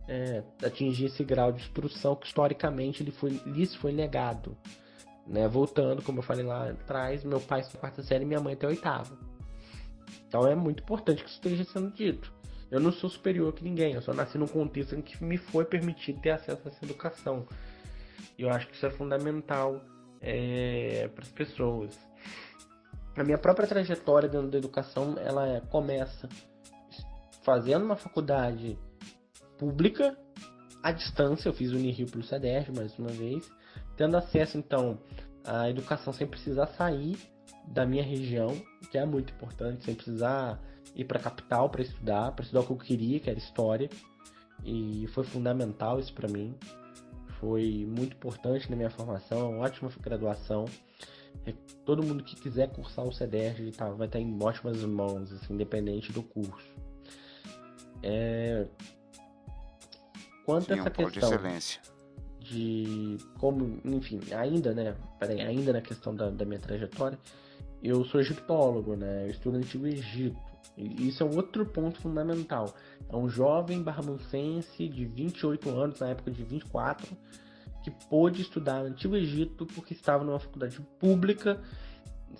é, 0.08 0.44
atingir 0.64 1.06
esse 1.06 1.24
grau 1.24 1.52
de 1.52 1.62
instrução 1.62 2.16
que 2.16 2.28
historicamente 2.28 3.04
lhe 3.04 3.12
foi, 3.12 3.42
lhes 3.46 3.76
foi 3.76 3.92
negado. 3.92 4.58
Né? 5.26 5.48
Voltando, 5.48 6.02
como 6.02 6.20
eu 6.20 6.24
falei 6.24 6.46
lá 6.46 6.70
atrás, 6.70 7.24
meu 7.24 7.40
pai 7.40 7.62
está 7.62 7.78
quarta 7.78 8.04
série 8.04 8.24
e 8.24 8.28
minha 8.28 8.40
mãe 8.40 8.54
até 8.54 8.68
oitava. 8.68 9.18
Então 10.28 10.48
é 10.48 10.56
muito 10.56 10.84
importante 10.84 11.24
que 11.24 11.30
isso 11.30 11.38
esteja 11.38 11.64
sendo 11.64 11.92
dito. 11.92 12.34
Eu 12.70 12.80
não 12.80 12.92
sou 12.92 13.10
superior 13.10 13.54
que 13.54 13.64
ninguém, 13.64 13.94
eu 13.94 14.02
só 14.02 14.14
nasci 14.14 14.38
num 14.38 14.48
contexto 14.48 14.96
em 14.96 15.02
que 15.02 15.24
me 15.24 15.38
foi 15.38 15.64
permitido 15.64 16.20
ter 16.20 16.32
acesso 16.32 16.62
a 16.66 16.70
essa 16.70 16.84
educação. 16.84 17.46
E 18.38 18.42
eu 18.42 18.50
acho 18.50 18.68
que 18.68 18.76
isso 18.76 18.86
é 18.86 18.90
fundamental 18.90 19.80
é, 20.20 21.08
para 21.14 21.24
as 21.24 21.30
pessoas. 21.30 21.98
A 23.16 23.24
minha 23.24 23.38
própria 23.38 23.68
trajetória 23.68 24.28
dentro 24.28 24.50
da 24.50 24.58
educação, 24.58 25.16
ela 25.20 25.48
é, 25.48 25.60
começa 25.60 26.28
fazendo 27.44 27.86
uma 27.86 27.96
faculdade 27.96 28.78
pública 29.64 30.18
à 30.82 30.92
distância, 30.92 31.48
eu 31.48 31.54
fiz 31.54 31.72
o 31.72 31.76
Unirio 31.76 32.06
pelo 32.12 32.24
CEDERJ 32.24 32.74
mais 32.76 33.00
uma 33.00 33.08
vez, 33.08 33.50
tendo 33.96 34.18
acesso 34.18 34.58
então 34.58 35.00
à 35.46 35.70
educação 35.70 36.12
sem 36.12 36.28
precisar 36.28 36.68
sair 36.68 37.18
da 37.66 37.86
minha 37.86 38.04
região, 38.04 38.50
que 38.92 38.98
é 38.98 39.06
muito 39.06 39.34
importante, 39.34 39.86
sem 39.86 39.96
precisar 39.96 40.60
ir 40.94 41.06
para 41.06 41.18
a 41.18 41.24
capital 41.24 41.70
para 41.70 41.82
estudar, 41.82 42.34
para 42.34 42.44
estudar 42.44 42.60
o 42.60 42.66
que 42.66 42.72
eu 42.74 42.78
queria, 42.78 43.20
que 43.22 43.30
era 43.30 43.40
história. 43.40 43.90
E 44.66 45.08
foi 45.14 45.24
fundamental 45.24 45.98
isso 45.98 46.14
para 46.14 46.28
mim. 46.28 46.54
Foi 47.40 47.86
muito 47.88 48.18
importante 48.18 48.70
na 48.70 48.76
minha 48.76 48.90
formação, 48.90 49.52
uma 49.52 49.64
ótima 49.64 49.90
graduação. 50.02 50.66
Todo 51.86 52.04
mundo 52.04 52.22
que 52.22 52.36
quiser 52.36 52.70
cursar 52.70 53.06
o 53.06 53.14
CEDERJ 53.14 53.72
tá, 53.72 53.90
vai 53.92 54.08
estar 54.08 54.20
em 54.20 54.38
ótimas 54.44 54.82
mãos, 54.84 55.32
assim, 55.32 55.54
independente 55.54 56.12
do 56.12 56.22
curso. 56.22 56.74
É... 58.02 58.68
Quanto 60.46 60.66
Sim, 60.66 60.74
a 60.74 60.78
essa 60.78 60.90
um 60.90 60.92
questão 60.92 61.10
de 61.10 61.20
excelência 61.20 61.82
de 62.44 63.18
como, 63.40 63.80
enfim, 63.86 64.20
ainda, 64.36 64.74
né? 64.74 64.96
Peraí, 65.20 65.42
ainda 65.42 65.74
na 65.74 65.82
questão 65.82 66.14
da, 66.14 66.30
da 66.30 66.46
minha 66.46 66.60
trajetória, 66.60 67.18
eu 67.82 68.04
sou 68.06 68.20
egiptólogo, 68.20 68.96
né? 68.96 69.26
Eu 69.26 69.32
estudo 69.32 69.58
Antigo 69.58 69.88
Egito. 69.88 70.38
E 70.78 71.08
isso 71.08 71.24
é 71.24 71.26
um 71.26 71.36
outro 71.36 71.66
ponto 71.66 72.00
fundamental. 72.02 72.74
É 73.10 73.16
um 73.16 73.30
jovem 73.30 73.82
barramancense 73.82 74.88
de 74.88 75.06
28 75.06 75.70
anos, 75.70 76.00
na 76.00 76.10
época 76.10 76.32
de 76.32 76.44
24, 76.44 77.16
que 77.84 77.92
pôde 77.92 78.42
estudar 78.42 78.82
Antigo 78.82 79.16
Egito 79.16 79.66
porque 79.68 79.94
estava 79.94 80.24
numa 80.24 80.40
faculdade 80.40 80.80
pública, 81.00 81.62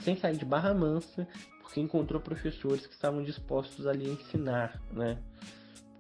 sem 0.02 0.18
sair 0.18 0.38
de 0.38 0.46
Barra 0.46 0.74
Mansa, 0.74 1.28
porque 1.62 1.80
encontrou 1.80 2.20
professores 2.20 2.86
que 2.86 2.94
estavam 2.94 3.24
dispostos 3.24 3.86
ali 3.88 4.10
a 4.10 4.14
ensinar, 4.14 4.82
né? 4.92 5.18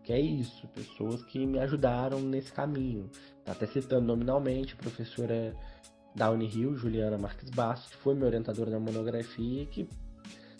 Que 0.04 0.14
é 0.14 0.20
isso, 0.20 0.68
pessoas 0.68 1.24
que 1.24 1.46
me 1.46 1.60
ajudaram 1.60 2.20
nesse 2.20 2.52
caminho. 2.52 3.10
Tá 3.46 3.54
até 3.54 3.66
citando 3.66 4.06
nominalmente 4.06 4.74
a 4.74 4.78
professora 4.78 5.56
da 6.16 6.30
Unirio, 6.30 6.76
Juliana 6.76 7.18
Marques 7.18 7.50
Bastos, 7.50 7.92
que 7.92 7.98
foi 7.98 8.14
minha 8.14 8.28
orientadora 8.28 8.70
na 8.70 8.80
monografia, 8.80 9.66
que 9.66 9.88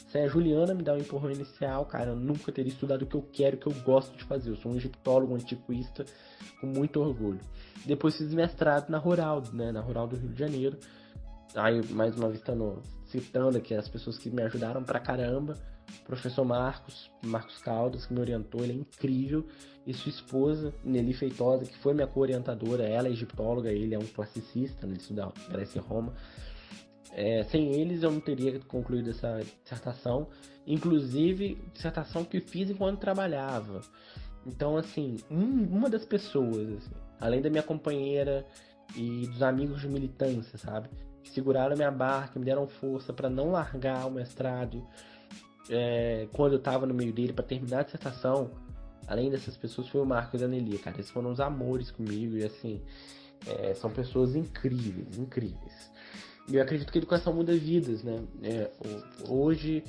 se 0.08 0.18
a 0.18 0.28
Juliana 0.28 0.74
me 0.74 0.84
dá 0.84 0.94
um 0.94 0.98
empurrão 0.98 1.32
inicial, 1.32 1.86
cara, 1.86 2.12
eu 2.12 2.16
nunca 2.16 2.52
teria 2.52 2.72
estudado 2.72 3.02
o 3.02 3.06
que 3.06 3.16
eu 3.16 3.28
quero, 3.34 3.58
o 3.58 3.60
que 3.60 3.68
eu 3.68 3.74
gosto 3.84 4.16
de 4.16 4.24
fazer. 4.24 4.52
Eu 4.52 4.56
sou 4.56 4.72
um 4.72 4.76
egiptólogo, 4.76 5.34
um 5.34 5.36
antiquista, 5.36 6.06
com 6.62 6.68
muito 6.68 7.02
orgulho. 7.02 7.40
Depois 7.86 8.16
fiz 8.16 8.34
mestrado 8.34 8.90
na 8.90 8.98
Rural, 8.98 9.42
né, 9.52 9.72
na 9.72 9.82
Rural 9.82 10.08
do 10.08 10.16
Rio 10.16 10.30
de 10.30 10.40
Janeiro. 10.40 10.78
Aí, 11.56 11.82
mais 11.90 12.16
uma 12.16 12.30
vez, 12.30 12.44
citando 13.08 13.58
aqui 13.58 13.74
as 13.74 13.90
pessoas 13.90 14.18
que 14.18 14.30
me 14.30 14.42
ajudaram 14.44 14.84
pra 14.84 15.00
caramba 15.00 15.58
professor 16.06 16.44
Marcos, 16.44 17.12
Marcos 17.24 17.58
Caldas, 17.60 18.06
que 18.06 18.14
me 18.14 18.20
orientou, 18.20 18.64
ele 18.64 18.74
é 18.74 18.76
incrível, 18.76 19.46
e 19.86 19.94
sua 19.94 20.10
esposa, 20.10 20.74
Nelly 20.84 21.14
Feitosa, 21.14 21.66
que 21.66 21.78
foi 21.78 21.94
minha 21.94 22.08
co-orientadora, 22.08 22.84
ela 22.84 23.08
é 23.08 23.12
egiptóloga, 23.12 23.72
ele 23.72 23.94
é 23.94 24.00
um 24.00 24.06
classicista, 24.06 24.88
né, 24.88 24.94
ele 24.94 25.02
estuda 25.02 25.32
Grécia 25.50 25.80
e 25.80 25.82
Roma. 25.82 26.14
É, 27.12 27.44
sem 27.44 27.74
eles 27.74 28.02
eu 28.02 28.12
não 28.12 28.20
teria 28.20 28.60
concluído 28.62 29.12
essa 29.12 29.40
dissertação, 29.62 30.28
inclusive 30.66 31.62
dissertação 31.74 32.24
que 32.24 32.40
fiz 32.40 32.70
enquanto 32.70 33.00
trabalhava. 33.00 33.82
Então, 34.46 34.78
assim, 34.78 35.18
um, 35.30 35.64
uma 35.66 35.90
das 35.90 36.06
pessoas, 36.06 36.70
assim, 36.70 36.96
além 37.20 37.42
da 37.42 37.50
minha 37.50 37.64
companheira 37.64 38.46
e 38.96 39.28
dos 39.28 39.42
amigos 39.44 39.82
de 39.82 39.88
militância, 39.88 40.58
sabe, 40.58 40.90
que 41.24 41.30
seguraram 41.30 41.76
minha 41.76 41.92
barca, 41.92 42.40
me 42.40 42.46
deram 42.46 42.68
força 42.68 43.14
para 43.14 43.30
não 43.30 43.52
largar 43.52 44.08
o 44.08 44.12
mestrado, 44.12 44.86
é, 45.70 46.28
quando 46.34 46.54
eu 46.54 46.60
tava 46.60 46.86
no 46.86 46.94
meio 46.94 47.14
dele 47.14 47.34
para 47.34 47.44
terminar 47.44 47.80
a 47.80 47.84
dissertação, 47.84 48.52
além 49.08 49.30
dessas 49.30 49.56
pessoas, 49.58 49.88
foi 49.88 50.02
o 50.02 50.06
Marcos 50.06 50.42
e 50.42 50.44
a 50.44 50.48
Nelly, 50.48 50.78
cara. 50.78 50.98
Eles 50.98 51.10
foram 51.10 51.32
uns 51.32 51.40
amores 51.40 51.92
comigo 51.92 52.38
e 52.38 52.44
assim, 52.44 52.82
é, 53.48 53.74
são 53.74 53.90
pessoas 53.90 54.36
incríveis, 54.36 55.18
incríveis. 55.18 55.92
E 56.48 56.56
eu 56.56 56.62
acredito 56.62 56.92
que 56.92 56.98
a 56.98 57.02
educação 57.02 57.34
muda 57.34 57.54
vidas, 57.54 58.04
né? 58.04 58.18
É, 58.42 58.72
hoje 59.30 59.84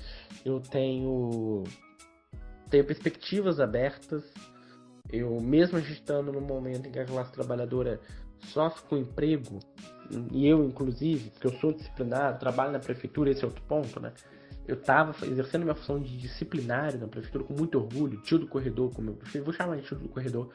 eu 0.44 0.60
tenho, 0.60 1.64
tenho 2.70 2.84
perspectivas 2.84 3.58
abertas. 3.58 4.22
Eu, 5.12 5.40
mesmo 5.40 5.78
estando 5.78 6.32
no 6.32 6.40
momento 6.40 6.86
em 6.88 6.92
que 6.92 6.98
a 6.98 7.04
classe 7.04 7.32
trabalhadora 7.32 8.00
sofre 8.52 8.82
com 8.88 8.96
emprego, 8.96 9.58
e 10.32 10.46
eu 10.46 10.64
inclusive, 10.64 11.30
porque 11.30 11.46
eu 11.46 11.52
sou 11.60 11.72
disciplinado, 11.72 12.38
trabalho 12.38 12.72
na 12.72 12.78
prefeitura, 12.78 13.30
esse 13.30 13.42
é 13.42 13.46
outro 13.46 13.62
ponto, 13.64 14.00
né? 14.00 14.12
Eu 14.66 14.76
estava 14.76 15.14
exercendo 15.26 15.62
minha 15.62 15.74
função 15.74 16.00
de 16.00 16.16
disciplinário 16.16 16.98
na 16.98 17.06
prefeitura 17.06 17.44
com 17.44 17.52
muito 17.54 17.78
orgulho, 17.78 18.20
tio 18.22 18.38
do 18.38 18.46
corredor, 18.46 18.92
como 18.94 19.10
eu 19.10 19.14
prefiro, 19.14 19.44
vou 19.44 19.52
chamar 19.52 19.76
de 19.76 19.82
tio 19.82 19.98
do 19.98 20.08
corredor. 20.08 20.50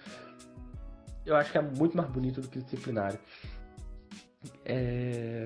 Eu 1.25 1.35
acho 1.35 1.51
que 1.51 1.57
é 1.57 1.61
muito 1.61 1.95
mais 1.95 2.09
bonito 2.09 2.41
do 2.41 2.47
que 2.47 2.59
disciplinário. 2.59 3.19
É... 4.65 5.45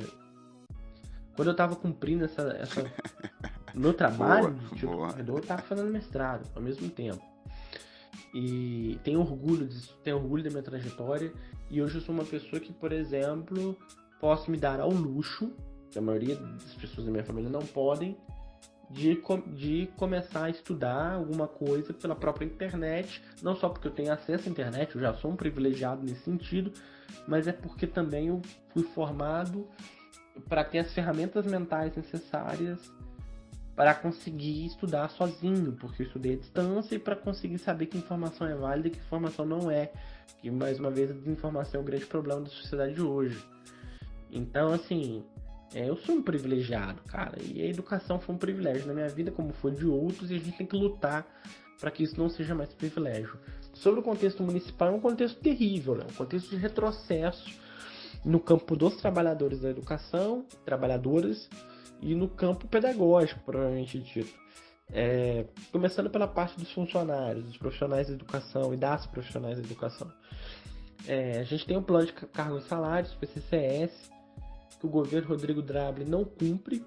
Quando 1.35 1.47
eu 1.49 1.53
estava 1.53 1.75
cumprindo 1.75 2.23
essa, 2.23 2.41
essa... 2.59 2.91
meu 3.75 3.93
trabalho 3.93 4.51
boa, 4.51 4.69
de 4.69 4.75
tio 4.75 4.89
boa. 4.89 5.07
do 5.07 5.11
corredor, 5.11 5.35
eu 5.35 5.41
estava 5.41 5.61
fazendo 5.61 5.91
mestrado 5.91 6.49
ao 6.55 6.61
mesmo 6.61 6.89
tempo. 6.89 7.21
E 8.33 8.97
tenho 9.03 9.19
orgulho 9.19 9.67
disso, 9.67 9.97
tenho 10.03 10.17
orgulho 10.17 10.43
da 10.43 10.49
minha 10.49 10.63
trajetória. 10.63 11.33
E 11.69 11.81
hoje 11.81 11.95
eu 11.95 12.01
sou 12.01 12.15
uma 12.15 12.23
pessoa 12.23 12.59
que, 12.59 12.71
por 12.71 12.91
exemplo, 12.91 13.77
posso 14.19 14.49
me 14.49 14.57
dar 14.57 14.79
ao 14.79 14.89
luxo, 14.89 15.51
que 15.91 15.99
a 15.99 16.01
maioria 16.01 16.35
das 16.35 16.73
pessoas 16.75 17.05
da 17.05 17.11
minha 17.11 17.23
família 17.23 17.49
não 17.49 17.61
podem, 17.61 18.17
de, 18.93 19.19
de 19.55 19.89
começar 19.97 20.45
a 20.45 20.49
estudar 20.49 21.13
alguma 21.13 21.47
coisa 21.47 21.93
pela 21.93 22.15
própria 22.15 22.45
internet, 22.45 23.21
não 23.41 23.55
só 23.55 23.67
porque 23.67 23.87
eu 23.87 23.91
tenho 23.91 24.13
acesso 24.13 24.47
à 24.47 24.51
internet, 24.51 24.95
eu 24.95 25.01
já 25.01 25.13
sou 25.15 25.31
um 25.31 25.35
privilegiado 25.35 26.03
nesse 26.03 26.21
sentido, 26.21 26.71
mas 27.27 27.47
é 27.47 27.51
porque 27.51 27.87
também 27.87 28.27
eu 28.27 28.41
fui 28.69 28.83
formado 28.83 29.67
para 30.47 30.63
ter 30.63 30.79
as 30.79 30.93
ferramentas 30.93 31.45
mentais 31.45 31.95
necessárias 31.95 32.91
para 33.75 33.95
conseguir 33.95 34.67
estudar 34.67 35.09
sozinho, 35.09 35.71
porque 35.73 36.03
eu 36.03 36.05
estudei 36.05 36.35
à 36.35 36.37
distância 36.37 36.95
e 36.95 36.99
para 36.99 37.15
conseguir 37.15 37.57
saber 37.57 37.87
que 37.87 37.97
informação 37.97 38.47
é 38.47 38.53
válida 38.53 38.87
e 38.87 38.91
que 38.91 38.99
informação 38.99 39.45
não 39.45 39.71
é. 39.71 39.91
Que 40.37 40.51
mais 40.51 40.79
uma 40.79 40.91
vez 40.91 41.09
a 41.09 41.13
desinformação 41.13 41.79
é 41.79 41.83
o 41.83 41.85
grande 41.85 42.05
problema 42.05 42.41
da 42.41 42.49
sociedade 42.49 42.93
de 42.93 43.01
hoje. 43.01 43.43
Então, 44.31 44.71
assim, 44.71 45.23
é, 45.73 45.89
eu 45.89 45.97
sou 45.97 46.15
um 46.15 46.21
privilegiado, 46.21 47.01
cara, 47.03 47.37
e 47.41 47.61
a 47.61 47.65
educação 47.65 48.19
foi 48.19 48.35
um 48.35 48.37
privilégio 48.37 48.85
na 48.85 48.93
minha 48.93 49.09
vida, 49.09 49.31
como 49.31 49.51
foi 49.53 49.71
de 49.71 49.85
outros, 49.85 50.29
e 50.29 50.35
a 50.35 50.39
gente 50.39 50.57
tem 50.57 50.67
que 50.67 50.75
lutar 50.75 51.25
para 51.79 51.89
que 51.89 52.03
isso 52.03 52.17
não 52.17 52.29
seja 52.29 52.53
mais 52.53 52.73
privilégio. 52.73 53.37
Sobre 53.73 53.99
o 53.99 54.03
contexto 54.03 54.43
municipal, 54.43 54.89
é 54.89 54.91
um 54.91 54.99
contexto 54.99 55.39
terrível, 55.39 55.95
né? 55.95 56.05
um 56.09 56.13
contexto 56.13 56.49
de 56.49 56.57
retrocesso 56.57 57.51
no 58.23 58.39
campo 58.39 58.75
dos 58.75 58.95
trabalhadores 58.97 59.61
da 59.61 59.69
educação, 59.69 60.45
trabalhadoras, 60.63 61.49
e 62.01 62.13
no 62.13 62.27
campo 62.27 62.67
pedagógico, 62.67 63.39
provavelmente 63.45 63.99
dito. 63.99 64.43
É, 64.91 65.45
começando 65.71 66.09
pela 66.09 66.27
parte 66.27 66.59
dos 66.59 66.71
funcionários, 66.71 67.45
dos 67.45 67.57
profissionais 67.57 68.07
da 68.07 68.13
educação 68.13 68.73
e 68.73 68.77
das 68.77 69.07
profissionais 69.07 69.57
da 69.57 69.63
educação. 69.63 70.11
É, 71.07 71.39
a 71.39 71.43
gente 71.43 71.65
tem 71.65 71.75
um 71.75 71.81
plano 71.81 72.05
de 72.05 72.13
cargos 72.13 72.65
e 72.65 72.67
salários, 72.67 73.13
PCCS, 73.15 74.11
que 74.83 74.87
o 74.87 74.89
governo 74.89 75.29
Rodrigo 75.29 75.61
Drable 75.61 76.03
não 76.03 76.25
cumpre. 76.25 76.85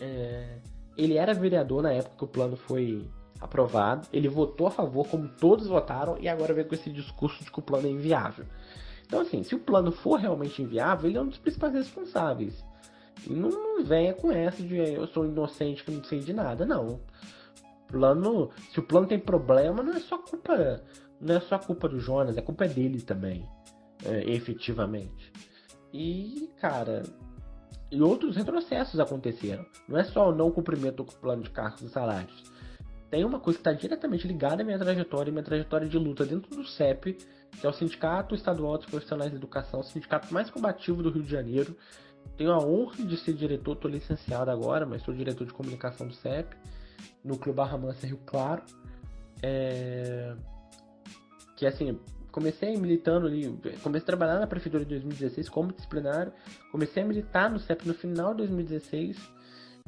É, 0.00 0.58
ele 0.96 1.16
era 1.16 1.34
vereador 1.34 1.82
na 1.82 1.92
época 1.92 2.16
que 2.16 2.24
o 2.24 2.28
plano 2.28 2.56
foi 2.56 3.10
aprovado, 3.40 4.06
ele 4.12 4.28
votou 4.28 4.68
a 4.68 4.70
favor, 4.70 5.08
como 5.08 5.28
todos 5.28 5.66
votaram, 5.66 6.16
e 6.18 6.28
agora 6.28 6.54
vem 6.54 6.64
com 6.64 6.74
esse 6.74 6.88
discurso 6.90 7.42
de 7.42 7.50
que 7.50 7.58
o 7.58 7.62
plano 7.62 7.88
é 7.88 7.90
inviável. 7.90 8.46
Então, 9.04 9.20
assim, 9.20 9.42
se 9.42 9.54
o 9.54 9.58
plano 9.58 9.90
for 9.90 10.20
realmente 10.20 10.62
inviável, 10.62 11.10
ele 11.10 11.18
é 11.18 11.20
um 11.20 11.26
dos 11.26 11.38
principais 11.38 11.74
responsáveis. 11.74 12.64
E 13.26 13.32
não 13.32 13.82
venha 13.82 14.14
com 14.14 14.30
essa 14.30 14.62
de 14.62 14.76
eu 14.76 15.06
sou 15.08 15.26
inocente 15.26 15.82
que 15.82 15.90
não 15.90 16.04
sei 16.04 16.20
de 16.20 16.32
nada, 16.32 16.64
não. 16.64 17.00
Plano, 17.88 18.50
se 18.70 18.78
o 18.78 18.82
plano 18.82 19.08
tem 19.08 19.18
problema, 19.18 19.82
não 19.82 19.94
é 19.94 19.98
só 19.98 20.18
culpa, 20.18 20.80
não 21.20 21.34
é 21.34 21.40
só 21.40 21.58
culpa 21.58 21.88
do 21.88 21.98
Jonas, 21.98 22.38
a 22.38 22.42
culpa 22.42 22.66
é 22.66 22.68
dele 22.68 23.02
também, 23.02 23.44
é, 24.04 24.30
efetivamente. 24.30 25.32
E, 25.92 26.50
cara, 26.60 27.02
e 27.90 28.00
outros 28.00 28.36
retrocessos 28.36 29.00
aconteceram. 29.00 29.66
Não 29.88 29.98
é 29.98 30.04
só 30.04 30.30
o 30.30 30.34
não 30.34 30.50
cumprimento 30.50 31.02
do 31.02 31.04
plano 31.04 31.42
de 31.42 31.50
cargos 31.50 31.82
e 31.82 31.88
salários. 31.88 32.44
Tem 33.10 33.24
uma 33.24 33.40
coisa 33.40 33.58
que 33.58 33.68
está 33.68 33.72
diretamente 33.72 34.28
ligada 34.28 34.62
à 34.62 34.64
minha 34.64 34.78
trajetória 34.78 35.32
minha 35.32 35.42
trajetória 35.42 35.88
de 35.88 35.98
luta 35.98 36.24
dentro 36.24 36.54
do 36.54 36.64
CEP, 36.64 37.14
que 37.60 37.66
é 37.66 37.68
o 37.68 37.72
Sindicato 37.72 38.36
Estadual 38.36 38.78
dos 38.78 38.86
Profissionais 38.86 39.32
de 39.32 39.36
Educação, 39.36 39.80
o 39.80 39.82
sindicato 39.82 40.32
mais 40.32 40.48
combativo 40.48 41.02
do 41.02 41.10
Rio 41.10 41.24
de 41.24 41.30
Janeiro. 41.30 41.76
Tenho 42.36 42.52
a 42.52 42.58
honra 42.58 43.04
de 43.04 43.16
ser 43.16 43.32
diretor, 43.32 43.72
estou 43.72 43.90
licenciado 43.90 44.50
agora, 44.50 44.86
mas 44.86 45.02
sou 45.02 45.12
diretor 45.12 45.44
de 45.44 45.52
comunicação 45.52 46.06
do 46.06 46.14
CEP, 46.14 46.56
Núcleo 47.24 47.52
Barra 47.52 47.76
Mansa 47.76 48.06
Rio 48.06 48.20
Claro. 48.24 48.62
É... 49.42 50.34
Que 51.56 51.66
assim, 51.66 51.98
comecei 52.30 52.76
militando 52.76 53.26
ali, 53.26 53.48
comecei 53.82 54.04
a 54.04 54.06
trabalhar 54.06 54.38
na 54.38 54.46
prefeitura 54.46 54.84
em 54.84 54.86
2016 54.86 55.48
como 55.48 55.72
disciplinário, 55.72 56.32
comecei 56.70 57.02
a 57.02 57.06
militar 57.06 57.50
no 57.50 57.58
CEP 57.58 57.86
no 57.86 57.94
final 57.94 58.32
de 58.32 58.38
2016 58.38 59.18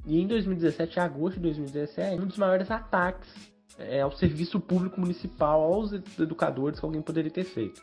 e 0.05 0.21
em 0.21 0.27
2017, 0.27 0.99
em 0.99 1.03
agosto 1.03 1.37
de 1.37 1.43
2017, 1.43 2.21
um 2.21 2.27
dos 2.27 2.37
maiores 2.37 2.71
ataques 2.71 3.31
é, 3.79 4.01
ao 4.01 4.11
serviço 4.13 4.61
público 4.61 5.01
municipal, 5.01 5.63
aos 5.63 5.93
educadores 5.93 6.79
que 6.81 6.85
alguém 6.85 7.01
poderia 7.01 7.31
ter 7.31 7.45
feito. 7.45 7.83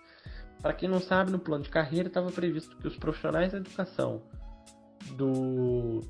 Para 0.61 0.73
quem 0.73 0.89
não 0.89 0.99
sabe, 0.99 1.31
no 1.31 1.39
plano 1.39 1.63
de 1.63 1.69
carreira 1.69 2.07
estava 2.07 2.31
previsto 2.31 2.75
que 2.77 2.87
os 2.87 2.97
profissionais 2.97 3.53
da 3.53 3.59
educação 3.59 4.21
do 5.15 6.01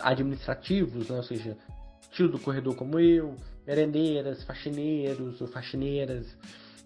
administrativos, 0.00 1.08
né, 1.08 1.16
ou 1.16 1.22
seja, 1.22 1.56
tio 2.10 2.28
do 2.28 2.38
corredor 2.38 2.74
como 2.74 2.98
eu, 2.98 3.36
merendeiras, 3.66 4.42
faxineiros 4.44 5.40
ou 5.40 5.46
faxineiras, 5.46 6.36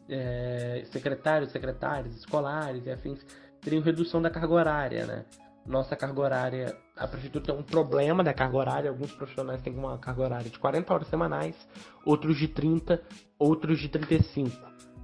é, 0.08 0.82
secretários, 0.90 1.50
secretárias, 1.50 2.16
escolares 2.16 2.86
e 2.86 2.90
afins, 2.90 3.24
teriam 3.60 3.82
redução 3.82 4.22
da 4.22 4.30
carga 4.30 4.52
horária, 4.52 5.06
né? 5.06 5.24
Nossa 5.66 5.94
carga 5.94 6.20
horária, 6.20 6.76
a 6.96 7.06
prefeitura 7.06 7.44
tem 7.44 7.54
um 7.54 7.62
problema 7.62 8.24
da 8.24 8.32
carga 8.32 8.56
horária, 8.56 8.90
alguns 8.90 9.12
profissionais 9.12 9.60
têm 9.60 9.74
uma 9.74 9.98
carga 9.98 10.22
horária 10.22 10.50
de 10.50 10.58
40 10.58 10.94
horas 10.94 11.08
semanais, 11.08 11.54
outros 12.06 12.38
de 12.38 12.48
30, 12.48 13.02
outros 13.38 13.78
de 13.78 13.88
35. 13.88 14.56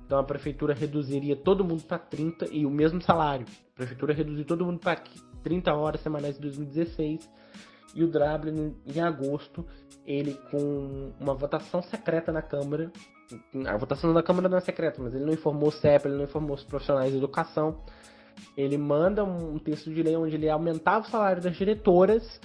Então 0.06 0.18
a 0.18 0.24
prefeitura 0.24 0.72
reduziria 0.72 1.36
todo 1.36 1.64
mundo 1.64 1.82
para 1.82 1.98
30 1.98 2.48
e 2.50 2.64
o 2.64 2.70
mesmo 2.70 3.02
salário. 3.02 3.46
A 3.72 3.76
prefeitura 3.76 4.14
reduziu 4.14 4.44
todo 4.44 4.64
mundo 4.64 4.78
para 4.78 5.02
30 5.42 5.74
horas 5.74 6.00
semanais 6.00 6.38
em 6.38 6.40
2016 6.40 7.28
e 7.94 8.02
o 8.02 8.08
Drable 8.08 8.74
em 8.86 9.00
agosto 9.00 9.66
ele 10.06 10.34
com 10.50 11.12
uma 11.18 11.34
votação 11.34 11.82
secreta 11.82 12.30
na 12.32 12.42
Câmara. 12.42 12.92
A 13.66 13.76
votação 13.76 14.12
da 14.12 14.22
Câmara 14.22 14.48
não 14.48 14.58
é 14.58 14.60
secreta, 14.60 15.02
mas 15.02 15.14
ele 15.14 15.24
não 15.24 15.32
informou 15.32 15.68
o 15.68 15.72
CEP, 15.72 16.06
ele 16.06 16.16
não 16.16 16.24
informou 16.24 16.54
os 16.54 16.64
profissionais 16.64 17.10
de 17.10 17.18
educação. 17.18 17.82
Ele 18.56 18.76
manda 18.76 19.24
um 19.24 19.58
texto 19.58 19.92
de 19.92 20.02
lei 20.02 20.16
onde 20.16 20.34
ele 20.34 20.48
aumentava 20.48 21.06
o 21.06 21.10
salário 21.10 21.42
das 21.42 21.56
diretoras, 21.56 22.40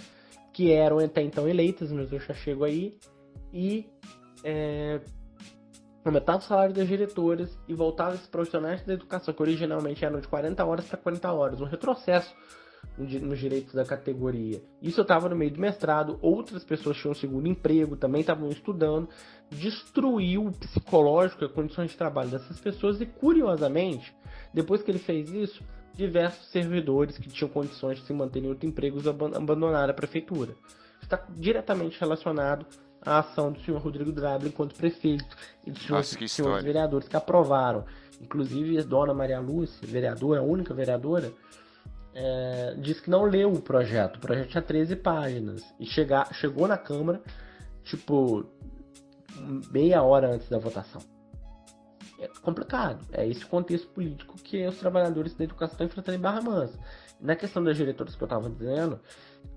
que 0.54 0.72
eram 0.72 1.00
até 1.00 1.22
então 1.22 1.48
eleitas, 1.48 1.92
mas 1.92 2.12
eu 2.12 2.20
já 2.20 2.34
chego 2.34 2.64
aí, 2.64 2.98
e 3.52 3.90
é, 4.44 5.02
aumentava 6.06 6.38
o 6.38 6.42
salário 6.42 6.74
das 6.74 6.88
diretoras 6.88 7.58
e 7.68 7.74
voltava 7.74 8.16
esses 8.16 8.28
profissionais 8.28 8.86
da 8.86 8.94
educação, 8.94 9.34
que 9.34 9.42
originalmente 9.42 10.06
eram 10.06 10.20
de 10.20 10.28
40 10.28 10.64
horas 10.64 10.88
para 10.88 10.98
40 10.98 11.32
horas, 11.34 11.62
um 11.62 11.66
retrocesso 11.66 12.34
nos 12.98 13.40
direitos 13.40 13.74
da 13.74 13.86
categoria. 13.86 14.62
Isso 14.82 15.00
eu 15.00 15.04
estava 15.04 15.30
no 15.30 15.36
meio 15.36 15.52
do 15.52 15.60
mestrado, 15.60 16.20
outras 16.22 16.64
pessoas 16.64 16.98
tinham 16.98 17.14
segundo 17.14 17.48
emprego, 17.48 17.96
também 17.96 18.22
estavam 18.22 18.50
estudando, 18.50 19.08
destruiu 19.50 20.48
o 20.48 20.52
psicológico 20.52 21.44
e 21.44 21.46
as 21.46 21.52
condições 21.52 21.92
de 21.92 21.98
trabalho 21.98 22.30
dessas 22.30 22.60
pessoas 22.60 23.00
e, 23.00 23.06
curiosamente, 23.06 24.14
depois 24.54 24.84
que 24.84 24.92
ele 24.92 25.00
fez 25.00 25.30
isso, 25.32 25.64
diversos 25.94 26.48
servidores 26.48 27.18
que 27.18 27.30
tinham 27.30 27.50
condições 27.50 28.00
de 28.00 28.06
se 28.06 28.14
manter 28.14 28.44
em 28.44 28.48
outros 28.48 28.70
empregos 28.70 29.08
abandonaram 29.08 29.92
a 29.92 29.94
prefeitura. 29.94 30.56
Está 31.02 31.26
diretamente 31.30 32.00
relacionado 32.00 32.66
à 33.02 33.20
ação 33.20 33.52
do 33.52 33.60
senhor 33.62 33.82
Rodrigo 33.82 34.12
Drable 34.12 34.50
enquanto 34.50 34.76
prefeito 34.76 35.36
e 35.66 35.72
dos 35.72 35.82
senhores, 35.84 36.32
senhores 36.32 36.64
vereadores 36.64 37.08
que 37.08 37.16
aprovaram. 37.16 37.86
Inclusive, 38.22 38.78
a 38.78 38.84
dona 38.84 39.14
Maria 39.14 39.40
Lúcia, 39.40 39.88
vereadora, 39.88 40.42
a 40.42 40.44
única 40.44 40.74
vereadora, 40.74 41.32
é, 42.14 42.76
disse 42.78 43.02
que 43.02 43.10
não 43.10 43.24
leu 43.24 43.54
o 43.54 43.62
projeto. 43.62 44.18
O 44.18 44.20
projeto 44.20 44.50
tinha 44.50 44.62
13 44.62 44.96
páginas. 44.98 45.64
E 45.80 45.86
chegar, 45.86 46.34
chegou 46.34 46.68
na 46.68 46.78
Câmara, 46.78 47.22
tipo, 47.84 48.46
meia 49.72 50.02
hora 50.04 50.34
antes 50.34 50.50
da 50.50 50.58
votação. 50.58 51.02
É 52.20 52.28
complicado. 52.42 53.06
É 53.12 53.28
esse 53.28 53.46
contexto 53.46 53.88
político 53.90 54.36
que 54.36 54.66
os 54.68 54.78
trabalhadores 54.78 55.34
da 55.36 55.44
educação 55.44 55.74
estão 55.74 55.88
enfrentando 55.88 56.18
em 56.18 56.22
Barra 56.22 56.42
Mansa. 56.42 56.80
Na 57.20 57.36
questão 57.36 57.64
das 57.64 57.78
diretoras 57.78 58.16
que 58.16 58.24
eu 58.24 58.26
estava 58.26 58.50
dizendo, 58.50 59.00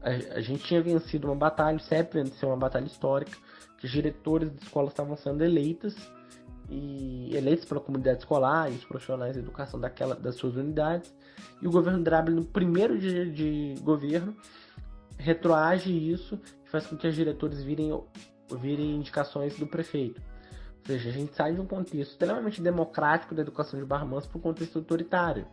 a, 0.00 0.36
a, 0.36 0.40
gente 0.40 0.64
tinha 0.64 0.82
vencido 0.82 1.28
uma 1.28 1.36
batalha, 1.36 1.78
sempre 1.78 2.22
venceu 2.22 2.48
uma 2.48 2.56
batalha 2.56 2.86
histórica, 2.86 3.36
que 3.78 3.88
diretores 3.88 4.50
de 4.50 4.64
escolas 4.64 4.90
estavam 4.90 5.16
sendo 5.16 5.44
eleitas 5.44 5.94
e 6.68 7.34
eleitos 7.34 7.64
pela 7.64 7.80
comunidade 7.80 8.18
escolar 8.18 8.70
e 8.70 8.74
os 8.74 8.84
profissionais 8.84 9.34
de 9.34 9.40
educação 9.40 9.78
daquela, 9.78 10.14
das 10.14 10.36
suas 10.36 10.56
unidades. 10.56 11.12
E 11.60 11.66
o 11.66 11.70
governo 11.70 12.02
Drable, 12.02 12.34
no 12.34 12.44
primeiro 12.44 12.98
dia 12.98 13.26
de 13.26 13.74
governo, 13.82 14.36
retroage 15.18 15.92
isso 15.92 16.40
e 16.64 16.68
faz 16.68 16.86
com 16.86 16.96
que 16.96 17.06
os 17.06 17.14
diretores 17.14 17.62
virem, 17.62 17.98
virem 18.60 18.96
indicações 18.96 19.56
do 19.58 19.66
prefeito. 19.66 20.20
Ou 20.80 20.86
seja, 20.86 21.10
a 21.10 21.12
gente 21.12 21.34
sai 21.34 21.54
de 21.54 21.60
um 21.60 21.66
contexto 21.66 22.10
extremamente 22.10 22.60
democrático 22.60 23.34
da 23.34 23.42
educação 23.42 23.78
de 23.78 23.86
Barra 23.86 24.04
Mansa 24.04 24.26
para 24.26 24.38
um 24.38 24.40
contexto 24.40 24.78
autoritário, 24.78 25.46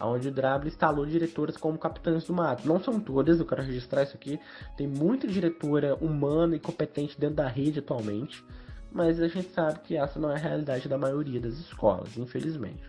onde 0.00 0.28
o 0.28 0.30
Drable 0.30 0.68
instalou 0.68 1.04
diretoras 1.04 1.56
como 1.56 1.76
capitães 1.76 2.24
do 2.24 2.32
mato. 2.32 2.66
Não 2.68 2.78
são 2.78 3.00
todas, 3.00 3.40
eu 3.40 3.46
quero 3.46 3.62
registrar 3.62 4.04
isso 4.04 4.14
aqui. 4.14 4.38
Tem 4.76 4.86
muita 4.86 5.26
diretora 5.26 5.96
humana 5.96 6.54
e 6.54 6.60
competente 6.60 7.18
dentro 7.18 7.36
da 7.36 7.48
rede 7.48 7.80
atualmente 7.80 8.44
mas 8.90 9.20
a 9.20 9.28
gente 9.28 9.50
sabe 9.50 9.80
que 9.80 9.96
essa 9.96 10.18
não 10.18 10.30
é 10.30 10.34
a 10.34 10.38
realidade 10.38 10.88
da 10.88 10.98
maioria 10.98 11.40
das 11.40 11.54
escolas, 11.54 12.16
infelizmente. 12.16 12.82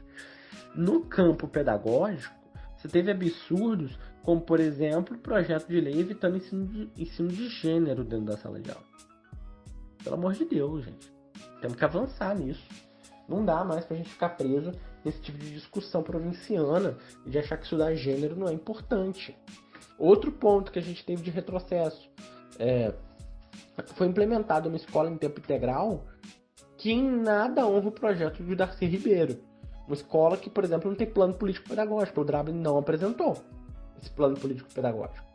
No 0.76 1.02
campo 1.02 1.48
pedagógico, 1.48 2.34
você 2.78 2.88
teve 2.88 3.12
absurdos 3.12 3.98
como, 4.24 4.42
por 4.42 4.60
exemplo, 4.60 5.16
o 5.16 5.20
projeto 5.20 5.68
de 5.68 5.82
lei 5.82 6.00
evitando 6.00 6.38
ensino 6.38 6.66
de, 6.66 6.90
ensino 6.98 7.30
de 7.30 7.50
gênero 7.50 8.04
dentro 8.04 8.26
da 8.26 8.38
sala 8.38 8.60
de 8.60 8.70
aula. 8.70 8.84
Pelo 10.04 10.16
amor 10.16 10.34
de 10.34 10.46
Deus, 10.46 10.86
gente. 10.86 11.12
Temos 11.62 11.76
que 11.76 11.84
avançar 11.84 12.38
nisso. 12.38 12.64
Não 13.28 13.44
dá 13.44 13.64
mais 13.64 13.86
pra 13.86 13.98
gente 13.98 14.10
ficar 14.10 14.30
preso 14.30 14.72
nesse 15.04 15.22
tipo 15.22 15.38
de 15.38 15.52
discussão 15.52 16.02
provinciana 16.02 16.98
de 17.26 17.38
achar 17.38 17.58
que 17.58 17.64
estudar 17.64 17.94
gênero 17.96 18.36
não 18.36 18.48
é 18.48 18.54
importante. 18.54 19.38
Outro 19.98 20.32
ponto 20.32 20.72
que 20.72 20.80
a 20.80 20.82
gente 20.82 21.06
teve 21.06 21.22
de 21.22 21.30
retrocesso 21.30 22.10
é, 22.58 22.94
foi 23.96 24.08
implementada 24.08 24.68
uma 24.68 24.78
escola 24.78 25.10
em 25.10 25.18
tempo 25.18 25.40
integral 25.40 26.06
que 26.78 26.92
em 26.92 27.04
nada 27.04 27.68
honra 27.68 27.90
o 27.90 27.92
projeto 27.92 28.44
de 28.44 28.56
Darcy 28.56 28.86
Ribeiro. 28.86 29.42
Uma 29.86 29.96
escola 29.96 30.38
que, 30.38 30.50
por 30.50 30.64
exemplo, 30.64 30.90
não 30.90 30.96
tem 30.96 31.08
plano 31.08 31.34
político-pedagógico. 31.34 32.22
O 32.22 32.24
Drablin 32.24 32.54
não 32.54 32.78
apresentou 32.78 33.38
esse 34.02 34.10
plano 34.12 34.40
político-pedagógico. 34.40 35.28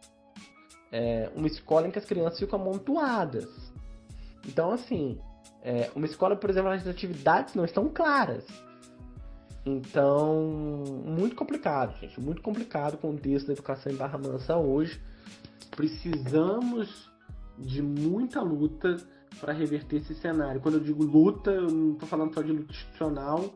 É 0.91 1.31
uma 1.35 1.47
escola 1.47 1.89
em 1.89 1.91
que 1.91 1.99
as 1.99 2.05
crianças 2.05 2.39
ficam 2.39 2.61
amontoadas. 2.61 3.49
Então, 4.47 4.71
assim, 4.71 5.19
é 5.63 5.91
uma 5.95 6.07
escola, 6.07 6.37
por 6.37 6.49
exemplo, 6.49 6.71
as 6.71 6.87
atividades 6.87 7.55
não 7.55 7.65
estão 7.65 7.89
claras. 7.89 8.47
Então, 9.67 10.43
muito 11.05 11.35
complicado, 11.35 11.99
gente. 11.99 12.21
Muito 12.21 12.41
complicado 12.41 12.95
o 12.95 12.99
contexto 12.99 13.49
da 13.49 13.55
educação 13.55 13.93
em 13.93 13.97
Barra 13.97 14.19
Mansa 14.19 14.57
hoje. 14.57 15.03
Precisamos 15.71 17.11
de 17.59 17.83
muita 17.83 18.41
luta 18.41 18.97
para 19.41 19.53
reverter 19.53 19.97
esse 19.97 20.15
cenário. 20.15 20.61
Quando 20.61 20.75
eu 20.75 20.81
digo 20.81 21.05
luta, 21.05 21.51
eu 21.51 21.71
não 21.71 21.93
estou 21.93 22.09
falando 22.09 22.35
só 22.35 22.43
de 22.43 22.53
luta 22.53 22.73
institucional, 22.73 23.55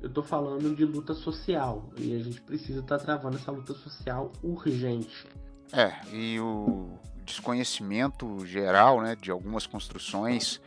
eu 0.00 0.08
estou 0.08 0.22
falando 0.22 0.74
de 0.74 0.84
luta 0.84 1.14
social. 1.14 1.90
E 1.96 2.14
a 2.14 2.18
gente 2.18 2.40
precisa 2.40 2.80
estar 2.80 2.98
tá 2.98 3.04
travando 3.04 3.36
essa 3.36 3.50
luta 3.50 3.72
social 3.74 4.32
urgente. 4.42 5.26
É, 5.72 5.92
e 6.12 6.38
o 6.40 6.90
desconhecimento 7.24 8.44
geral 8.44 9.00
né, 9.00 9.16
de 9.16 9.30
algumas 9.30 9.66
construções 9.66 10.60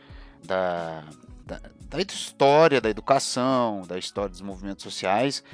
da, 0.44 1.04
da, 1.44 1.60
da 1.88 2.00
história 2.00 2.80
da 2.80 2.88
educação, 2.88 3.82
da 3.82 3.98
história 3.98 4.30
dos 4.30 4.40
movimentos 4.40 4.82
sociais, 4.82 5.44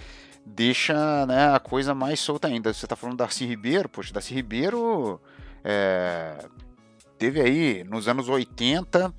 deixa 0.47 1.27
né, 1.27 1.55
a 1.55 1.59
coisa 1.59 1.95
mais 1.95 2.20
solta 2.20 2.49
ainda. 2.49 2.73
Você 2.73 2.87
está 2.87 2.97
falando 2.97 3.18
da 3.18 3.25
Darcy 3.25 3.45
Ribeiro, 3.45 3.89
poxa, 3.89 4.12
Darcy 4.12 4.35
Ribeiro 4.35 5.20
é, 5.64 6.47
teve 7.23 7.41
aí 7.41 7.85
nos 7.85 8.09
anos 8.09 8.29
80, 8.29 9.14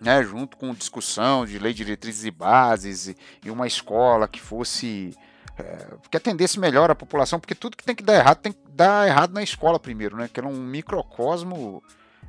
né, 0.00 0.24
junto 0.24 0.56
com 0.56 0.74
discussão 0.74 1.46
de 1.46 1.56
lei 1.56 1.72
de 1.72 1.84
diretrizes 1.84 2.24
e 2.24 2.32
bases 2.32 3.06
e, 3.06 3.16
e 3.44 3.48
uma 3.48 3.64
escola 3.64 4.26
que 4.26 4.40
fosse 4.40 5.16
é, 5.56 5.86
que 6.10 6.16
atendesse 6.16 6.58
melhor 6.58 6.90
a 6.90 6.96
população, 6.96 7.38
porque 7.38 7.54
tudo 7.54 7.76
que 7.76 7.84
tem 7.84 7.94
que 7.94 8.02
dar 8.02 8.14
errado 8.14 8.38
tem 8.38 8.50
que 8.50 8.58
dar 8.70 9.06
errado 9.06 9.32
na 9.32 9.40
escola 9.40 9.78
primeiro, 9.78 10.16
né? 10.16 10.28
Que 10.32 10.40
era 10.40 10.48
um 10.48 10.56
microcosmo, 10.56 11.80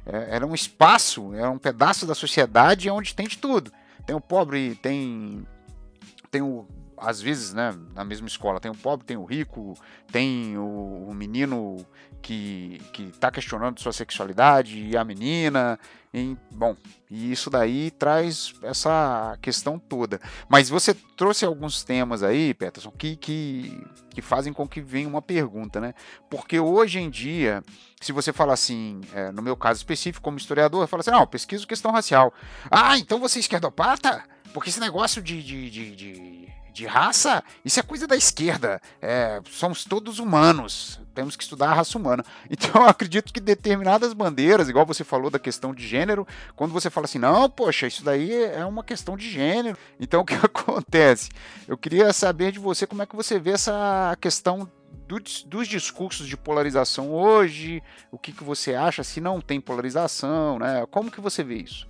é, 0.05 0.35
era 0.35 0.45
um 0.45 0.53
espaço, 0.53 1.33
era 1.33 1.49
um 1.49 1.57
pedaço 1.57 2.05
da 2.05 2.13
sociedade 2.13 2.87
onde 2.87 3.15
tem 3.15 3.27
de 3.27 3.39
tudo. 3.39 3.71
Tem 4.05 4.15
o 4.15 4.21
pobre, 4.21 4.75
tem 4.75 5.43
tem 6.29 6.43
o 6.43 6.67
às 7.03 7.21
vezes, 7.21 7.53
né, 7.53 7.73
na 7.93 8.03
mesma 8.03 8.27
escola, 8.27 8.59
tem 8.59 8.71
o 8.71 8.75
pobre, 8.75 9.05
tem 9.05 9.17
o 9.17 9.25
rico, 9.25 9.73
tem 10.11 10.57
o, 10.57 11.07
o 11.09 11.13
menino 11.13 11.85
que 12.21 12.79
está 12.97 13.29
questionando 13.29 13.79
sua 13.81 13.91
sexualidade 13.91 14.79
e 14.79 14.95
a 14.95 15.03
menina. 15.03 15.77
E, 16.13 16.37
bom, 16.51 16.75
e 17.09 17.31
isso 17.31 17.49
daí 17.49 17.91
traz 17.91 18.53
essa 18.61 19.37
questão 19.41 19.77
toda. 19.77 20.21
Mas 20.47 20.69
você 20.69 20.93
trouxe 20.93 21.43
alguns 21.43 21.83
temas 21.83 22.23
aí, 22.23 22.53
Peterson, 22.53 22.91
que, 22.91 23.15
que, 23.17 23.85
que 24.11 24.21
fazem 24.21 24.53
com 24.53 24.67
que 24.67 24.79
venha 24.79 25.07
uma 25.07 25.21
pergunta, 25.21 25.81
né? 25.81 25.93
Porque 26.29 26.59
hoje 26.59 26.99
em 26.99 27.09
dia, 27.09 27.61
se 27.99 28.11
você 28.11 28.31
fala 28.31 28.53
assim, 28.53 29.01
é, 29.13 29.31
no 29.31 29.41
meu 29.41 29.57
caso 29.57 29.79
específico, 29.79 30.23
como 30.23 30.37
historiador, 30.37 30.87
fala 30.87 31.01
assim, 31.01 31.11
não, 31.11 31.27
pesquiso 31.27 31.67
questão 31.67 31.91
racial. 31.91 32.33
Ah, 32.71 32.97
então 32.97 33.19
você 33.19 33.39
é 33.39 33.41
esquerdopata? 33.41 34.23
Porque 34.53 34.69
esse 34.69 34.79
negócio 34.79 35.21
de, 35.21 35.41
de, 35.41 35.69
de, 35.69 35.95
de 35.95 36.62
de 36.73 36.85
raça, 36.85 37.43
isso 37.63 37.79
é 37.79 37.83
coisa 37.83 38.07
da 38.07 38.15
esquerda. 38.15 38.81
É, 39.01 39.39
somos 39.49 39.85
todos 39.85 40.19
humanos, 40.19 40.99
temos 41.13 41.35
que 41.35 41.43
estudar 41.43 41.69
a 41.69 41.73
raça 41.75 41.97
humana. 41.97 42.25
Então 42.49 42.81
eu 42.81 42.87
acredito 42.87 43.33
que 43.33 43.39
determinadas 43.39 44.13
bandeiras, 44.13 44.69
igual 44.69 44.85
você 44.85 45.03
falou 45.03 45.29
da 45.29 45.39
questão 45.39 45.73
de 45.73 45.85
gênero, 45.85 46.27
quando 46.55 46.71
você 46.71 46.89
fala 46.89 47.05
assim, 47.05 47.19
não, 47.19 47.49
poxa, 47.49 47.87
isso 47.87 48.03
daí 48.03 48.31
é 48.31 48.65
uma 48.65 48.83
questão 48.83 49.17
de 49.17 49.29
gênero. 49.29 49.77
Então 49.99 50.21
o 50.21 50.25
que 50.25 50.33
acontece? 50.33 51.29
Eu 51.67 51.77
queria 51.77 52.11
saber 52.13 52.51
de 52.51 52.59
você 52.59 52.87
como 52.87 53.01
é 53.01 53.05
que 53.05 53.15
você 53.15 53.39
vê 53.39 53.51
essa 53.51 54.17
questão 54.19 54.69
do, 55.07 55.19
dos 55.47 55.67
discursos 55.67 56.27
de 56.27 56.37
polarização 56.37 57.11
hoje, 57.11 57.81
o 58.11 58.17
que, 58.17 58.31
que 58.31 58.43
você 58.43 58.73
acha 58.73 59.03
se 59.03 59.19
não 59.19 59.41
tem 59.41 59.59
polarização, 59.59 60.59
né? 60.59 60.85
Como 60.89 61.11
que 61.11 61.21
você 61.21 61.43
vê 61.43 61.55
isso? 61.55 61.87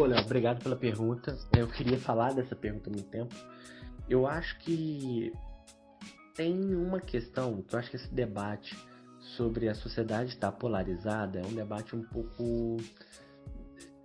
Pô, 0.00 0.06
Léo, 0.06 0.24
obrigado 0.24 0.62
pela 0.62 0.76
pergunta. 0.76 1.36
Eu 1.54 1.68
queria 1.68 1.98
falar 1.98 2.32
dessa 2.32 2.56
pergunta 2.56 2.88
há 2.88 2.90
muito 2.90 3.10
tempo. 3.10 3.34
Eu 4.08 4.26
acho 4.26 4.58
que 4.60 5.30
tem 6.34 6.74
uma 6.74 6.98
questão, 6.98 7.60
que 7.60 7.74
eu 7.74 7.78
acho 7.78 7.90
que 7.90 7.96
esse 7.96 8.08
debate 8.08 8.74
sobre 9.36 9.68
a 9.68 9.74
sociedade 9.74 10.30
estar 10.30 10.52
polarizada 10.52 11.40
é 11.40 11.44
um 11.44 11.52
debate 11.52 11.94
um 11.94 12.02
pouco. 12.02 12.78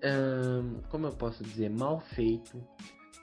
Hum, 0.04 0.82
como 0.90 1.08
eu 1.08 1.14
posso 1.14 1.42
dizer? 1.42 1.70
Mal 1.70 2.02
feito 2.02 2.62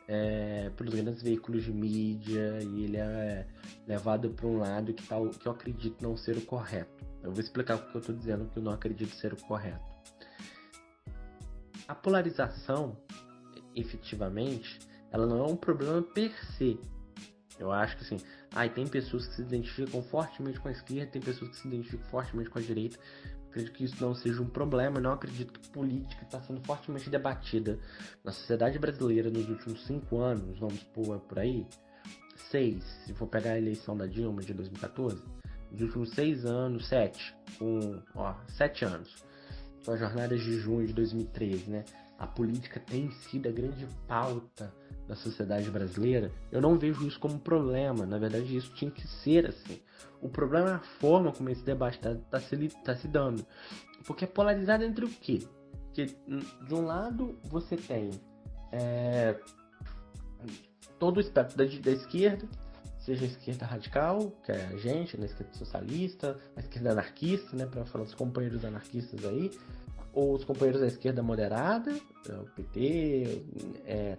é, 0.08 0.70
pelos 0.70 0.94
grandes 0.94 1.22
veículos 1.22 1.64
de 1.64 1.72
mídia 1.74 2.58
e 2.62 2.84
ele 2.84 2.96
é 2.96 3.46
levado 3.86 4.30
para 4.30 4.46
um 4.46 4.56
lado 4.56 4.94
que, 4.94 5.06
tá, 5.06 5.16
que 5.38 5.46
eu 5.46 5.52
acredito 5.52 6.00
não 6.00 6.16
ser 6.16 6.38
o 6.38 6.46
correto. 6.46 7.04
Eu 7.22 7.32
vou 7.32 7.40
explicar 7.42 7.74
o 7.74 7.82
que 7.82 7.94
eu 7.94 8.00
estou 8.00 8.16
dizendo 8.16 8.46
que 8.46 8.58
eu 8.58 8.62
não 8.62 8.72
acredito 8.72 9.14
ser 9.16 9.34
o 9.34 9.42
correto. 9.42 9.91
A 11.92 11.94
polarização, 11.94 12.96
efetivamente, 13.76 14.78
ela 15.10 15.26
não 15.26 15.40
é 15.40 15.46
um 15.46 15.54
problema 15.54 16.00
per 16.00 16.32
se. 16.56 16.80
Eu 17.58 17.70
acho 17.70 17.98
que 17.98 18.04
assim, 18.04 18.16
ah, 18.54 18.66
tem 18.66 18.86
pessoas 18.86 19.26
que 19.26 19.34
se 19.34 19.42
identificam 19.42 20.02
fortemente 20.04 20.58
com 20.58 20.68
a 20.68 20.72
esquerda, 20.72 21.12
tem 21.12 21.20
pessoas 21.20 21.50
que 21.50 21.56
se 21.58 21.68
identificam 21.68 22.08
fortemente 22.08 22.48
com 22.48 22.58
a 22.58 22.62
direita. 22.62 22.98
Acredito 23.50 23.72
que 23.74 23.84
isso 23.84 24.02
não 24.02 24.14
seja 24.14 24.40
um 24.40 24.48
problema, 24.48 25.00
não 25.00 25.12
acredito 25.12 25.52
que 25.52 25.68
política 25.68 26.24
está 26.24 26.40
sendo 26.40 26.64
fortemente 26.64 27.10
debatida 27.10 27.78
na 28.24 28.32
sociedade 28.32 28.78
brasileira 28.78 29.28
nos 29.28 29.46
últimos 29.46 29.84
cinco 29.84 30.18
anos, 30.18 30.58
vamos 30.58 30.82
pôr 30.94 31.20
por 31.20 31.40
aí, 31.40 31.66
seis, 32.50 32.82
se 33.04 33.12
for 33.12 33.26
pegar 33.26 33.50
a 33.50 33.58
eleição 33.58 33.94
da 33.94 34.06
Dilma 34.06 34.40
de 34.40 34.54
2014, 34.54 35.22
nos 35.70 35.82
últimos 35.82 36.08
seis 36.12 36.46
anos, 36.46 36.88
sete, 36.88 37.36
com, 37.58 38.02
ó, 38.14 38.34
sete 38.48 38.82
anos 38.86 39.30
as 39.90 39.98
jornadas 39.98 40.40
de 40.40 40.58
junho 40.58 40.86
de 40.86 40.92
2013, 40.92 41.70
né? 41.70 41.84
A 42.18 42.26
política 42.26 42.78
tem 42.78 43.10
sido 43.10 43.48
a 43.48 43.52
grande 43.52 43.86
pauta 44.06 44.72
da 45.08 45.16
sociedade 45.16 45.68
brasileira. 45.70 46.30
Eu 46.52 46.60
não 46.60 46.78
vejo 46.78 47.06
isso 47.06 47.18
como 47.18 47.38
problema. 47.38 48.06
Na 48.06 48.18
verdade, 48.18 48.56
isso 48.56 48.72
tinha 48.74 48.90
que 48.90 49.06
ser 49.06 49.46
assim. 49.46 49.80
O 50.20 50.28
problema 50.28 50.70
é 50.70 50.74
a 50.74 50.78
forma 50.78 51.32
como 51.32 51.50
esse 51.50 51.64
debate 51.64 51.96
está 51.96 52.14
tá 52.14 52.38
se, 52.38 52.68
tá 52.84 52.94
se 52.94 53.08
dando. 53.08 53.44
Porque 54.06 54.24
é 54.24 54.28
polarizado 54.28 54.84
entre 54.84 55.04
o 55.04 55.08
quê? 55.08 55.42
Que, 55.92 56.06
de 56.06 56.74
um 56.74 56.86
lado, 56.86 57.36
você 57.42 57.76
tem 57.76 58.10
é, 58.70 59.36
todo 60.98 61.16
o 61.16 61.20
espectro 61.20 61.58
da, 61.58 61.64
da 61.64 61.90
esquerda, 61.90 62.48
seja 63.04 63.24
a 63.24 63.28
esquerda 63.28 63.66
radical, 63.66 64.32
que 64.44 64.52
é 64.52 64.66
a 64.66 64.76
gente, 64.76 65.18
na 65.18 65.26
esquerda 65.26 65.52
socialista, 65.54 66.38
a 66.56 66.60
esquerda 66.60 66.92
anarquista, 66.92 67.56
né, 67.56 67.66
para 67.66 67.84
falar 67.84 68.04
dos 68.04 68.14
companheiros 68.14 68.64
anarquistas 68.64 69.24
aí, 69.24 69.50
ou 70.12 70.34
os 70.34 70.44
companheiros 70.44 70.80
da 70.80 70.86
esquerda 70.86 71.22
moderada, 71.22 71.92
é, 72.28 72.32
o 72.32 72.44
PT, 72.54 73.44
é, 73.84 74.18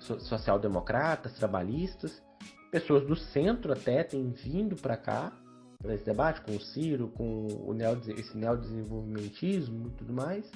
social-democratas, 0.00 1.34
trabalhistas, 1.34 2.22
pessoas 2.70 3.06
do 3.06 3.16
centro 3.16 3.72
até 3.72 4.02
têm 4.02 4.30
vindo 4.30 4.76
para 4.76 4.96
cá, 4.96 5.32
para 5.80 5.94
esse 5.94 6.04
debate, 6.04 6.40
com 6.42 6.52
o 6.52 6.60
Ciro, 6.60 7.08
com 7.08 7.46
o 7.46 7.72
neo, 7.72 8.00
esse 8.16 8.36
neodesenvolvimentismo 8.36 9.88
e 9.88 9.90
tudo 9.90 10.12
mais. 10.12 10.50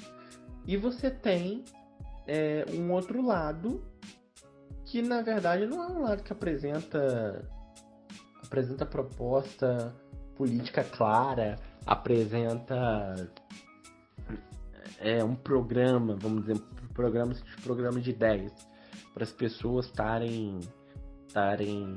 E 0.67 0.77
você 0.77 1.11
tem 1.11 1.65
é, 2.27 2.65
um 2.73 2.93
outro 2.93 3.25
lado 3.25 3.83
que 4.87 5.03
na 5.03 5.21
verdade 5.21 5.67
não 5.67 5.83
é 5.83 5.87
um 5.89 6.03
lado 6.03 6.23
que 6.23 6.33
apresenta 6.33 7.45
apresenta 8.43 8.87
proposta 8.87 9.95
política 10.37 10.85
clara, 10.85 11.57
apresenta 11.85 13.29
é 14.99 15.23
um 15.23 15.35
programa, 15.35 16.17
vamos 16.17 16.47
dizer, 16.47 16.55
um 16.55 16.95
programa, 16.95 17.35
um 17.35 17.63
programa 17.63 18.01
de 18.01 18.11
ideias 18.11 18.53
para 19.13 19.25
as 19.25 19.33
pessoas 19.33 19.87
estarem 19.87 20.61
estarem 21.27 21.95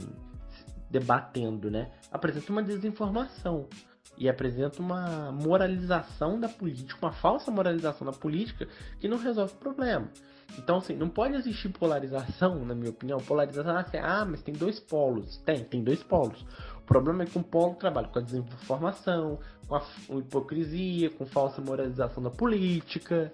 debatendo, 0.89 1.69
né? 1.69 1.91
Apresenta 2.11 2.51
uma 2.51 2.63
desinformação 2.63 3.69
e 4.17 4.27
apresenta 4.27 4.81
uma 4.81 5.31
moralização 5.31 6.39
da 6.39 6.49
política, 6.49 6.97
uma 7.01 7.13
falsa 7.13 7.51
moralização 7.51 8.05
da 8.07 8.13
política 8.13 8.67
que 8.99 9.07
não 9.07 9.17
resolve 9.17 9.53
o 9.53 9.57
problema. 9.57 10.09
Então, 10.58 10.78
assim, 10.78 10.95
não 10.95 11.10
pode 11.10 11.36
existir 11.36 11.70
polarização, 11.70 12.66
na 12.66 12.76
minha 12.76 12.89
opinião. 12.89 13.20
Polarização 13.20 13.78
é 13.78 13.82
assim, 13.82 13.97
ah, 13.97 14.26
mas 14.26 14.41
tem 14.41 14.54
dois 14.54 14.80
polos. 14.80 15.38
Tem, 15.38 15.64
tem 15.64 15.84
dois 15.84 16.04
polos. 16.04 16.41
O 16.78 16.82
problema 16.82 17.24
é 17.24 17.26
que 17.26 17.38
um 17.38 17.43
polo 17.43 17.76
trabalha 17.76 18.08
com 18.08 18.20
a 18.20 18.22
desinformação, 18.22 19.39
com 19.68 19.76
a 19.76 19.84
hipocrisia, 20.18 21.10
com 21.12 21.26
falsa 21.26 21.62
moralização 21.62 22.22
da 22.22 22.30
política. 22.30 23.32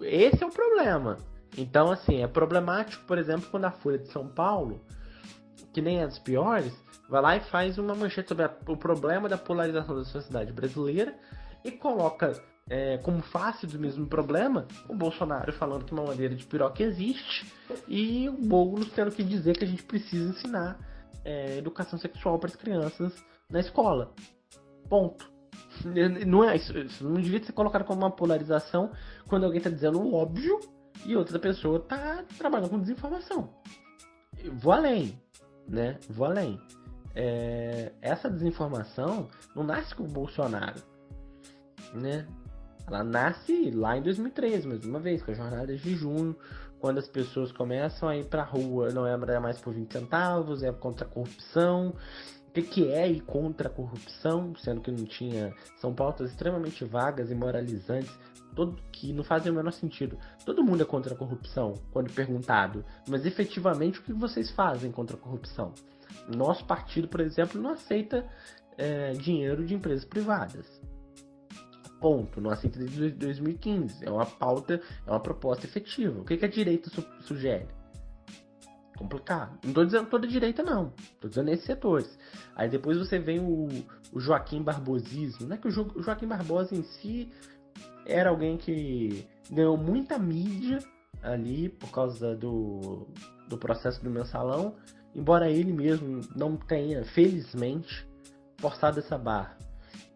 Esse 0.00 0.42
é 0.42 0.46
o 0.46 0.50
problema. 0.50 1.18
Então, 1.56 1.92
assim, 1.92 2.22
é 2.22 2.26
problemático, 2.26 3.04
por 3.04 3.18
exemplo, 3.18 3.48
quando 3.50 3.66
a 3.66 3.70
Folha 3.70 3.98
de 3.98 4.08
São 4.08 4.26
Paulo 4.26 4.80
que 5.74 5.82
nem 5.82 6.02
as 6.02 6.18
piores, 6.18 6.72
vai 7.08 7.20
lá 7.20 7.36
e 7.36 7.40
faz 7.40 7.76
uma 7.76 7.94
manchete 7.94 8.28
sobre 8.28 8.44
a, 8.44 8.56
o 8.68 8.76
problema 8.76 9.28
da 9.28 9.36
polarização 9.36 9.96
da 9.96 10.04
sociedade 10.04 10.52
brasileira 10.52 11.14
e 11.64 11.72
coloca 11.72 12.40
é, 12.68 12.98
como 12.98 13.20
face 13.22 13.66
do 13.66 13.78
mesmo 13.78 14.06
problema 14.06 14.66
o 14.88 14.94
Bolsonaro 14.94 15.52
falando 15.52 15.84
que 15.84 15.92
uma 15.92 16.04
madeira 16.04 16.34
de 16.34 16.46
piroca 16.46 16.82
existe 16.82 17.52
e 17.86 18.28
o 18.28 18.32
Boulos 18.32 18.90
tendo 18.92 19.10
que 19.10 19.22
dizer 19.22 19.56
que 19.56 19.64
a 19.64 19.68
gente 19.68 19.82
precisa 19.82 20.30
ensinar 20.30 20.78
é, 21.24 21.58
educação 21.58 21.98
sexual 21.98 22.38
para 22.38 22.48
as 22.48 22.56
crianças 22.56 23.12
na 23.50 23.60
escola. 23.60 24.12
Ponto. 24.88 25.32
Não 26.26 26.48
é 26.48 26.56
isso, 26.56 26.76
isso 26.78 27.04
não 27.04 27.20
devia 27.20 27.42
ser 27.42 27.52
colocado 27.52 27.84
como 27.84 28.00
uma 28.00 28.10
polarização 28.10 28.92
quando 29.26 29.44
alguém 29.44 29.58
está 29.58 29.68
dizendo 29.68 30.00
o 30.00 30.14
óbvio 30.14 30.60
e 31.04 31.16
outra 31.16 31.38
pessoa 31.38 31.78
está 31.78 32.24
trabalhando 32.38 32.70
com 32.70 32.78
desinformação. 32.78 33.50
vou 34.52 34.72
além, 34.72 35.20
né? 35.68 35.98
Vou 36.08 36.26
além. 36.26 36.60
É, 37.14 37.92
essa 38.00 38.30
desinformação 38.30 39.28
não 39.54 39.64
nasce 39.64 39.94
com 39.94 40.04
o 40.04 40.08
Bolsonaro, 40.08 40.80
né? 41.92 42.26
Ela 42.86 43.02
nasce 43.02 43.70
lá 43.70 43.96
em 43.96 44.02
2013, 44.02 44.68
mais 44.68 44.84
uma 44.84 45.00
vez, 45.00 45.22
com 45.22 45.30
as 45.30 45.36
jornadas 45.36 45.80
de 45.80 45.94
junho, 45.96 46.36
quando 46.78 46.98
as 46.98 47.08
pessoas 47.08 47.50
começam 47.50 48.08
a 48.08 48.16
ir 48.16 48.26
pra 48.26 48.42
rua, 48.42 48.90
não 48.90 49.06
é 49.06 49.16
mais 49.40 49.58
por 49.58 49.72
20 49.72 49.90
centavos, 49.90 50.62
é 50.62 50.70
contra 50.70 51.06
a 51.06 51.08
corrupção. 51.08 51.94
O 52.48 52.52
que, 52.52 52.62
que 52.62 52.92
é 52.92 53.10
ir 53.10 53.22
contra 53.22 53.68
a 53.68 53.72
corrupção, 53.72 54.54
sendo 54.56 54.80
que 54.80 54.90
não 54.90 55.04
tinha. 55.04 55.54
São 55.80 55.94
pautas 55.94 56.30
extremamente 56.30 56.84
vagas 56.84 57.30
e 57.30 57.34
moralizantes, 57.34 58.12
todo, 58.54 58.78
que 58.92 59.12
não 59.12 59.24
fazem 59.24 59.50
o 59.50 59.54
menor 59.54 59.72
sentido. 59.72 60.18
Todo 60.44 60.62
mundo 60.62 60.82
é 60.82 60.84
contra 60.84 61.14
a 61.14 61.16
corrupção, 61.16 61.74
quando 61.90 62.12
perguntado, 62.12 62.84
mas 63.08 63.26
efetivamente 63.26 63.98
o 63.98 64.02
que 64.02 64.12
vocês 64.12 64.50
fazem 64.50 64.92
contra 64.92 65.16
a 65.16 65.18
corrupção? 65.18 65.72
Nosso 66.28 66.64
partido, 66.64 67.08
por 67.08 67.20
exemplo, 67.20 67.60
não 67.60 67.70
aceita 67.70 68.24
é, 68.76 69.12
dinheiro 69.12 69.64
de 69.64 69.74
empresas 69.74 70.04
privadas. 70.04 70.80
Ponto. 72.04 72.38
Não 72.38 72.50
aceita 72.50 72.78
desde 72.78 73.12
2015. 73.12 74.04
É 74.04 74.10
uma 74.10 74.26
pauta, 74.26 74.78
é 75.06 75.10
uma 75.10 75.20
proposta 75.20 75.64
efetiva. 75.64 76.20
O 76.20 76.24
que, 76.26 76.36
que 76.36 76.44
a 76.44 76.48
direita 76.48 76.90
su 76.90 77.02
sugere? 77.22 77.66
Complicado. 78.94 79.58
Não 79.62 79.70
estou 79.70 79.84
dizendo 79.86 80.10
toda 80.10 80.26
direita, 80.26 80.62
não. 80.62 80.92
Estou 80.98 81.30
dizendo 81.30 81.48
esses 81.48 81.64
setores. 81.64 82.18
Aí 82.54 82.68
depois 82.68 82.98
você 82.98 83.18
vem 83.18 83.40
o, 83.40 83.68
o 84.12 84.20
Joaquim 84.20 84.62
Barbosismo. 84.62 85.46
Não 85.46 85.56
é 85.56 85.58
que 85.58 85.66
o, 85.66 85.70
jo 85.70 85.90
o 85.94 86.02
Joaquim 86.02 86.26
Barbosa 86.26 86.74
em 86.74 86.82
si 86.82 87.32
era 88.04 88.28
alguém 88.28 88.58
que 88.58 89.26
ganhou 89.50 89.78
muita 89.78 90.18
mídia 90.18 90.80
ali 91.22 91.70
por 91.70 91.90
causa 91.90 92.36
do, 92.36 93.08
do 93.48 93.56
processo 93.56 94.04
do 94.04 94.10
mensalão, 94.10 94.76
embora 95.14 95.50
ele 95.50 95.72
mesmo 95.72 96.20
não 96.36 96.54
tenha, 96.54 97.02
felizmente, 97.02 98.06
forçado 98.58 98.98
essa 98.98 99.16
barra. 99.16 99.56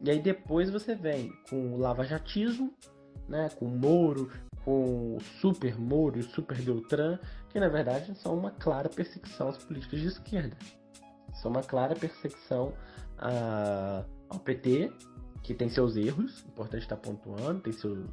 E 0.00 0.10
aí 0.10 0.20
depois 0.20 0.70
você 0.70 0.94
vem 0.94 1.32
com 1.48 1.74
o 1.74 1.78
lavajatismo, 1.78 2.72
né, 3.28 3.48
com 3.58 3.66
o 3.66 3.70
Moro, 3.70 4.30
com 4.64 5.16
o 5.16 5.20
Super 5.40 5.78
Moro 5.78 6.18
e 6.18 6.20
o 6.20 6.24
Super 6.24 6.58
Deltran, 6.58 7.18
que 7.48 7.58
na 7.58 7.68
verdade 7.68 8.14
são 8.18 8.36
uma 8.36 8.50
clara 8.50 8.88
perseguição 8.88 9.48
às 9.48 9.58
políticas 9.58 10.00
de 10.00 10.06
esquerda. 10.08 10.56
São 11.34 11.50
uma 11.50 11.62
clara 11.62 11.94
perseguição 11.94 12.72
a, 13.18 14.04
ao 14.28 14.38
PT, 14.38 14.92
que 15.42 15.54
tem 15.54 15.68
seus 15.68 15.96
erros, 15.96 16.44
importante 16.46 16.82
estar 16.82 16.96
pontuando, 16.96 17.60
tem, 17.60 17.72
seu, 17.72 18.04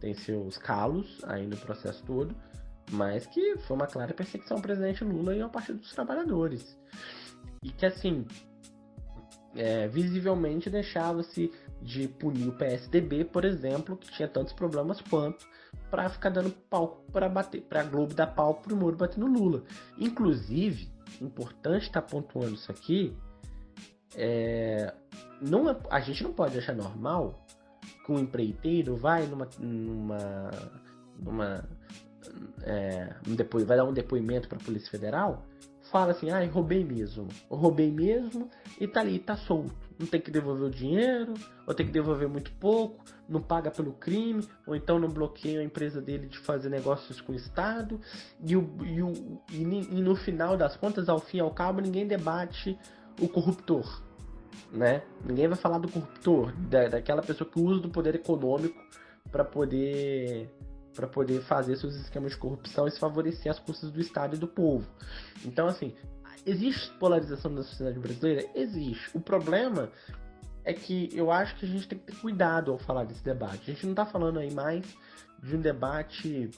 tem 0.00 0.14
seus 0.14 0.58
calos 0.58 1.20
aí 1.24 1.46
no 1.46 1.56
processo 1.56 2.04
todo, 2.04 2.34
mas 2.90 3.26
que 3.26 3.56
foi 3.58 3.76
uma 3.76 3.86
clara 3.86 4.12
perseguição 4.12 4.58
ao 4.58 4.62
presidente 4.62 5.04
Lula 5.04 5.34
e 5.34 5.40
ao 5.40 5.50
Partido 5.50 5.78
dos 5.78 5.92
Trabalhadores. 5.92 6.78
E 7.62 7.70
que 7.70 7.86
assim, 7.86 8.26
é, 9.54 9.86
visivelmente 9.88 10.70
deixava-se 10.70 11.52
de 11.80 12.08
punir 12.08 12.48
o 12.48 12.52
PSDB, 12.52 13.24
por 13.24 13.44
exemplo, 13.44 13.96
que 13.96 14.10
tinha 14.12 14.28
tantos 14.28 14.52
problemas 14.52 15.00
quanto, 15.00 15.46
para 15.90 16.08
ficar 16.08 16.30
dando 16.30 16.50
palco 16.70 17.04
para 17.12 17.28
bater, 17.28 17.62
para 17.62 17.82
Globo 17.82 18.14
dar 18.14 18.28
palco 18.28 18.62
para 18.62 18.74
o 18.74 18.76
Moro 18.76 18.96
bater 18.96 19.18
no 19.18 19.26
Lula. 19.26 19.62
Inclusive, 19.98 20.88
importante 21.20 21.86
estar 21.86 22.02
tá 22.02 22.08
pontuando 22.08 22.54
isso 22.54 22.70
aqui, 22.70 23.16
é, 24.14 24.94
não 25.40 25.68
é, 25.68 25.76
a 25.90 26.00
gente 26.00 26.22
não 26.22 26.32
pode 26.32 26.56
achar 26.56 26.74
normal 26.74 27.44
que 28.04 28.12
um 28.12 28.18
empreiteiro 28.18 28.96
vai 28.96 29.26
numa, 29.26 29.48
numa, 29.58 30.50
numa 31.18 31.68
é, 32.62 33.14
um 33.26 33.34
depo, 33.34 33.64
vai 33.64 33.76
dar 33.76 33.84
um 33.84 33.92
depoimento 33.92 34.48
para 34.48 34.58
a 34.58 34.62
Polícia 34.62 34.90
Federal 34.90 35.44
fala 35.92 36.12
assim, 36.12 36.30
ai, 36.30 36.46
ah, 36.46 36.50
roubei 36.50 36.82
mesmo. 36.82 37.28
Roubei 37.50 37.90
mesmo 37.90 38.48
e 38.80 38.88
tá 38.88 39.00
ali, 39.00 39.18
tá 39.18 39.36
solto. 39.36 39.74
Não 39.98 40.06
tem 40.06 40.20
que 40.20 40.30
devolver 40.30 40.66
o 40.66 40.70
dinheiro, 40.70 41.34
ou 41.66 41.74
tem 41.74 41.86
que 41.86 41.92
devolver 41.92 42.28
muito 42.28 42.50
pouco, 42.52 43.04
não 43.28 43.40
paga 43.40 43.70
pelo 43.70 43.92
crime, 43.92 44.48
ou 44.66 44.74
então 44.74 44.98
não 44.98 45.08
bloqueia 45.08 45.60
a 45.60 45.62
empresa 45.62 46.00
dele 46.00 46.26
de 46.26 46.38
fazer 46.38 46.70
negócios 46.70 47.20
com 47.20 47.32
o 47.32 47.36
Estado. 47.36 48.00
E, 48.44 48.56
o, 48.56 48.76
e, 48.82 49.02
o, 49.02 49.12
e, 49.52 49.62
e 49.62 50.00
no 50.00 50.16
final 50.16 50.56
das 50.56 50.76
contas, 50.76 51.08
ao 51.10 51.20
fim 51.20 51.36
e 51.36 51.40
ao 51.40 51.50
cabo, 51.50 51.80
ninguém 51.80 52.06
debate 52.06 52.76
o 53.20 53.28
corruptor. 53.28 54.02
Né? 54.72 55.02
Ninguém 55.24 55.46
vai 55.46 55.58
falar 55.58 55.78
do 55.78 55.88
corruptor, 55.88 56.52
da, 56.56 56.88
daquela 56.88 57.20
pessoa 57.20 57.48
que 57.48 57.60
usa 57.60 57.80
do 57.80 57.90
poder 57.90 58.14
econômico 58.14 58.82
para 59.30 59.44
poder 59.44 60.50
para 60.94 61.06
poder 61.06 61.40
fazer 61.42 61.76
seus 61.76 61.94
esquemas 61.94 62.32
de 62.32 62.38
corrupção 62.38 62.86
e 62.86 62.90
se 62.90 62.98
favorecer 62.98 63.50
as 63.50 63.58
custas 63.58 63.90
do 63.90 64.00
Estado 64.00 64.36
e 64.36 64.38
do 64.38 64.48
povo. 64.48 64.86
Então, 65.44 65.66
assim, 65.66 65.94
existe 66.44 66.92
polarização 66.98 67.54
da 67.54 67.62
sociedade 67.62 67.98
brasileira? 67.98 68.48
Existe. 68.54 69.10
O 69.14 69.20
problema 69.20 69.90
é 70.64 70.72
que 70.72 71.08
eu 71.12 71.30
acho 71.30 71.56
que 71.56 71.66
a 71.66 71.68
gente 71.68 71.88
tem 71.88 71.98
que 71.98 72.06
ter 72.06 72.16
cuidado 72.16 72.70
ao 72.70 72.78
falar 72.78 73.04
desse 73.04 73.24
debate. 73.24 73.70
A 73.70 73.74
gente 73.74 73.84
não 73.84 73.92
está 73.92 74.06
falando 74.06 74.38
aí 74.38 74.52
mais 74.52 74.84
de 75.42 75.56
um 75.56 75.60
debate 75.60 76.50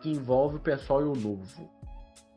que 0.00 0.10
envolve 0.10 0.56
o 0.56 0.60
pessoal 0.60 1.02
e 1.02 1.04
o 1.04 1.14
novo. 1.14 1.70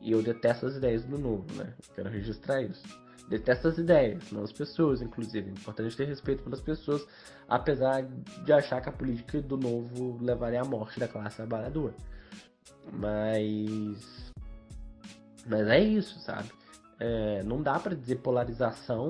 E 0.00 0.10
eu 0.10 0.22
detesto 0.22 0.66
as 0.66 0.74
ideias 0.74 1.04
do 1.04 1.16
novo, 1.16 1.46
né? 1.54 1.74
Quero 1.94 2.10
registrar 2.10 2.60
isso 2.60 3.01
detesta 3.32 3.68
as 3.68 3.78
ideias, 3.78 4.30
não 4.30 4.42
as 4.42 4.52
pessoas, 4.52 5.00
inclusive. 5.00 5.48
É 5.48 5.52
importante 5.52 5.96
ter 5.96 6.04
respeito 6.04 6.42
pelas 6.42 6.60
pessoas, 6.60 7.06
apesar 7.48 8.02
de 8.02 8.52
achar 8.52 8.80
que 8.80 8.88
a 8.88 8.92
política 8.92 9.40
do 9.40 9.56
novo 9.56 10.18
levaria 10.20 10.60
à 10.60 10.64
morte 10.64 11.00
da 11.00 11.08
classe 11.08 11.36
trabalhadora. 11.36 11.94
Mas. 12.92 14.32
Mas 15.46 15.66
é 15.66 15.80
isso, 15.80 16.20
sabe? 16.20 16.50
É, 17.00 17.42
não 17.42 17.62
dá 17.62 17.78
para 17.78 17.96
dizer 17.96 18.16
polarização 18.16 19.08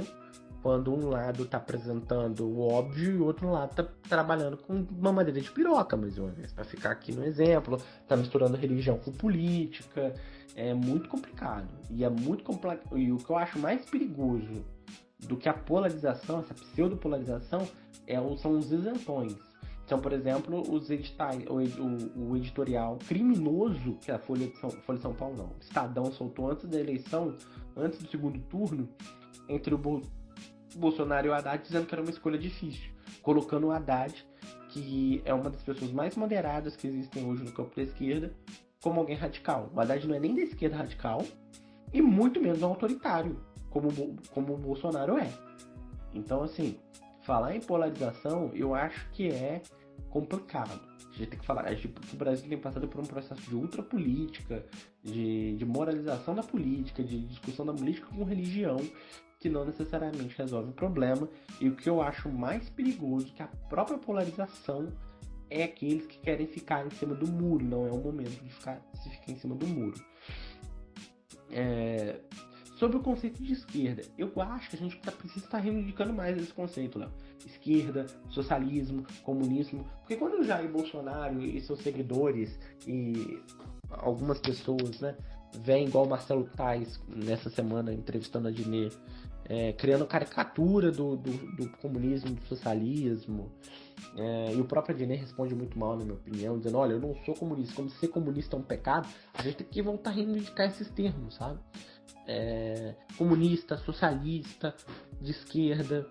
quando 0.62 0.94
um 0.94 1.08
lado 1.08 1.42
está 1.42 1.58
apresentando 1.58 2.46
o 2.46 2.60
óbvio 2.60 3.12
e 3.12 3.16
o 3.16 3.24
outro 3.24 3.50
lado 3.50 3.70
está 3.72 3.84
trabalhando 4.08 4.56
com 4.56 4.86
uma 4.92 5.12
madeira 5.12 5.40
de 5.40 5.50
piroca, 5.50 5.96
mais 5.96 6.16
uma 6.16 6.30
vez, 6.30 6.52
para 6.52 6.64
ficar 6.64 6.92
aqui 6.92 7.10
no 7.10 7.24
exemplo, 7.24 7.82
está 8.00 8.16
misturando 8.16 8.56
religião 8.56 8.96
com 8.96 9.10
política, 9.10 10.14
é 10.54 10.74
muito 10.74 11.08
complicado. 11.08 11.68
E 11.90 12.04
é 12.04 12.10
muito 12.10 12.44
complexo. 12.44 12.96
E 12.96 13.12
o 13.12 13.18
que 13.18 13.30
eu 13.30 13.36
acho 13.36 13.58
mais 13.58 13.84
perigoso 13.84 14.64
do 15.20 15.36
que 15.36 15.48
a 15.48 15.54
polarização, 15.54 16.40
essa 16.40 16.54
pseudo-polarização, 16.54 17.66
é, 18.06 18.16
são 18.36 18.58
os 18.58 18.70
isentões. 18.72 19.36
Então, 19.84 20.00
por 20.00 20.12
exemplo, 20.12 20.62
os 20.72 20.90
editais, 20.90 21.44
o, 21.46 21.58
o, 21.58 22.30
o, 22.30 22.36
editorial 22.36 22.98
criminoso 23.06 23.98
que 24.00 24.10
a 24.10 24.18
Folha 24.18 24.46
de, 24.46 24.56
São, 24.56 24.70
Folha 24.70 24.96
de 24.96 25.02
São 25.02 25.14
Paulo, 25.14 25.36
não, 25.36 25.52
Estadão 25.60 26.10
soltou 26.12 26.50
antes 26.50 26.68
da 26.68 26.78
eleição, 26.78 27.36
antes 27.76 27.98
do 27.98 28.08
segundo 28.08 28.38
turno, 28.48 28.88
entre 29.48 29.74
o 29.74 29.78
Bo, 29.78 30.00
Bolsonaro 30.76 31.26
e 31.26 31.30
o 31.30 31.34
Haddad, 31.34 31.62
dizendo 31.62 31.86
que 31.86 31.94
era 31.94 32.00
uma 32.00 32.10
escolha 32.10 32.38
difícil, 32.38 32.90
colocando 33.22 33.66
o 33.66 33.70
Haddad, 33.72 34.26
que 34.70 35.20
é 35.24 35.34
uma 35.34 35.50
das 35.50 35.62
pessoas 35.62 35.92
mais 35.92 36.16
moderadas 36.16 36.74
que 36.74 36.86
existem 36.86 37.24
hoje 37.26 37.44
no 37.44 37.52
campo 37.52 37.76
da 37.76 37.82
esquerda, 37.82 38.32
como 38.82 39.00
alguém 39.00 39.16
radical. 39.16 39.70
O 39.72 39.80
Haddad 39.80 40.06
não 40.06 40.16
é 40.16 40.18
nem 40.18 40.34
da 40.34 40.42
esquerda 40.42 40.76
radical 40.76 41.24
e 41.92 42.02
muito 42.02 42.40
menos 42.40 42.62
autoritário, 42.62 43.40
como, 43.70 43.88
como 44.34 44.54
o 44.54 44.58
Bolsonaro 44.58 45.16
é. 45.16 45.32
Então, 46.12 46.42
assim, 46.42 46.78
falar 47.22 47.56
em 47.56 47.60
polarização 47.60 48.50
eu 48.52 48.74
acho 48.74 49.08
que 49.12 49.28
é 49.28 49.62
complicado. 50.10 50.80
A 50.98 51.16
gente 51.16 51.30
tem 51.30 51.38
que 51.38 51.46
falar. 51.46 51.72
Gente, 51.74 51.94
o 52.12 52.16
Brasil 52.16 52.48
tem 52.48 52.58
passado 52.58 52.88
por 52.88 53.00
um 53.00 53.06
processo 53.06 53.42
de 53.42 53.54
ultrapolítica, 53.54 54.64
de, 55.02 55.56
de 55.56 55.64
moralização 55.64 56.34
da 56.34 56.42
política, 56.42 57.04
de 57.04 57.20
discussão 57.20 57.66
da 57.66 57.72
política 57.72 58.06
com 58.08 58.24
religião, 58.24 58.78
que 59.38 59.48
não 59.48 59.64
necessariamente 59.64 60.36
resolve 60.36 60.70
o 60.70 60.72
problema. 60.72 61.28
E 61.60 61.68
o 61.68 61.76
que 61.76 61.88
eu 61.88 62.00
acho 62.00 62.30
mais 62.30 62.68
perigoso 62.70 63.28
é 63.28 63.36
que 63.36 63.42
a 63.42 63.48
própria 63.68 63.98
polarização 63.98 64.88
é 65.52 65.64
aqueles 65.64 66.06
que 66.06 66.18
querem 66.18 66.46
ficar 66.46 66.86
em 66.86 66.90
cima 66.90 67.14
do 67.14 67.30
muro, 67.30 67.64
não 67.64 67.86
é 67.86 67.90
o 67.90 67.98
momento 67.98 68.42
de 68.42 68.50
ficar, 68.50 68.80
se 68.94 69.10
ficar 69.10 69.32
em 69.32 69.36
cima 69.36 69.54
do 69.54 69.66
muro. 69.66 70.02
É... 71.50 72.20
Sobre 72.76 72.96
o 72.96 73.00
conceito 73.00 73.40
de 73.40 73.52
esquerda, 73.52 74.02
eu 74.18 74.32
acho 74.40 74.70
que 74.70 74.76
a 74.76 74.78
gente 74.78 74.98
tá, 74.98 75.12
precisa 75.12 75.44
estar 75.44 75.58
reivindicando 75.58 76.12
mais 76.12 76.36
esse 76.36 76.52
conceito, 76.52 76.98
Léo. 76.98 77.12
Esquerda, 77.46 78.06
socialismo, 78.28 79.06
comunismo. 79.22 79.84
Porque 80.00 80.16
quando 80.16 80.40
o 80.40 80.44
Jair 80.44 80.68
Bolsonaro 80.68 81.40
e 81.40 81.60
seus 81.60 81.80
seguidores 81.80 82.58
e 82.84 83.40
algumas 83.88 84.40
pessoas, 84.40 85.00
né, 85.00 85.16
vem 85.60 85.86
igual 85.86 86.06
o 86.06 86.08
Marcelo 86.08 86.48
Tais 86.56 87.00
nessa 87.08 87.50
semana 87.50 87.92
entrevistando 87.92 88.48
a 88.48 88.50
Dinê, 88.50 88.88
é, 89.52 89.70
criando 89.74 90.06
caricatura 90.06 90.90
do, 90.90 91.14
do, 91.14 91.30
do, 91.56 91.68
comunismo, 91.76 92.30
do 92.30 92.42
socialismo. 92.46 93.52
É, 94.16 94.54
e 94.54 94.58
o 94.58 94.64
próprio 94.64 94.96
Adnet 94.96 95.20
responde 95.20 95.54
muito 95.54 95.78
mal, 95.78 95.94
na 95.94 96.04
minha 96.04 96.16
opinião, 96.16 96.56
dizendo: 96.56 96.78
Olha, 96.78 96.92
eu 96.94 97.00
não 97.00 97.14
sou 97.22 97.34
comunista, 97.34 97.74
como 97.74 97.90
ser 97.90 98.08
comunista 98.08 98.56
é 98.56 98.58
um 98.58 98.62
pecado, 98.62 99.06
a 99.34 99.42
gente 99.42 99.56
tem 99.56 99.66
que 99.66 99.82
voltar 99.82 100.08
a 100.08 100.14
reivindicar 100.14 100.68
esses 100.68 100.88
termos, 100.88 101.34
sabe? 101.34 101.60
É, 102.26 102.94
comunista, 103.18 103.76
socialista, 103.76 104.74
de 105.20 105.32
esquerda. 105.32 106.08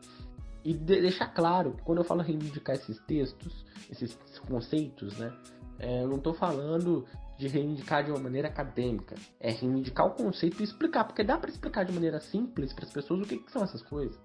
E 0.63 0.75
de 0.75 1.01
deixar 1.01 1.33
claro 1.33 1.73
que 1.73 1.81
quando 1.81 1.97
eu 1.97 2.03
falo 2.03 2.21
reivindicar 2.21 2.75
esses 2.75 2.99
textos, 2.99 3.65
esses 3.89 4.15
conceitos, 4.47 5.17
né? 5.17 5.35
É, 5.79 6.03
eu 6.03 6.07
não 6.07 6.17
estou 6.17 6.35
falando 6.35 7.07
de 7.41 7.47
reivindicar 7.47 8.03
de 8.03 8.11
uma 8.11 8.19
maneira 8.19 8.47
acadêmica. 8.47 9.15
É 9.39 9.49
reivindicar 9.49 10.05
o 10.05 10.11
conceito 10.11 10.61
e 10.61 10.63
explicar, 10.63 11.05
porque 11.05 11.23
dá 11.23 11.39
para 11.39 11.49
explicar 11.49 11.83
de 11.83 11.91
maneira 11.91 12.19
simples 12.19 12.71
para 12.71 12.85
as 12.85 12.91
pessoas 12.91 13.21
o 13.21 13.23
que, 13.25 13.37
que, 13.37 13.51
são 13.51 13.63
essas 13.63 13.81
coisas. 13.81 14.15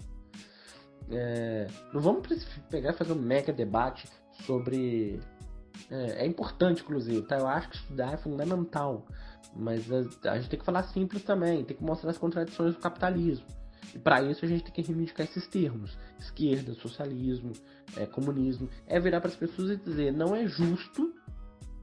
É, 1.11 1.67
não 1.95 2.01
vamos 2.03 2.29
pegar 2.69 2.91
e 2.91 2.93
fazer 2.93 3.13
um 3.13 3.19
mega 3.19 3.55
debate 3.55 4.07
sobre. 4.45 5.19
É, 5.91 6.25
é, 6.25 6.27
importante, 6.27 6.83
inclusive, 6.83 7.23
tá? 7.23 7.39
Eu 7.39 7.47
acho 7.47 7.71
que 7.71 7.77
estudar 7.77 8.13
é 8.13 8.17
fundamental. 8.19 9.07
Mas 9.55 9.91
a, 9.91 10.33
a 10.33 10.39
gente 10.39 10.51
tem 10.51 10.59
que 10.59 10.65
falar 10.65 10.83
simples 10.83 11.23
também, 11.23 11.65
tem 11.65 11.75
que 11.75 11.83
mostrar 11.83 12.11
as 12.11 12.19
contradições 12.19 12.75
do 12.75 12.81
capitalismo. 12.81 13.47
E 13.95 13.99
para 13.99 14.21
isso 14.21 14.45
a 14.45 14.49
gente 14.49 14.65
tem 14.65 14.73
que 14.75 14.83
reivindicar 14.83 15.25
esses 15.25 15.47
termos: 15.47 15.97
esquerda, 16.19 16.75
socialismo, 16.75 17.55
é, 17.97 18.05
comunismo. 18.05 18.69
É 18.87 19.01
virar 19.01 19.23
para 19.23 19.31
as 19.31 19.37
pessoas 19.37 19.71
e 19.71 19.77
dizer: 19.77 20.13
não 20.13 20.37
é 20.37 20.47
justo, 20.47 21.15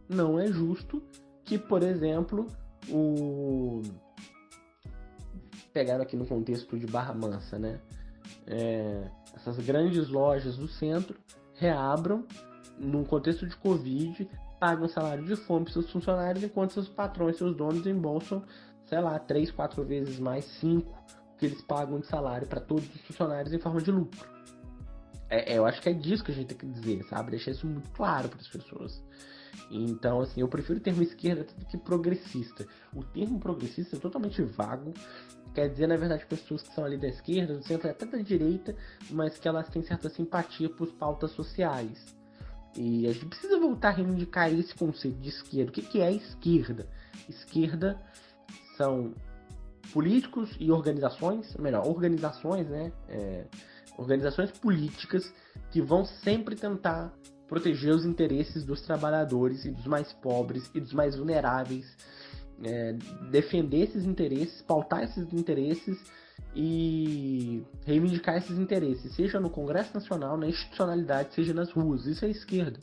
não 0.08 0.40
é 0.40 0.48
justo 0.48 1.02
que, 1.44 1.58
por 1.58 1.84
exemplo, 1.84 2.48
o 2.90 3.82
pegaram 5.74 6.04
aqui 6.04 6.16
no 6.16 6.26
contexto 6.26 6.78
de 6.78 6.86
Barra 6.86 7.14
Mansa, 7.14 7.58
né? 7.58 7.80
É, 8.46 9.10
essas 9.36 9.58
grandes 9.58 10.08
lojas 10.10 10.58
do 10.58 10.68
centro 10.68 11.18
reabram 11.56 12.26
num 12.78 13.04
contexto 13.04 13.48
de 13.48 13.56
Covid, 13.58 14.30
pagam 14.60 14.88
salário 14.88 15.26
de 15.26 15.36
fome 15.36 15.66
para 15.66 15.74
seus 15.74 15.90
funcionários, 15.92 16.44
enquanto 16.44 16.74
seus 16.74 16.88
patrões, 16.88 17.38
seus 17.38 17.56
donos 17.56 17.86
embolsam, 17.88 18.44
sei 18.86 19.00
lá, 19.00 19.18
três, 19.20 19.52
quatro 19.52 19.84
vezes 19.84 20.20
mais, 20.20 20.46
cinco 20.46 20.94
que 21.38 21.48
eles 21.48 21.62
pagam 21.62 22.00
de 22.00 22.08
salário 22.08 22.48
para 22.48 22.62
todos 22.62 22.86
os 22.96 23.02
funcionários 23.02 23.54
em 23.54 23.60
forma 23.60 23.82
de 23.82 23.92
lucro. 23.92 24.28
É, 25.30 25.54
é, 25.54 25.58
eu 25.58 25.66
acho 25.66 25.82
que 25.82 25.90
é 25.90 25.94
disso 25.94 26.24
que 26.24 26.32
a 26.32 26.36
gente 26.36 26.48
tem 26.48 26.58
que 26.58 26.66
dizer, 26.68 27.04
sabe? 27.06 27.32
Deixar 27.32 27.52
isso 27.52 27.66
muito 27.66 27.90
claro 27.92 28.30
para 28.30 28.40
as 28.40 28.48
pessoas. 28.48 29.04
Então, 29.70 30.22
assim, 30.22 30.42
eu 30.42 30.48
prefiro 30.48 30.80
o 30.80 30.82
termo 30.82 31.02
esquerda 31.02 31.46
do 31.58 31.66
que 31.66 31.78
progressista. 31.78 32.66
O 32.94 33.04
termo 33.04 33.40
progressista 33.40 33.96
é 33.96 34.00
totalmente 34.00 34.42
vago. 34.42 34.94
Quer 35.54 35.70
dizer, 35.70 35.88
na 35.88 35.98
verdade, 35.98 36.26
pessoas 36.26 36.64
que 36.64 36.74
são 36.74 36.84
ali 36.84 36.98
da 36.98 37.08
esquerda, 37.08 37.56
do 37.56 37.64
centro, 37.64 37.90
até 37.90 38.06
da 38.06 38.18
direita, 38.18 38.76
mas 39.12 39.38
que 39.38 39.48
elas 39.48 39.70
têm 39.70 39.84
certa 39.84 40.10
simpatia 40.10 40.70
por 40.70 40.88
pautas 40.94 41.32
sociais. 41.32 42.06
E 42.76 43.08
a 43.08 43.14
gente 43.14 43.28
precisa 43.28 43.60
voltar 43.60 43.90
a 43.90 43.92
reivindicar 43.92 44.52
esse 44.52 44.74
conceito 44.74 45.20
de 45.20 45.30
esquerda. 45.30 45.70
O 45.70 45.74
que 45.74 46.02
é 46.02 46.12
esquerda? 46.12 46.88
Esquerda 47.30 48.00
são 48.78 49.14
políticos 49.92 50.56
e 50.60 50.72
organizações, 50.72 51.56
melhor, 51.58 51.88
organizações, 51.88 52.68
né? 52.68 52.92
É, 53.08 53.46
organizações 53.96 54.52
políticas 54.52 55.32
que 55.70 55.82
vão 55.82 56.04
sempre 56.04 56.56
tentar 56.56 57.14
proteger 57.54 57.94
os 57.94 58.04
interesses 58.04 58.64
dos 58.64 58.82
trabalhadores 58.82 59.64
e 59.64 59.70
dos 59.70 59.86
mais 59.86 60.12
pobres 60.12 60.72
e 60.74 60.80
dos 60.80 60.92
mais 60.92 61.16
vulneráveis, 61.16 61.86
é, 62.64 62.94
defender 63.30 63.84
esses 63.84 64.06
interesses, 64.06 64.64
pautar 64.64 65.04
esses 65.04 65.32
interesses 65.32 66.04
e 66.56 67.64
reivindicar 67.86 68.38
esses 68.38 68.58
interesses, 68.58 69.14
seja 69.14 69.40
no 69.40 69.52
Congresso 69.52 69.94
Nacional, 69.94 70.36
na 70.36 70.48
institucionalidade, 70.48 71.36
seja 71.36 71.54
nas 71.54 71.72
ruas. 71.72 72.08
Isso 72.08 72.26
é 72.26 72.30
esquerda. 72.30 72.80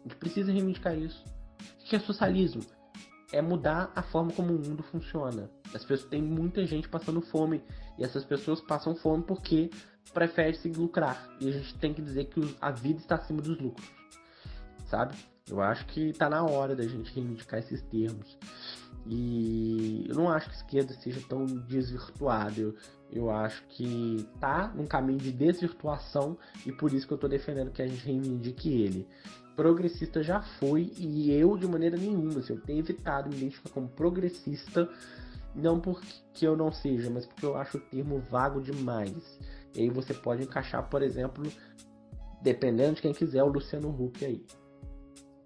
A 0.00 0.08
gente 0.08 0.16
precisa 0.16 0.50
reivindicar 0.50 0.98
isso. 0.98 1.24
O 1.80 1.84
que 1.84 1.94
é 1.94 2.00
socialismo? 2.00 2.62
É 3.32 3.40
mudar 3.40 3.92
a 3.94 4.02
forma 4.02 4.32
como 4.32 4.52
o 4.52 4.58
mundo 4.58 4.82
funciona. 4.82 5.48
As 5.72 5.84
pessoas 5.84 6.10
tem 6.10 6.20
muita 6.20 6.66
gente 6.66 6.88
passando 6.88 7.20
fome 7.20 7.62
e 7.96 8.02
essas 8.02 8.24
pessoas 8.24 8.60
passam 8.60 8.96
fome 8.96 9.22
porque 9.22 9.70
prefere 10.12 10.56
se 10.56 10.68
lucrar. 10.68 11.28
E 11.40 11.48
a 11.48 11.52
gente 11.52 11.74
tem 11.76 11.94
que 11.94 12.02
dizer 12.02 12.26
que 12.26 12.56
a 12.60 12.70
vida 12.70 12.98
está 12.98 13.16
acima 13.16 13.40
dos 13.40 13.58
lucros. 13.58 13.88
Sabe? 14.86 15.14
Eu 15.48 15.60
acho 15.60 15.84
que 15.86 16.10
está 16.10 16.30
na 16.30 16.42
hora 16.42 16.74
da 16.74 16.86
gente 16.86 17.12
reivindicar 17.14 17.60
esses 17.60 17.82
termos. 17.82 18.38
E 19.06 20.06
eu 20.08 20.14
não 20.14 20.30
acho 20.30 20.48
que 20.48 20.54
a 20.54 20.58
esquerda 20.58 20.94
seja 20.94 21.20
tão 21.28 21.44
desvirtuada. 21.44 22.58
Eu, 22.58 22.74
eu 23.12 23.30
acho 23.30 23.62
que 23.68 24.26
tá 24.40 24.72
num 24.74 24.86
caminho 24.86 25.18
de 25.18 25.30
desvirtuação 25.30 26.38
e 26.64 26.72
por 26.72 26.92
isso 26.92 27.06
que 27.06 27.12
eu 27.12 27.16
estou 27.16 27.28
defendendo 27.28 27.70
que 27.70 27.82
a 27.82 27.86
gente 27.86 28.04
reivindique 28.04 28.70
ele. 28.70 29.06
Progressista 29.54 30.22
já 30.22 30.40
foi 30.40 30.92
e 30.96 31.30
eu, 31.30 31.56
de 31.56 31.66
maneira 31.66 31.96
nenhuma, 31.96 32.40
assim, 32.40 32.54
eu 32.54 32.60
tenho 32.60 32.78
evitado 32.78 33.28
me 33.28 33.36
identificar 33.36 33.70
como 33.70 33.88
progressista, 33.88 34.88
não 35.54 35.80
porque 35.80 36.46
eu 36.46 36.56
não 36.56 36.72
seja, 36.72 37.10
mas 37.10 37.26
porque 37.26 37.46
eu 37.46 37.56
acho 37.56 37.78
o 37.78 37.80
termo 37.80 38.18
vago 38.18 38.60
demais. 38.60 39.38
E 39.74 39.82
aí 39.82 39.90
você 39.90 40.12
pode 40.12 40.42
encaixar, 40.42 40.88
por 40.88 41.02
exemplo, 41.02 41.44
dependendo 42.42 42.94
de 42.94 43.02
quem 43.02 43.12
quiser, 43.12 43.42
o 43.42 43.48
Luciano 43.48 43.88
Huck 43.90 44.24
aí. 44.24 44.44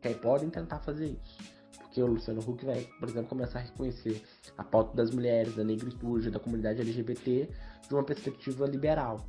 Que 0.00 0.08
aí 0.08 0.14
podem 0.14 0.50
tentar 0.50 0.80
fazer 0.80 1.06
isso. 1.06 1.38
Porque 1.78 2.02
o 2.02 2.06
Luciano 2.06 2.40
Huck 2.40 2.64
vai, 2.64 2.86
por 3.00 3.08
exemplo, 3.08 3.28
começar 3.28 3.60
a 3.60 3.62
reconhecer 3.62 4.22
a 4.56 4.64
pauta 4.64 4.96
das 4.96 5.10
mulheres, 5.10 5.54
da 5.54 5.64
negritude, 5.64 6.30
da 6.30 6.38
comunidade 6.38 6.80
LGBT 6.80 7.48
de 7.86 7.94
uma 7.94 8.04
perspectiva 8.04 8.66
liberal. 8.66 9.26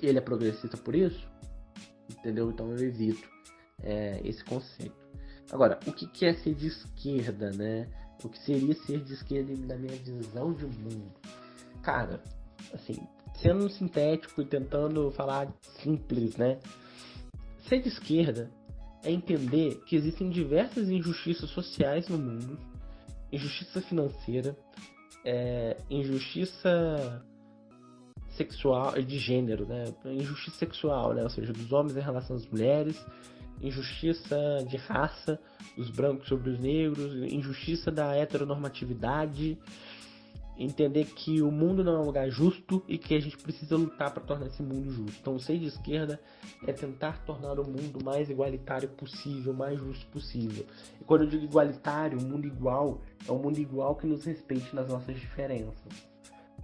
Ele 0.00 0.18
é 0.18 0.20
progressista 0.20 0.76
por 0.76 0.94
isso? 0.94 1.28
Entendeu? 2.18 2.50
Então 2.50 2.70
eu 2.70 2.78
evito 2.78 3.28
é, 3.82 4.20
esse 4.24 4.44
conceito. 4.44 5.02
Agora, 5.50 5.78
o 5.86 5.92
que 5.92 6.24
é 6.24 6.34
ser 6.34 6.54
de 6.54 6.68
esquerda, 6.68 7.50
né? 7.50 7.88
O 8.24 8.28
que 8.28 8.38
seria 8.38 8.74
ser 8.74 9.00
de 9.00 9.14
esquerda 9.14 9.52
na 9.66 9.76
minha 9.76 9.96
visão 9.96 10.52
de 10.52 10.66
mundo? 10.66 11.12
Cara, 11.82 12.22
assim, 12.72 12.96
sendo 13.34 13.68
sintético 13.68 14.42
e 14.42 14.46
tentando 14.46 15.10
falar 15.10 15.52
simples, 15.82 16.36
né? 16.36 16.58
Ser 17.68 17.80
de 17.80 17.88
esquerda 17.88 18.50
é 19.04 19.10
entender 19.10 19.82
que 19.86 19.96
existem 19.96 20.30
diversas 20.30 20.88
injustiças 20.88 21.50
sociais 21.50 22.08
no 22.08 22.18
mundo, 22.18 22.58
injustiça 23.32 23.80
financeira, 23.80 24.56
é, 25.24 25.76
injustiça 25.90 27.24
sexual 28.36 28.92
de 28.92 29.18
gênero, 29.18 29.66
né? 29.66 29.84
Injustiça 30.04 30.56
sexual, 30.58 31.14
né? 31.14 31.22
Ou 31.22 31.30
seja, 31.30 31.52
dos 31.52 31.72
homens 31.72 31.96
em 31.96 32.00
relação 32.00 32.36
às 32.36 32.46
mulheres, 32.46 32.96
injustiça 33.62 34.36
de 34.68 34.76
raça, 34.76 35.38
dos 35.76 35.88
brancos 35.90 36.28
sobre 36.28 36.50
os 36.50 36.58
negros, 36.58 37.14
injustiça 37.32 37.90
da 37.90 38.14
heteronormatividade, 38.16 39.58
entender 40.58 41.06
que 41.06 41.40
o 41.40 41.50
mundo 41.50 41.82
não 41.82 41.96
é 41.96 41.98
um 42.00 42.04
lugar 42.04 42.28
justo 42.28 42.82
e 42.86 42.98
que 42.98 43.14
a 43.14 43.20
gente 43.20 43.38
precisa 43.38 43.76
lutar 43.76 44.12
para 44.12 44.22
tornar 44.22 44.46
esse 44.46 44.62
mundo 44.62 44.90
justo. 44.90 45.18
Então, 45.20 45.38
ser 45.38 45.58
de 45.58 45.66
esquerda 45.66 46.20
é 46.66 46.72
tentar 46.72 47.24
tornar 47.24 47.58
o 47.58 47.64
mundo 47.64 48.04
mais 48.04 48.28
igualitário 48.28 48.88
possível, 48.90 49.52
mais 49.54 49.78
justo 49.78 50.06
possível. 50.06 50.66
E 51.00 51.04
quando 51.04 51.22
eu 51.22 51.28
digo 51.28 51.44
igualitário, 51.44 52.18
um 52.18 52.28
mundo 52.28 52.46
igual, 52.46 53.00
é 53.26 53.32
um 53.32 53.38
mundo 53.38 53.58
igual 53.58 53.96
que 53.96 54.06
nos 54.06 54.24
respeite 54.24 54.74
nas 54.74 54.88
nossas 54.88 55.18
diferenças. 55.18 56.12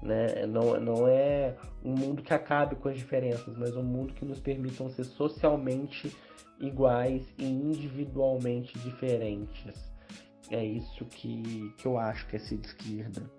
Né? 0.03 0.47
Não, 0.47 0.79
não 0.79 1.09
é 1.09 1.57
um 1.85 1.93
mundo 1.93 2.23
que 2.23 2.33
acabe 2.33 2.77
com 2.77 2.89
as 2.89 2.97
diferenças, 2.97 3.57
mas 3.57 3.75
um 3.77 3.83
mundo 3.83 4.15
que 4.15 4.25
nos 4.25 4.39
permitam 4.39 4.89
ser 4.91 5.05
socialmente 5.05 6.15
iguais 6.61 7.23
e 7.39 7.45
individualmente 7.45 8.79
diferentes. 8.79 9.75
É 10.51 10.65
isso 10.65 11.05
que, 11.05 11.75
que 11.77 11.87
eu 11.87 11.99
acho 11.99 12.27
que 12.27 12.37
é 12.37 12.39
ser 12.39 12.59
de 12.59 12.69
esquerda. 12.69 13.31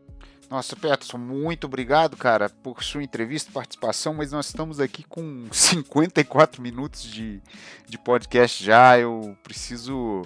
Nossa, 0.50 0.76
Peterson, 0.76 1.18
muito 1.20 1.66
obrigado, 1.66 2.18
cara, 2.18 2.50
por 2.50 2.84
sua 2.84 3.04
entrevista, 3.04 3.52
participação, 3.52 4.16
mas 4.16 4.32
nós 4.32 4.48
estamos 4.48 4.80
aqui 4.80 5.04
com 5.04 5.48
54 5.54 6.62
minutos 6.62 7.04
de, 7.04 7.40
de 7.88 7.98
podcast 8.00 8.64
já. 8.64 8.98
Eu 8.98 9.38
preciso 9.44 10.24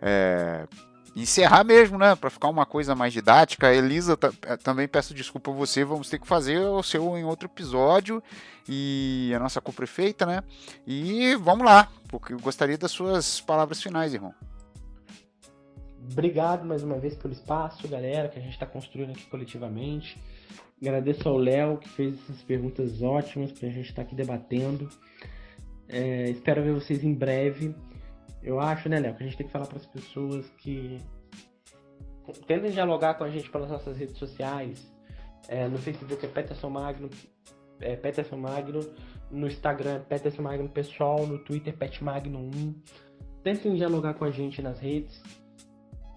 é, 0.00 0.66
encerrar 1.14 1.64
mesmo, 1.64 1.98
né? 1.98 2.14
Para 2.16 2.30
ficar 2.30 2.48
uma 2.48 2.64
coisa 2.64 2.94
mais 2.94 3.12
didática. 3.12 3.72
Elisa, 3.72 4.18
é, 4.46 4.56
também 4.56 4.88
peço 4.88 5.14
desculpa 5.14 5.50
a 5.50 5.54
você, 5.54 5.84
vamos 5.84 6.08
ter 6.08 6.18
que 6.18 6.26
fazer 6.26 6.58
o 6.58 6.82
seu 6.82 7.16
em 7.16 7.24
outro 7.24 7.48
episódio. 7.48 8.22
E 8.68 9.32
a 9.34 9.38
nossa 9.38 9.60
co-prefeita, 9.60 10.24
né? 10.24 10.42
E 10.86 11.34
vamos 11.36 11.64
lá, 11.66 11.88
porque 12.08 12.32
eu 12.32 12.38
gostaria 12.38 12.78
das 12.78 12.92
suas 12.92 13.40
palavras 13.40 13.82
finais, 13.82 14.14
irmão. 14.14 14.34
Obrigado 16.10 16.64
mais 16.64 16.82
uma 16.82 16.98
vez 16.98 17.16
pelo 17.16 17.32
espaço, 17.32 17.86
galera, 17.88 18.28
que 18.28 18.38
a 18.38 18.42
gente 18.42 18.52
está 18.52 18.66
construindo 18.66 19.10
aqui 19.10 19.24
coletivamente. 19.26 20.20
Agradeço 20.80 21.28
ao 21.28 21.36
Léo, 21.36 21.78
que 21.78 21.88
fez 21.88 22.14
essas 22.24 22.42
perguntas 22.42 23.02
ótimas 23.02 23.52
para 23.52 23.68
a 23.68 23.70
gente 23.70 23.88
estar 23.88 24.02
tá 24.02 24.02
aqui 24.02 24.14
debatendo. 24.14 24.88
É, 25.88 26.30
espero 26.30 26.62
ver 26.62 26.72
vocês 26.72 27.04
em 27.04 27.14
breve. 27.14 27.74
Eu 28.42 28.58
acho, 28.60 28.88
né, 28.88 28.98
Léo, 28.98 29.14
que 29.14 29.22
a 29.22 29.26
gente 29.26 29.36
tem 29.36 29.46
que 29.46 29.52
falar 29.52 29.66
para 29.66 29.78
as 29.78 29.86
pessoas 29.86 30.48
que 30.58 30.98
tentem 32.46 32.70
dialogar 32.70 33.14
com 33.14 33.24
a 33.24 33.30
gente 33.30 33.50
pelas 33.50 33.70
nossas 33.70 33.96
redes 33.96 34.16
sociais. 34.18 34.92
É, 35.48 35.68
no 35.68 35.78
Facebook 35.78 36.24
é 36.24 36.28
Peterson 36.28 36.70
Magno, 36.70 37.10
é 37.80 37.96
Peterson 37.96 38.36
Magno, 38.36 38.80
no 39.30 39.46
Instagram 39.46 39.94
é 39.94 39.98
Peterson 39.98 40.42
Magno 40.42 40.68
Pessoal, 40.68 41.26
no 41.26 41.38
Twitter 41.38 41.76
Petmagno 41.76 42.38
1. 42.38 42.74
Tentem 43.42 43.74
dialogar 43.74 44.14
com 44.14 44.24
a 44.24 44.30
gente 44.30 44.62
nas 44.62 44.78
redes, 44.78 45.20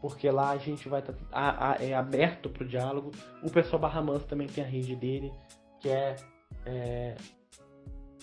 porque 0.01 0.30
lá 0.30 0.51
a 0.51 0.57
gente 0.57 0.88
vai 0.88 0.99
estar 0.99 1.13
tá, 1.13 1.78
é 1.80 1.93
aberto 1.93 2.49
para 2.49 2.63
o 2.63 2.67
diálogo. 2.67 3.11
O 3.41 3.49
pessoal 3.49 3.82
Barra 3.82 4.01
Mansa 4.01 4.28
também 4.28 4.47
tem 4.47 4.63
a 4.63 4.67
rede 4.67 4.95
dele, 4.95 5.32
que 5.80 5.89
é, 5.89 6.15
é 6.65 7.15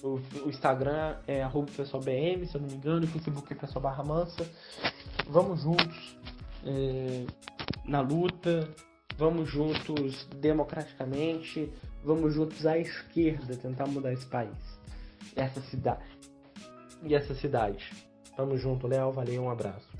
o, 0.03 0.20
o, 0.44 0.48
Instagram 0.48 1.16
é 1.26 1.42
arroba 1.42 1.70
pessoal 1.70 2.03
BM, 2.03 2.44
se 2.46 2.57
eu 2.57 2.61
não 2.61 2.68
me 2.68 2.74
engano, 2.74 3.05
o 3.05 3.09
Facebook 3.09 3.53
é 3.53 3.57
pessoal 3.57 3.82
Barra 3.82 4.03
Mansa. 4.03 4.44
Vamos 5.28 5.62
juntos 5.62 6.16
é, 6.64 7.24
na 7.84 8.00
luta, 8.00 8.68
vamos 9.16 9.48
juntos 9.48 10.26
democraticamente, 10.36 11.72
vamos 12.05 12.34
juntos 12.34 12.66
à 12.66 12.76
esquerda 12.78 13.57
tentar 13.57 13.86
mudar 13.86 14.12
esse 14.12 14.26
país, 14.26 14.80
essa 15.36 15.61
cidade. 15.61 16.18
E 17.05 17.14
essa 17.14 17.34
cidade. 17.34 17.90
Tamo 18.36 18.57
junto, 18.57 18.86
Léo, 18.86 19.12
valeu, 19.12 19.42
um 19.42 19.50
abraço. 19.50 19.91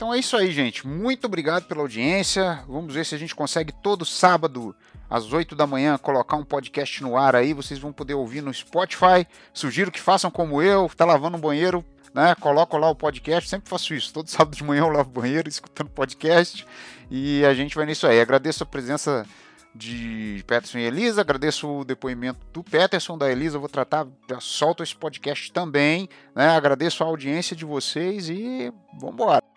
Então 0.00 0.14
é 0.14 0.18
isso 0.18 0.34
aí, 0.34 0.50
gente. 0.50 0.86
Muito 0.86 1.26
obrigado 1.26 1.64
pela 1.64 1.82
audiência. 1.82 2.64
Vamos 2.66 2.94
ver 2.94 3.04
se 3.04 3.14
a 3.14 3.18
gente 3.18 3.34
consegue 3.34 3.70
todo 3.70 4.02
sábado 4.02 4.74
às 5.10 5.30
8 5.30 5.54
da 5.54 5.66
manhã 5.66 5.98
colocar 5.98 6.36
um 6.36 6.42
podcast 6.42 7.02
no 7.02 7.18
ar 7.18 7.36
aí. 7.36 7.52
Vocês 7.52 7.78
vão 7.78 7.92
poder 7.92 8.14
ouvir 8.14 8.40
no 8.40 8.50
Spotify. 8.50 9.26
Sugiro 9.52 9.92
que 9.92 10.00
façam 10.00 10.30
como 10.30 10.62
eu, 10.62 10.88
tá 10.96 11.04
lavando 11.04 11.36
um 11.36 11.40
banheiro, 11.40 11.84
né? 12.14 12.34
Coloco 12.36 12.78
lá 12.78 12.88
o 12.88 12.94
podcast, 12.94 13.46
sempre 13.50 13.68
faço 13.68 13.92
isso. 13.92 14.10
Todo 14.10 14.30
sábado 14.30 14.56
de 14.56 14.64
manhã 14.64 14.84
eu 14.84 14.88
lavo 14.88 15.10
o 15.10 15.12
banheiro 15.12 15.46
escutando 15.50 15.90
podcast. 15.90 16.66
E 17.10 17.44
a 17.44 17.52
gente 17.52 17.76
vai 17.76 17.84
nisso 17.84 18.06
aí. 18.06 18.22
Agradeço 18.22 18.62
a 18.62 18.66
presença 18.66 19.26
de 19.74 20.42
Peterson 20.46 20.78
e 20.78 20.84
Elisa. 20.84 21.20
Agradeço 21.20 21.68
o 21.68 21.84
depoimento 21.84 22.40
do 22.54 22.64
Peterson, 22.64 23.18
da 23.18 23.30
Elisa. 23.30 23.58
vou 23.58 23.68
tratar, 23.68 24.06
solto 24.40 24.82
esse 24.82 24.96
podcast 24.96 25.52
também. 25.52 26.08
Né? 26.34 26.48
Agradeço 26.48 27.04
a 27.04 27.06
audiência 27.06 27.54
de 27.54 27.66
vocês 27.66 28.30
e 28.30 28.72
vamos 28.98 29.16
embora. 29.16 29.49